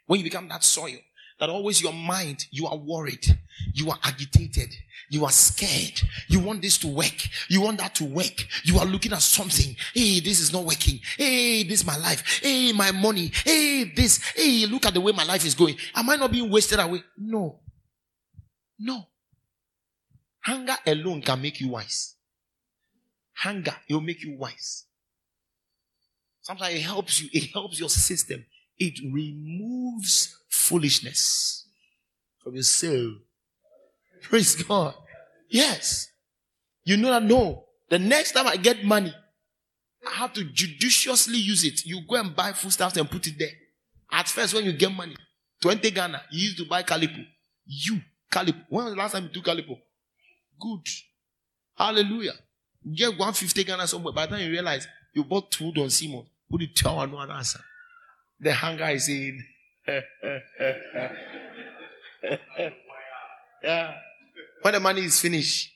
when 0.06 0.18
you 0.18 0.24
become 0.24 0.48
that 0.48 0.64
soil 0.64 0.96
that 1.38 1.50
always 1.50 1.80
your 1.80 1.92
mind, 1.92 2.46
you 2.50 2.66
are 2.66 2.76
worried, 2.76 3.26
you 3.72 3.90
are 3.90 3.98
agitated, 4.02 4.70
you 5.10 5.24
are 5.24 5.30
scared, 5.30 6.00
you 6.28 6.40
want 6.40 6.62
this 6.62 6.78
to 6.78 6.88
work, 6.88 7.14
you 7.48 7.60
want 7.60 7.78
that 7.78 7.94
to 7.96 8.04
work, 8.04 8.46
you 8.64 8.78
are 8.78 8.86
looking 8.86 9.12
at 9.12 9.22
something, 9.22 9.76
hey, 9.94 10.20
this 10.20 10.40
is 10.40 10.52
not 10.52 10.64
working, 10.64 10.98
hey, 11.16 11.62
this 11.62 11.80
is 11.80 11.86
my 11.86 11.96
life, 11.96 12.40
hey, 12.42 12.72
my 12.72 12.90
money, 12.90 13.30
hey, 13.44 13.84
this, 13.94 14.20
hey, 14.34 14.66
look 14.66 14.86
at 14.86 14.94
the 14.94 15.00
way 15.00 15.12
my 15.12 15.24
life 15.24 15.44
is 15.44 15.54
going. 15.54 15.76
Am 15.94 16.10
I 16.10 16.16
not 16.16 16.32
being 16.32 16.50
wasted 16.50 16.80
away? 16.80 17.02
No. 17.16 17.60
No. 18.78 19.06
Hunger 20.40 20.76
alone 20.86 21.22
can 21.22 21.40
make 21.40 21.60
you 21.60 21.68
wise. 21.68 22.14
Hunger, 23.34 23.74
it 23.88 23.94
will 23.94 24.00
make 24.00 24.22
you 24.24 24.36
wise. 24.36 24.84
Sometimes 26.40 26.74
it 26.74 26.82
helps 26.82 27.20
you, 27.20 27.28
it 27.32 27.52
helps 27.52 27.78
your 27.78 27.88
system. 27.88 28.44
It 28.78 29.00
removes 29.12 30.36
foolishness 30.48 31.66
from 32.42 32.54
your 32.54 32.62
soul. 32.62 33.14
Praise 34.22 34.54
God. 34.62 34.94
Yes. 35.48 36.08
You 36.84 36.96
know 36.96 37.10
that 37.10 37.22
no. 37.22 37.64
The 37.90 37.98
next 37.98 38.32
time 38.32 38.46
I 38.46 38.56
get 38.56 38.84
money, 38.84 39.12
I 40.06 40.10
have 40.16 40.32
to 40.34 40.44
judiciously 40.44 41.38
use 41.38 41.64
it. 41.64 41.84
You 41.84 42.02
go 42.08 42.16
and 42.16 42.34
buy 42.34 42.52
foodstuffs 42.52 42.96
and 42.96 43.10
put 43.10 43.26
it 43.26 43.34
there. 43.38 43.50
At 44.10 44.28
first, 44.28 44.54
when 44.54 44.64
you 44.64 44.72
get 44.72 44.92
money, 44.92 45.16
20 45.60 45.90
Ghana, 45.90 46.22
you 46.30 46.44
used 46.44 46.58
to 46.58 46.64
buy 46.66 46.82
Calipo. 46.82 47.24
You, 47.66 48.00
Calipo. 48.32 48.64
When 48.68 48.84
was 48.84 48.94
the 48.94 48.98
last 48.98 49.12
time 49.12 49.24
you 49.24 49.30
took 49.30 49.44
Calipo? 49.44 49.78
Good. 50.60 50.86
Hallelujah. 51.76 52.32
You 52.84 52.96
get 52.96 53.10
150 53.10 53.64
Ghana 53.64 53.86
somewhere. 53.86 54.14
By 54.14 54.26
the 54.26 54.36
time 54.36 54.44
you 54.44 54.50
realize 54.50 54.86
you 55.14 55.24
bought 55.24 55.54
food 55.54 55.78
on 55.78 55.90
Simon, 55.90 56.26
put 56.50 56.62
it 56.62 56.74
tell 56.74 57.06
no 57.06 57.18
answer. 57.20 57.60
The 58.40 58.52
hunger 58.54 58.88
is 58.88 59.08
in. 59.08 59.44
yeah. 63.62 63.94
When 64.62 64.74
the 64.74 64.80
money 64.80 65.04
is 65.04 65.20
finished, 65.20 65.72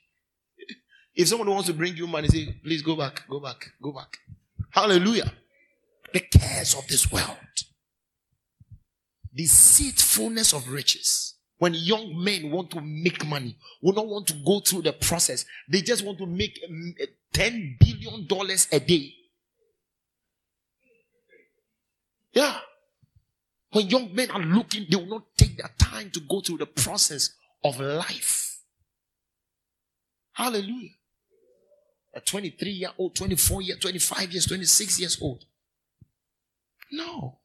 if 1.15 1.29
someone 1.29 1.51
wants 1.51 1.67
to 1.67 1.75
bring 1.75 1.97
you 1.97 2.07
money, 2.07 2.29
say, 2.29 2.55
please 2.63 2.83
go 2.83 2.97
back, 2.97 3.23
go 3.29 3.41
back, 3.41 3.71
go 3.83 3.93
back. 3.93 4.17
Hallelujah. 4.71 5.33
The 6.13 6.21
cares 6.21 6.75
of 6.75 6.87
this 6.89 7.11
world, 7.11 7.37
The 9.35 9.43
deceitfulness 9.43 10.53
of 10.53 10.69
riches. 10.69 11.35
When 11.59 11.75
young 11.75 12.23
men 12.23 12.51
want 12.51 12.71
to 12.73 12.81
make 12.81 13.25
money, 13.27 13.57
will 13.81 13.93
not 13.95 14.09
want 14.09 14.27
to 14.29 14.35
go 14.45 14.61
through 14.61 14.83
the 14.83 14.93
process. 14.93 15.45
They 15.69 15.81
just 15.81 16.05
want 16.05 16.19
to 16.19 16.27
make 16.27 16.59
mm, 16.69 16.93
$10 17.33 17.79
billion 17.79 18.27
a 18.73 18.81
day. 18.81 19.15
Yeah. 22.33 22.59
When 23.73 23.89
young 23.89 24.15
men 24.15 24.31
are 24.31 24.41
looking, 24.41 24.87
they 24.91 24.97
will 24.97 25.07
not 25.07 25.25
take 25.37 25.57
their 25.57 25.71
time 25.79 26.11
to 26.11 26.21
go 26.21 26.41
through 26.41 26.59
the 26.59 26.67
process 26.67 27.31
of 27.65 27.81
life. 27.81 28.61
Hallelujah. 30.33 30.91
A 32.15 32.21
23 32.21 32.71
year 32.71 32.91
old, 32.99 33.15
24 33.15 33.63
year, 33.63 33.77
25 33.77 34.33
years, 34.33 34.47
26 34.47 35.01
years 35.01 35.19
old. 35.23 35.45
No. 36.91 37.39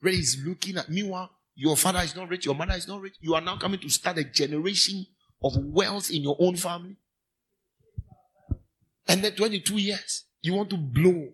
Ray 0.00 0.14
is 0.14 0.40
looking 0.44 0.76
at 0.76 0.88
meanwhile, 0.88 1.30
your 1.56 1.76
father 1.76 2.00
is 2.00 2.14
not 2.14 2.28
rich, 2.28 2.46
your 2.46 2.54
mother 2.54 2.74
is 2.74 2.86
not 2.86 3.00
rich. 3.00 3.14
You 3.20 3.34
are 3.34 3.40
now 3.40 3.56
coming 3.56 3.80
to 3.80 3.88
start 3.88 4.18
a 4.18 4.24
generation 4.24 5.06
of 5.42 5.56
wealth 5.56 6.10
in 6.10 6.22
your 6.22 6.36
own 6.38 6.56
family. 6.56 6.96
And 9.08 9.22
then 9.22 9.34
22 9.34 9.76
years, 9.78 10.24
you 10.42 10.54
want 10.54 10.70
to 10.70 10.76
blow. 10.76 11.28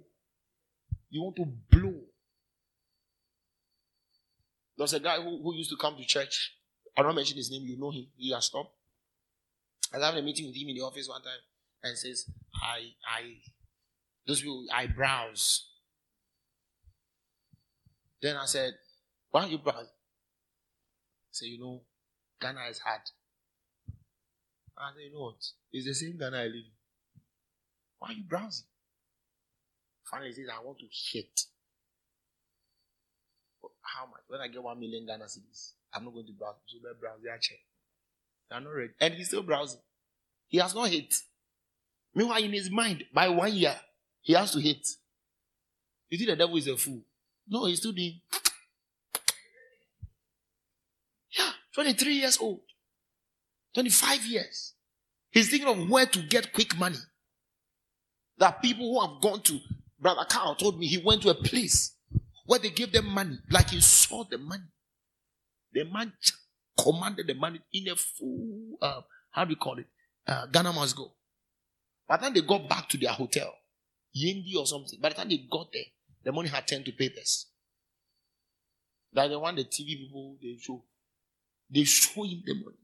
You 1.10 1.22
want 1.22 1.36
to 1.36 1.46
blow. 1.70 1.94
There's 4.80 4.94
a 4.94 5.00
guy 5.00 5.16
who, 5.16 5.42
who 5.42 5.54
used 5.54 5.68
to 5.68 5.76
come 5.76 5.94
to 5.98 6.04
church. 6.06 6.54
I 6.96 7.02
don't 7.02 7.14
mention 7.14 7.36
his 7.36 7.50
name, 7.50 7.64
you 7.66 7.78
know 7.78 7.90
him. 7.90 8.06
He 8.16 8.32
has 8.32 8.46
stopped. 8.46 8.72
I 9.92 9.98
was 9.98 10.06
having 10.06 10.22
a 10.22 10.24
meeting 10.24 10.46
with 10.46 10.56
him 10.56 10.70
in 10.70 10.76
the 10.76 10.80
office 10.80 11.06
one 11.06 11.20
time 11.20 11.32
and 11.84 11.98
says, 11.98 12.24
I, 12.54 12.78
I, 13.06 13.34
those 14.26 14.40
people, 14.40 14.64
I 14.74 14.86
browse. 14.86 15.68
Then 18.22 18.38
I 18.38 18.46
said, 18.46 18.72
Why 19.30 19.42
are 19.42 19.48
you 19.48 19.58
browsing? 19.58 19.92
Say, 21.30 21.48
you 21.48 21.60
know, 21.60 21.82
Ghana 22.40 22.60
is 22.70 22.78
hard. 22.78 23.02
I 24.78 24.96
say, 24.96 25.04
you 25.04 25.12
know 25.12 25.24
what? 25.24 25.46
It's 25.74 25.84
the 25.84 25.94
same 25.94 26.16
Ghana 26.16 26.38
I 26.38 26.44
live 26.44 26.54
in. 26.54 27.20
Why 27.98 28.08
are 28.08 28.14
you 28.14 28.24
browsing? 28.26 28.64
Finally, 30.10 30.30
he 30.30 30.36
says, 30.36 30.48
I 30.50 30.64
want 30.64 30.78
to 30.78 30.86
hit. 30.90 31.42
How 33.94 34.06
much? 34.06 34.20
When 34.28 34.40
I 34.40 34.48
get 34.48 34.62
one 34.62 34.78
million 34.78 35.06
Ghana 35.06 35.24
cedis, 35.24 35.72
I'm 35.92 36.04
not 36.04 36.14
going 36.14 36.26
to 36.26 36.32
browse. 36.32 36.54
So 36.66 36.78
they 36.82 36.98
browse 37.00 37.22
their 37.22 37.38
check. 37.38 37.58
They're 38.48 38.60
not 38.60 38.70
ready. 38.70 38.92
And 39.00 39.14
he's 39.14 39.28
still 39.28 39.42
browsing. 39.42 39.80
He 40.46 40.58
has 40.58 40.74
not 40.74 40.88
hit. 40.88 41.14
Meanwhile, 42.14 42.42
in 42.42 42.52
his 42.52 42.70
mind, 42.70 43.04
by 43.12 43.28
one 43.28 43.52
year, 43.52 43.74
he 44.20 44.32
has 44.34 44.52
to 44.52 44.60
hit. 44.60 44.86
You 46.08 46.18
think 46.18 46.30
the 46.30 46.36
devil 46.36 46.56
is 46.56 46.68
a 46.68 46.76
fool? 46.76 47.02
No, 47.48 47.66
he's 47.66 47.78
still 47.78 47.92
doing. 47.92 48.20
Yeah, 51.36 51.50
23 51.74 52.14
years 52.14 52.38
old. 52.38 52.60
25 53.74 54.24
years. 54.26 54.74
He's 55.30 55.50
thinking 55.50 55.68
of 55.68 55.88
where 55.88 56.06
to 56.06 56.22
get 56.22 56.52
quick 56.52 56.76
money. 56.76 56.98
Are 58.40 58.56
people 58.60 58.92
who 58.92 59.00
have 59.00 59.20
gone 59.20 59.42
to, 59.42 59.58
Brother 60.00 60.24
Carl 60.28 60.54
told 60.54 60.78
me 60.78 60.86
he 60.86 60.98
went 60.98 61.22
to 61.22 61.30
a 61.30 61.34
place 61.34 61.92
where 62.50 62.58
they 62.58 62.70
gave 62.70 62.90
them 62.90 63.06
money, 63.06 63.38
like 63.48 63.70
he 63.70 63.80
saw 63.80 64.24
the 64.24 64.36
money. 64.36 64.64
The 65.72 65.84
man 65.84 66.12
commanded 66.76 67.28
the 67.28 67.34
money 67.34 67.60
in 67.72 67.86
a 67.86 67.94
full, 67.94 68.76
uh, 68.82 69.02
how 69.30 69.44
do 69.44 69.50
you 69.50 69.56
call 69.56 69.78
it? 69.78 69.86
Uh, 70.26 70.46
Ghana 70.46 70.72
must 70.72 70.96
go. 70.96 71.12
By 72.08 72.16
the 72.16 72.24
time 72.24 72.34
they 72.34 72.40
got 72.40 72.68
back 72.68 72.88
to 72.88 72.98
their 72.98 73.12
hotel, 73.12 73.54
Yendi 74.16 74.56
or 74.58 74.66
something, 74.66 74.98
by 75.00 75.10
the 75.10 75.14
time 75.14 75.28
they 75.28 75.46
got 75.48 75.72
there, 75.72 75.84
the 76.24 76.32
money 76.32 76.48
had 76.48 76.66
turned 76.66 76.84
to 76.86 76.90
papers. 76.92 77.46
That 79.12 79.28
the 79.28 79.38
one 79.38 79.54
the 79.54 79.62
TV 79.62 79.96
people 79.96 80.36
they 80.42 80.56
show. 80.60 80.82
They 81.72 81.84
show 81.84 82.24
him 82.24 82.42
the 82.44 82.54
money. 82.54 82.78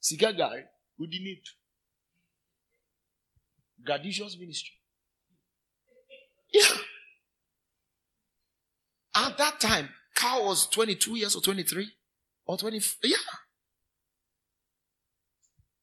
Sika 0.00 0.34
guy, 0.34 0.64
who 0.98 1.06
didn't 1.06 1.24
need. 1.24 1.42
Gadicious 3.82 4.38
ministry. 4.38 4.74
Yeah. 6.52 6.76
At 9.14 9.36
that 9.38 9.60
time, 9.60 9.88
Carl 10.14 10.46
was 10.46 10.66
22 10.68 11.16
years 11.16 11.36
or 11.36 11.42
23 11.42 11.88
or 12.46 12.56
20. 12.56 12.80
Yeah. 13.04 13.16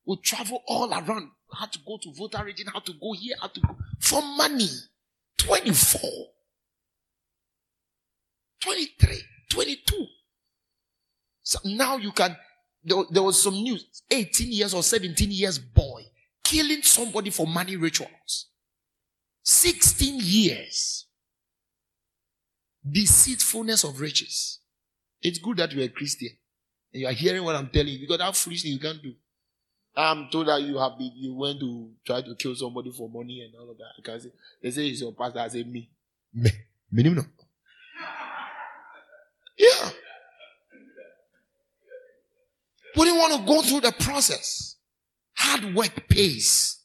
We 0.06 0.18
travel 0.18 0.64
all 0.68 0.92
around. 0.92 1.30
Had 1.58 1.72
to 1.74 1.80
go 1.86 1.98
to 2.02 2.14
Volta 2.14 2.44
region, 2.44 2.68
had 2.68 2.86
to 2.86 2.94
go 2.94 3.14
here, 3.14 3.36
had 3.42 3.54
to 3.56 3.62
go 3.62 3.76
for 4.00 4.22
money. 4.22 4.70
24, 5.38 6.02
23, 8.62 9.22
22. 9.50 10.06
So 11.42 11.60
now 11.66 11.98
you 11.98 12.12
can, 12.12 12.36
there, 12.84 13.04
there 13.10 13.24
was 13.24 13.42
some 13.42 13.54
news 13.54 14.04
18 14.12 14.52
years 14.52 14.74
or 14.74 14.84
17 14.84 15.32
years 15.32 15.58
boy 15.58 16.04
killing 16.44 16.82
somebody 16.82 17.30
for 17.30 17.46
money 17.46 17.76
rituals. 17.76 18.48
16 19.44 20.20
years. 20.22 21.06
Deceitfulness 22.88 23.84
of 23.84 24.00
riches. 24.00 24.60
It's 25.22 25.40
good 25.40 25.58
that 25.58 25.72
you're 25.72 25.86
a 25.86 25.90
Christian. 25.90 26.30
And 26.94 27.02
you 27.02 27.08
are 27.08 27.14
hearing 27.14 27.44
what 27.44 27.56
I'm 27.56 27.70
telling 27.70 27.94
you 27.94 28.00
because 28.00 28.20
that 28.20 28.36
foolish 28.36 28.64
thing 28.64 28.74
you 28.74 28.80
can't 28.80 29.02
do. 29.02 29.14
I'm 29.96 30.30
told 30.30 30.48
that 30.48 30.62
you 30.62 30.78
have 30.78 30.98
been, 30.98 31.12
you 31.16 31.34
went 31.34 31.60
to 31.60 31.92
try 32.06 32.22
to 32.22 32.36
kill 32.36 32.56
somebody 32.56 32.92
for 32.92 33.10
money 33.10 33.42
and 33.42 33.54
all 33.60 33.70
of 33.70 33.78
that. 33.78 33.92
I 33.98 34.02
can 34.02 34.20
say, 34.20 34.32
they 34.62 34.72
say 34.72 34.88
it's 34.88 35.02
your 35.02 35.14
pastor. 35.14 35.40
I 35.40 35.48
say, 35.50 35.64
me. 35.64 35.90
Me. 36.34 36.52
Me, 36.92 37.04
no. 37.04 37.24
Yeah. 39.58 39.90
We 42.96 43.04
didn't 43.06 43.20
want 43.20 43.34
to 43.42 43.46
go 43.46 43.62
through 43.62 43.82
the 43.82 43.92
process. 43.92 44.78
Hard 45.36 45.76
work 45.76 46.08
pays. 46.08 46.80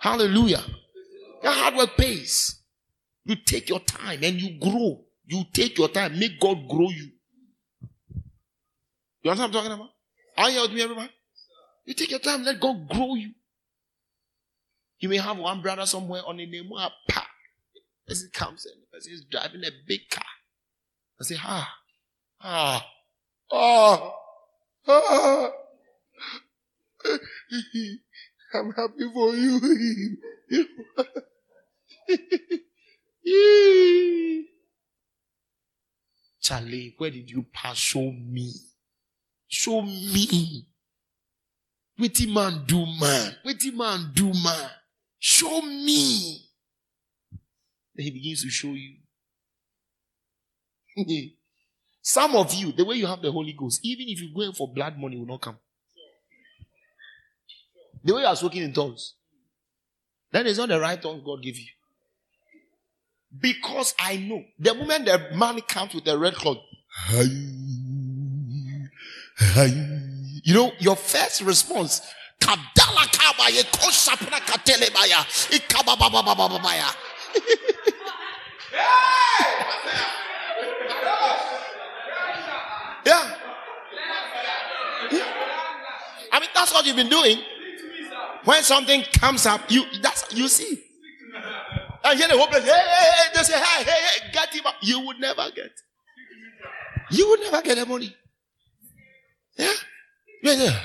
Hallelujah. 0.00 0.62
That 1.42 1.54
hard 1.54 1.74
work 1.76 1.96
pays. 1.96 2.60
You 3.24 3.36
take 3.36 3.68
your 3.68 3.80
time 3.80 4.20
and 4.22 4.40
you 4.40 4.60
grow. 4.60 5.05
You 5.26 5.44
take 5.52 5.78
your 5.78 5.88
time. 5.88 6.18
Make 6.18 6.40
God 6.40 6.68
grow 6.68 6.88
you. 6.88 7.10
You 9.22 9.30
understand 9.30 9.54
what 9.54 9.64
I'm 9.64 9.70
talking 9.70 9.72
about? 9.72 9.90
Are 10.38 10.50
you 10.50 10.62
with 10.62 10.72
me, 10.72 10.82
everybody? 10.82 11.10
You 11.84 11.94
take 11.94 12.10
your 12.10 12.20
time, 12.20 12.44
let 12.44 12.60
God 12.60 12.88
grow 12.88 13.14
you. 13.14 13.32
You 14.98 15.08
may 15.08 15.18
have 15.18 15.38
one 15.38 15.62
brother 15.62 15.86
somewhere 15.86 16.22
on 16.26 16.36
the 16.36 16.46
name 16.46 16.70
pa. 17.08 17.26
As 18.08 18.22
he 18.22 18.30
comes 18.30 18.66
in, 18.66 18.72
as 18.96 19.06
he's 19.06 19.24
driving 19.24 19.64
a 19.64 19.70
big 19.86 20.08
car. 20.10 20.24
I 21.20 21.24
say, 21.24 21.36
ah, 21.42 21.74
ah, 22.40 22.86
ah, 23.52 24.12
ah. 24.86 25.50
I'm 28.54 28.72
happy 28.72 29.10
for 29.12 29.34
you. 29.34 30.16
Charlie, 36.46 36.94
where 36.96 37.10
did 37.10 37.28
you 37.28 37.44
pass? 37.52 37.76
Show 37.76 38.12
me. 38.12 38.52
Show 39.48 39.82
me. 39.82 40.64
What 41.96 42.20
man 42.28 42.62
do 42.64 42.86
man? 42.86 43.36
What 43.42 43.56
man 43.74 44.12
do 44.14 44.32
man? 44.32 44.70
Show 45.18 45.60
me. 45.62 46.44
Then 47.96 48.04
he 48.04 48.10
begins 48.12 48.44
to 48.44 48.48
show 48.48 48.74
you. 48.74 48.94
Some 52.00 52.36
of 52.36 52.54
you, 52.54 52.70
the 52.70 52.84
way 52.84 52.94
you 52.94 53.08
have 53.08 53.22
the 53.22 53.32
Holy 53.32 53.52
Ghost, 53.52 53.80
even 53.82 54.06
if 54.08 54.20
you're 54.22 54.32
going 54.32 54.52
for 54.52 54.72
blood 54.72 54.96
money, 54.96 55.16
will 55.16 55.26
not 55.26 55.40
come. 55.40 55.58
The 58.04 58.14
way 58.14 58.20
you 58.20 58.26
are 58.28 58.36
speaking 58.36 58.62
in 58.62 58.72
tongues, 58.72 59.14
that 60.30 60.46
is 60.46 60.58
not 60.58 60.68
the 60.68 60.78
right 60.78 61.02
tongue 61.02 61.24
God 61.26 61.42
give 61.42 61.56
you. 61.56 61.66
Because 63.40 63.94
I 63.98 64.16
know 64.16 64.44
the 64.58 64.74
moment 64.74 65.06
the 65.06 65.30
man 65.34 65.60
comes 65.62 65.94
with 65.94 66.04
the 66.04 66.18
red 66.18 66.34
cloth, 66.34 66.58
you 70.42 70.54
know, 70.54 70.72
your 70.78 70.96
first 70.96 71.42
response, 71.42 72.00
yeah. 83.04 83.36
I 86.32 86.40
mean, 86.40 86.48
that's 86.54 86.72
what 86.72 86.86
you've 86.86 86.96
been 86.96 87.08
doing. 87.08 87.38
When 88.44 88.62
something 88.62 89.02
comes 89.12 89.46
up, 89.46 89.70
you 89.70 89.84
that's 90.00 90.32
you 90.34 90.48
see. 90.48 90.85
And 92.06 92.18
hear 92.18 92.28
the 92.28 92.38
whole 92.38 92.46
place, 92.46 92.62
hey, 92.62 92.70
hey, 92.70 93.10
hey, 93.10 93.30
they 93.34 93.42
say, 93.42 93.58
hey, 93.58 93.82
hey, 93.82 93.90
hey, 93.90 94.30
get 94.32 94.54
him 94.54 94.64
up. 94.64 94.76
You 94.80 95.00
would 95.00 95.18
never 95.18 95.50
get. 95.50 95.72
You 97.10 97.28
would 97.30 97.40
never 97.40 97.62
get 97.62 97.78
the 97.78 97.86
money. 97.86 98.14
Yeah. 99.58 99.72
Yeah, 100.42 100.52
yeah. 100.52 100.80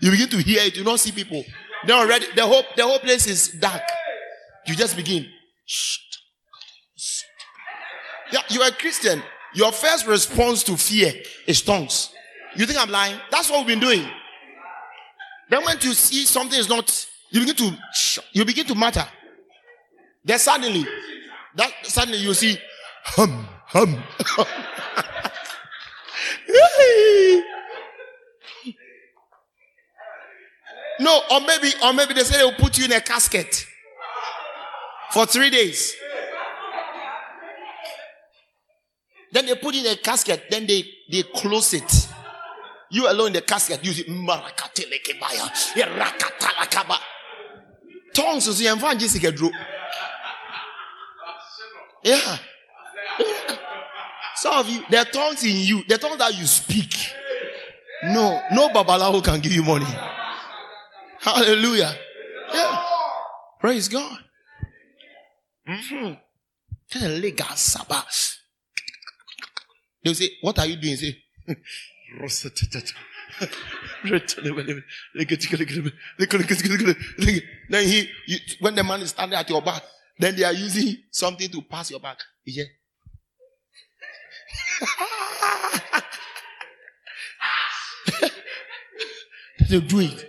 You 0.00 0.10
begin 0.10 0.28
to 0.28 0.36
hear 0.42 0.62
it. 0.62 0.76
You 0.76 0.84
don't 0.84 0.98
see 0.98 1.12
people. 1.12 1.42
They're 1.86 1.96
already 1.96 2.26
the 2.36 2.46
whole 2.46 2.62
the 2.76 2.82
whole 2.82 2.98
place 2.98 3.26
is 3.26 3.48
dark. 3.48 3.82
You 4.66 4.74
just 4.74 4.94
begin. 4.94 5.26
Yeah, 8.30 8.42
you 8.50 8.60
are 8.60 8.68
a 8.68 8.72
Christian. 8.72 9.22
Your 9.54 9.72
first 9.72 10.06
response 10.06 10.62
to 10.64 10.76
fear 10.76 11.14
is 11.46 11.62
tongues. 11.62 12.10
You 12.54 12.66
think 12.66 12.78
I'm 12.78 12.90
lying? 12.90 13.18
That's 13.30 13.48
what 13.50 13.60
we've 13.60 13.78
been 13.78 13.80
doing. 13.80 14.06
Then 15.48 15.64
when 15.64 15.78
you 15.80 15.94
see 15.94 16.24
something 16.26 16.58
is 16.58 16.68
not, 16.68 17.06
you 17.30 17.40
begin 17.40 17.56
to 17.56 17.76
you 18.32 18.44
begin 18.44 18.66
to 18.66 18.74
matter. 18.74 19.06
Then 20.24 20.38
suddenly, 20.38 20.86
that 21.56 21.72
suddenly 21.84 22.18
you 22.18 22.34
see 22.34 22.58
hum 23.04 23.46
hum. 23.66 24.02
no, 31.00 31.20
or 31.30 31.40
maybe, 31.40 31.72
or 31.82 31.92
maybe 31.92 32.14
they 32.14 32.22
say 32.24 32.38
they 32.38 32.44
will 32.44 32.52
put 32.52 32.76
you 32.78 32.84
in 32.84 32.92
a 32.92 33.00
casket 33.00 33.66
for 35.10 35.26
three 35.26 35.50
days. 35.50 35.94
Then 39.32 39.46
they 39.46 39.54
put 39.54 39.74
in 39.74 39.86
a 39.86 39.96
casket, 39.96 40.44
then 40.50 40.66
they, 40.66 40.84
they 41.10 41.22
close 41.22 41.72
it. 41.74 42.08
You 42.90 43.08
alone 43.10 43.28
in 43.28 43.32
the 43.34 43.42
casket, 43.42 43.84
you 43.84 43.92
see 43.92 44.04
Tongues 48.20 48.46
is 48.48 48.58
the 48.58 49.52
Yeah. 52.02 52.38
Some 54.36 54.54
of 54.54 54.68
you, 54.68 54.82
there 54.90 55.00
are 55.02 55.04
tongues 55.06 55.44
in 55.44 55.56
you, 55.56 55.82
the 55.86 55.98
tongues 55.98 56.18
that 56.18 56.36
you 56.38 56.46
speak. 56.46 56.94
No, 58.04 58.42
no 58.52 58.68
babalawo 58.70 59.22
can 59.22 59.40
give 59.40 59.52
you 59.52 59.62
money. 59.62 59.86
Hallelujah. 61.20 61.94
Yeah. 62.52 62.82
Praise 63.60 63.88
God. 63.88 64.18
Mm-hmm. 65.68 66.14
They'll 70.02 70.14
say, 70.14 70.30
What 70.40 70.58
are 70.58 70.66
you 70.66 70.76
doing? 70.76 70.96
Say, 70.96 71.16
then 77.68 77.86
he, 77.86 78.08
you, 78.26 78.38
when 78.60 78.74
the 78.74 78.84
man 78.84 79.00
is 79.00 79.10
standing 79.10 79.38
at 79.38 79.48
your 79.48 79.62
back, 79.62 79.82
then 80.18 80.36
they 80.36 80.44
are 80.44 80.52
using 80.52 80.96
something 81.10 81.48
to 81.50 81.62
pass 81.62 81.90
your 81.90 82.00
back. 82.00 82.18
Yeah. 82.44 82.64
they 89.68 89.80
do 89.80 90.00
it. 90.00 90.26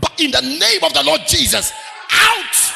But 0.00 0.20
in 0.20 0.30
the 0.30 0.40
name 0.40 0.82
of 0.82 0.92
the 0.92 1.02
Lord 1.04 1.20
Jesus, 1.26 1.72
out. 2.10 2.72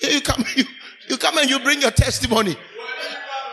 You 0.00 0.20
come, 0.20 0.44
you, 0.56 0.64
you 1.08 1.16
come 1.16 1.38
and 1.38 1.50
you 1.50 1.58
bring 1.60 1.80
your 1.80 1.90
testimony. 1.90 2.56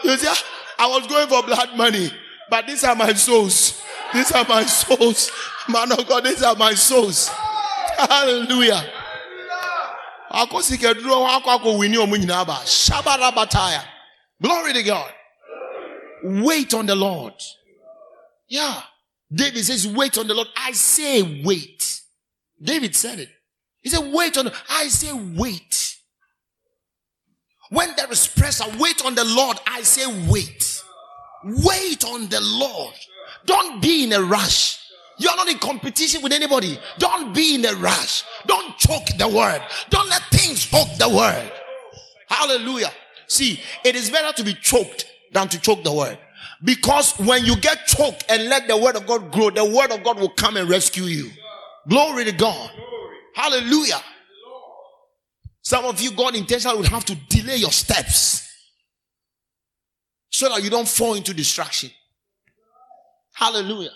You 0.03 0.17
say, 0.17 0.27
ah, 0.29 0.54
I 0.77 0.87
was 0.87 1.07
going 1.07 1.27
for 1.27 1.43
blood 1.43 1.75
money, 1.75 2.11
but 2.49 2.67
these 2.67 2.83
are 2.83 2.95
my 2.95 3.13
souls. 3.13 3.81
These 4.13 4.31
are 4.31 4.45
my 4.47 4.63
souls. 4.65 5.31
Man 5.67 5.91
of 5.91 6.07
God, 6.07 6.23
these 6.23 6.43
are 6.43 6.55
my 6.55 6.73
souls. 6.73 7.29
Hallelujah. 7.97 8.83
Glory 14.41 14.73
to 14.73 14.83
God. 14.83 15.11
Wait 16.23 16.73
on 16.73 16.85
the 16.85 16.95
Lord. 16.95 17.33
Yeah. 18.47 18.81
David 19.31 19.63
says, 19.63 19.87
wait 19.87 20.17
on 20.17 20.27
the 20.27 20.33
Lord. 20.33 20.47
I 20.57 20.71
say 20.73 21.41
wait. 21.43 22.01
David 22.61 22.95
said 22.95 23.19
it. 23.19 23.29
He 23.81 23.89
said, 23.89 24.11
wait 24.13 24.37
on, 24.37 24.45
the, 24.45 24.53
I 24.69 24.87
say 24.87 25.13
wait. 25.13 25.94
When 27.75 27.93
there 27.97 28.09
is 28.09 28.25
pressure, 28.25 28.63
wait 28.79 29.03
on 29.03 29.15
the 29.15 29.25
Lord. 29.25 29.59
I 29.67 29.81
say 29.81 30.05
wait. 30.29 30.81
Wait 31.43 32.05
on 32.05 32.29
the 32.29 32.39
Lord. 32.39 32.93
Don't 33.45 33.81
be 33.81 34.05
in 34.05 34.13
a 34.13 34.21
rush. 34.21 34.79
You're 35.17 35.35
not 35.35 35.49
in 35.49 35.59
competition 35.59 36.21
with 36.21 36.31
anybody. 36.31 36.79
Don't 36.99 37.35
be 37.35 37.55
in 37.55 37.65
a 37.65 37.73
rush. 37.73 38.23
Don't 38.45 38.77
choke 38.77 39.07
the 39.17 39.27
word. 39.27 39.61
Don't 39.89 40.07
let 40.09 40.21
things 40.31 40.65
choke 40.65 40.87
the 40.97 41.09
word. 41.09 41.51
Hallelujah. 42.29 42.91
See, 43.27 43.59
it 43.83 43.97
is 43.97 44.09
better 44.09 44.31
to 44.37 44.43
be 44.45 44.53
choked 44.53 45.11
than 45.33 45.49
to 45.49 45.59
choke 45.59 45.83
the 45.83 45.91
word. 45.91 46.17
Because 46.63 47.11
when 47.19 47.43
you 47.43 47.57
get 47.57 47.87
choked 47.87 48.23
and 48.29 48.45
let 48.45 48.69
the 48.69 48.77
word 48.77 48.95
of 48.95 49.05
God 49.05 49.33
grow, 49.33 49.49
the 49.49 49.65
word 49.65 49.91
of 49.91 50.01
God 50.01 50.17
will 50.17 50.29
come 50.29 50.55
and 50.55 50.69
rescue 50.69 51.03
you. 51.03 51.29
Glory 51.89 52.23
to 52.23 52.31
God. 52.31 52.71
Hallelujah. 53.33 53.99
Some 55.65 55.85
of 55.85 55.99
you, 55.99 56.11
God 56.11 56.35
intentionally 56.35 56.77
will 56.77 56.89
have 56.89 57.05
to 57.05 57.15
delay 57.27 57.55
your 57.55 57.71
steps 57.71 58.47
so 60.29 60.47
that 60.47 60.63
you 60.63 60.69
don't 60.69 60.87
fall 60.87 61.15
into 61.15 61.33
distraction. 61.33 61.89
Hallelujah. 63.33 63.89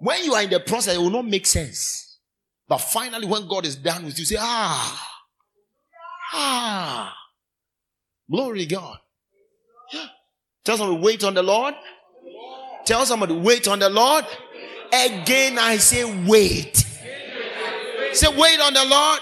When 0.00 0.24
you 0.24 0.34
are 0.34 0.42
in 0.42 0.50
the 0.50 0.58
process, 0.58 0.96
it 0.96 0.98
will 0.98 1.10
not 1.10 1.26
make 1.26 1.46
sense. 1.46 2.18
But 2.66 2.78
finally, 2.78 3.24
when 3.24 3.46
God 3.46 3.64
is 3.66 3.76
done 3.76 4.04
with 4.04 4.18
you, 4.18 4.24
say, 4.24 4.36
ah, 4.40 5.16
ah, 6.32 7.16
glory 8.28 8.66
God. 8.66 8.98
Yeah. 9.92 10.06
Tell 10.64 10.76
somebody, 10.76 11.00
wait 11.00 11.22
on 11.22 11.34
the 11.34 11.42
Lord. 11.44 11.74
Tell 12.84 13.06
somebody, 13.06 13.34
wait 13.34 13.68
on 13.68 13.78
the 13.78 13.90
Lord. 13.90 14.24
Again, 14.92 15.56
I 15.56 15.76
say, 15.76 16.04
wait. 16.26 16.76
Say, 18.12 18.26
wait 18.36 18.60
on 18.60 18.74
the 18.74 18.84
Lord. 18.84 19.20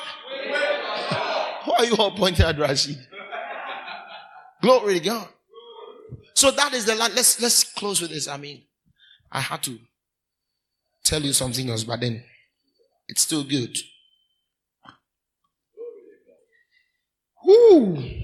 Why 1.72 1.78
are 1.78 1.86
you 1.86 1.96
all 1.96 2.10
pointing 2.10 2.44
at 2.44 2.58
Rashid? 2.58 2.98
Glory 4.60 4.98
to 4.98 5.00
God. 5.00 5.26
So 6.34 6.50
that 6.50 6.74
is 6.74 6.84
the 6.84 6.94
let's 6.94 7.40
let's 7.40 7.64
close 7.64 8.02
with 8.02 8.10
this. 8.10 8.28
I 8.28 8.36
mean, 8.36 8.64
I 9.30 9.40
had 9.40 9.62
to 9.62 9.78
tell 11.02 11.22
you 11.22 11.32
something 11.32 11.70
else, 11.70 11.84
but 11.84 12.00
then 12.00 12.22
it's 13.08 13.22
still 13.22 13.42
good. 13.42 13.74
Whoo. 17.42 18.20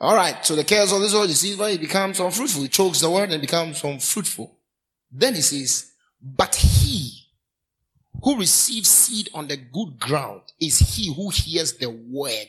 All 0.00 0.16
right. 0.16 0.44
So 0.46 0.56
the 0.56 0.64
cares 0.64 0.92
of 0.92 1.02
this 1.02 1.12
world, 1.12 1.28
see, 1.30 1.54
why 1.56 1.70
it 1.70 1.80
becomes 1.80 2.18
unfruitful. 2.20 2.64
It 2.64 2.72
chokes 2.72 3.02
the 3.02 3.10
word 3.10 3.30
and 3.30 3.40
becomes 3.42 3.84
unfruitful. 3.84 4.58
Then 5.12 5.34
he 5.34 5.42
says, 5.42 5.92
but 6.22 6.54
he 6.54 7.29
who 8.22 8.38
receives 8.38 8.88
seed 8.88 9.28
on 9.34 9.48
the 9.48 9.56
good 9.56 9.98
ground 9.98 10.42
is 10.60 10.78
he 10.78 11.12
who 11.14 11.30
hears 11.30 11.78
the 11.78 11.90
word 11.90 12.46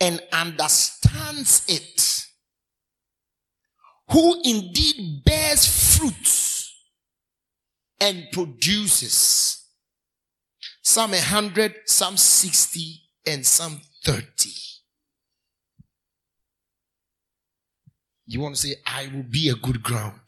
and 0.00 0.20
understands 0.32 1.64
it, 1.68 2.26
who 4.10 4.40
indeed 4.44 5.22
bears 5.24 5.96
fruits 5.96 6.74
and 8.00 8.26
produces. 8.32 9.64
Psalm 10.82 11.10
100, 11.10 11.74
some 11.84 12.16
60, 12.16 13.02
and 13.26 13.44
some 13.44 13.80
30. 14.04 14.50
You 18.26 18.40
want 18.40 18.56
to 18.56 18.60
say, 18.60 18.76
I 18.86 19.10
will 19.12 19.22
be 19.22 19.48
a 19.48 19.54
good 19.54 19.82
ground. 19.82 20.20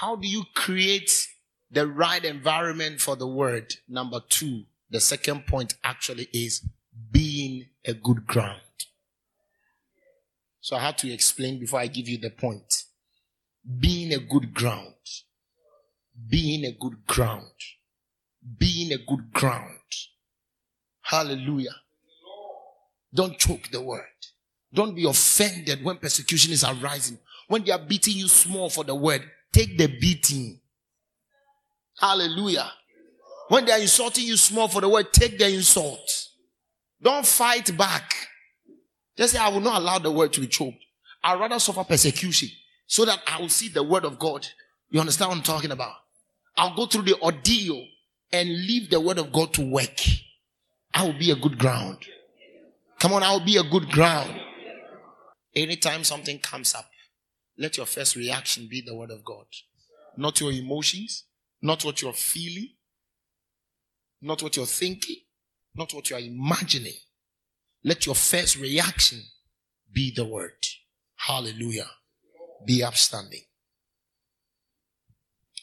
How 0.00 0.16
do 0.16 0.26
you 0.26 0.44
create 0.54 1.28
the 1.70 1.86
right 1.86 2.24
environment 2.24 3.02
for 3.02 3.16
the 3.16 3.26
word? 3.26 3.74
Number 3.86 4.22
two, 4.26 4.62
the 4.88 4.98
second 4.98 5.46
point 5.46 5.74
actually 5.84 6.26
is 6.32 6.66
being 7.12 7.66
a 7.84 7.92
good 7.92 8.26
ground. 8.26 8.62
So 10.62 10.74
I 10.74 10.80
have 10.80 10.96
to 10.98 11.12
explain 11.12 11.60
before 11.60 11.80
I 11.80 11.86
give 11.86 12.08
you 12.08 12.16
the 12.16 12.30
point. 12.30 12.84
Being 13.78 14.14
a 14.14 14.18
good 14.18 14.54
ground. 14.54 14.94
Being 16.30 16.64
a 16.64 16.72
good 16.72 17.06
ground. 17.06 17.52
Being 18.56 18.94
a 18.94 18.98
good 18.98 19.34
ground. 19.34 19.80
Hallelujah. 21.02 21.76
Don't 23.12 23.36
choke 23.38 23.68
the 23.70 23.82
word. 23.82 24.06
Don't 24.72 24.94
be 24.94 25.04
offended 25.04 25.84
when 25.84 25.98
persecution 25.98 26.52
is 26.54 26.64
arising. 26.64 27.18
When 27.48 27.64
they 27.64 27.72
are 27.72 27.78
beating 27.78 28.16
you 28.16 28.28
small 28.28 28.70
for 28.70 28.84
the 28.84 28.94
word, 28.94 29.30
take 29.52 29.76
the 29.76 29.86
beating. 29.86 30.60
Hallelujah. 31.98 32.70
When 33.48 33.64
they 33.64 33.72
are 33.72 33.80
insulting 33.80 34.24
you 34.24 34.36
small 34.36 34.68
for 34.68 34.80
the 34.80 34.88
word, 34.88 35.12
take 35.12 35.38
the 35.38 35.48
insult. 35.52 36.28
Don't 37.02 37.26
fight 37.26 37.76
back. 37.76 38.14
Just 39.16 39.32
say, 39.34 39.38
I 39.38 39.48
will 39.48 39.60
not 39.60 39.80
allow 39.80 39.98
the 39.98 40.10
word 40.10 40.32
to 40.34 40.40
be 40.40 40.46
choked. 40.46 40.78
I'd 41.22 41.38
rather 41.38 41.58
suffer 41.58 41.84
persecution 41.84 42.48
so 42.86 43.04
that 43.04 43.20
I 43.26 43.40
will 43.40 43.48
see 43.48 43.68
the 43.68 43.82
word 43.82 44.04
of 44.04 44.18
God. 44.18 44.46
You 44.90 45.00
understand 45.00 45.30
what 45.30 45.38
I'm 45.38 45.42
talking 45.42 45.70
about? 45.70 45.94
I'll 46.56 46.74
go 46.74 46.86
through 46.86 47.02
the 47.02 47.20
ordeal 47.20 47.86
and 48.32 48.48
leave 48.48 48.90
the 48.90 49.00
word 49.00 49.18
of 49.18 49.32
God 49.32 49.52
to 49.54 49.62
work. 49.62 50.00
I 50.94 51.04
will 51.04 51.18
be 51.18 51.30
a 51.30 51.36
good 51.36 51.58
ground. 51.58 51.98
Come 52.98 53.12
on, 53.12 53.22
I 53.22 53.32
will 53.32 53.44
be 53.44 53.56
a 53.56 53.62
good 53.62 53.90
ground. 53.90 54.40
Anytime 55.54 56.04
something 56.04 56.38
comes 56.38 56.74
up, 56.74 56.89
let 57.60 57.76
your 57.76 57.84
first 57.84 58.16
reaction 58.16 58.66
be 58.68 58.80
the 58.80 58.94
word 58.94 59.10
of 59.10 59.22
God. 59.22 59.44
Not 60.16 60.40
your 60.40 60.50
emotions, 60.50 61.24
not 61.60 61.84
what 61.84 62.00
you're 62.00 62.14
feeling, 62.14 62.70
not 64.22 64.42
what 64.42 64.56
you're 64.56 64.64
thinking, 64.64 65.16
not 65.74 65.92
what 65.92 66.08
you're 66.08 66.18
imagining. 66.18 66.94
Let 67.84 68.06
your 68.06 68.14
first 68.14 68.56
reaction 68.56 69.20
be 69.92 70.10
the 70.10 70.24
word. 70.24 70.56
Hallelujah. 71.16 71.90
Be 72.66 72.82
upstanding. 72.82 73.42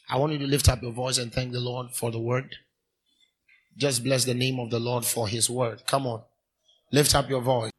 I 0.08 0.18
want 0.18 0.32
you 0.32 0.38
to 0.38 0.46
lift 0.46 0.68
up 0.68 0.80
your 0.80 0.92
voice 0.92 1.18
and 1.18 1.32
thank 1.32 1.50
the 1.50 1.60
Lord 1.60 1.90
for 1.90 2.12
the 2.12 2.20
word. 2.20 2.54
Just 3.76 4.04
bless 4.04 4.24
the 4.24 4.34
name 4.34 4.60
of 4.60 4.70
the 4.70 4.78
Lord 4.78 5.04
for 5.04 5.26
his 5.26 5.50
word. 5.50 5.82
Come 5.84 6.06
on. 6.06 6.22
Lift 6.92 7.16
up 7.16 7.28
your 7.28 7.42
voice. 7.42 7.72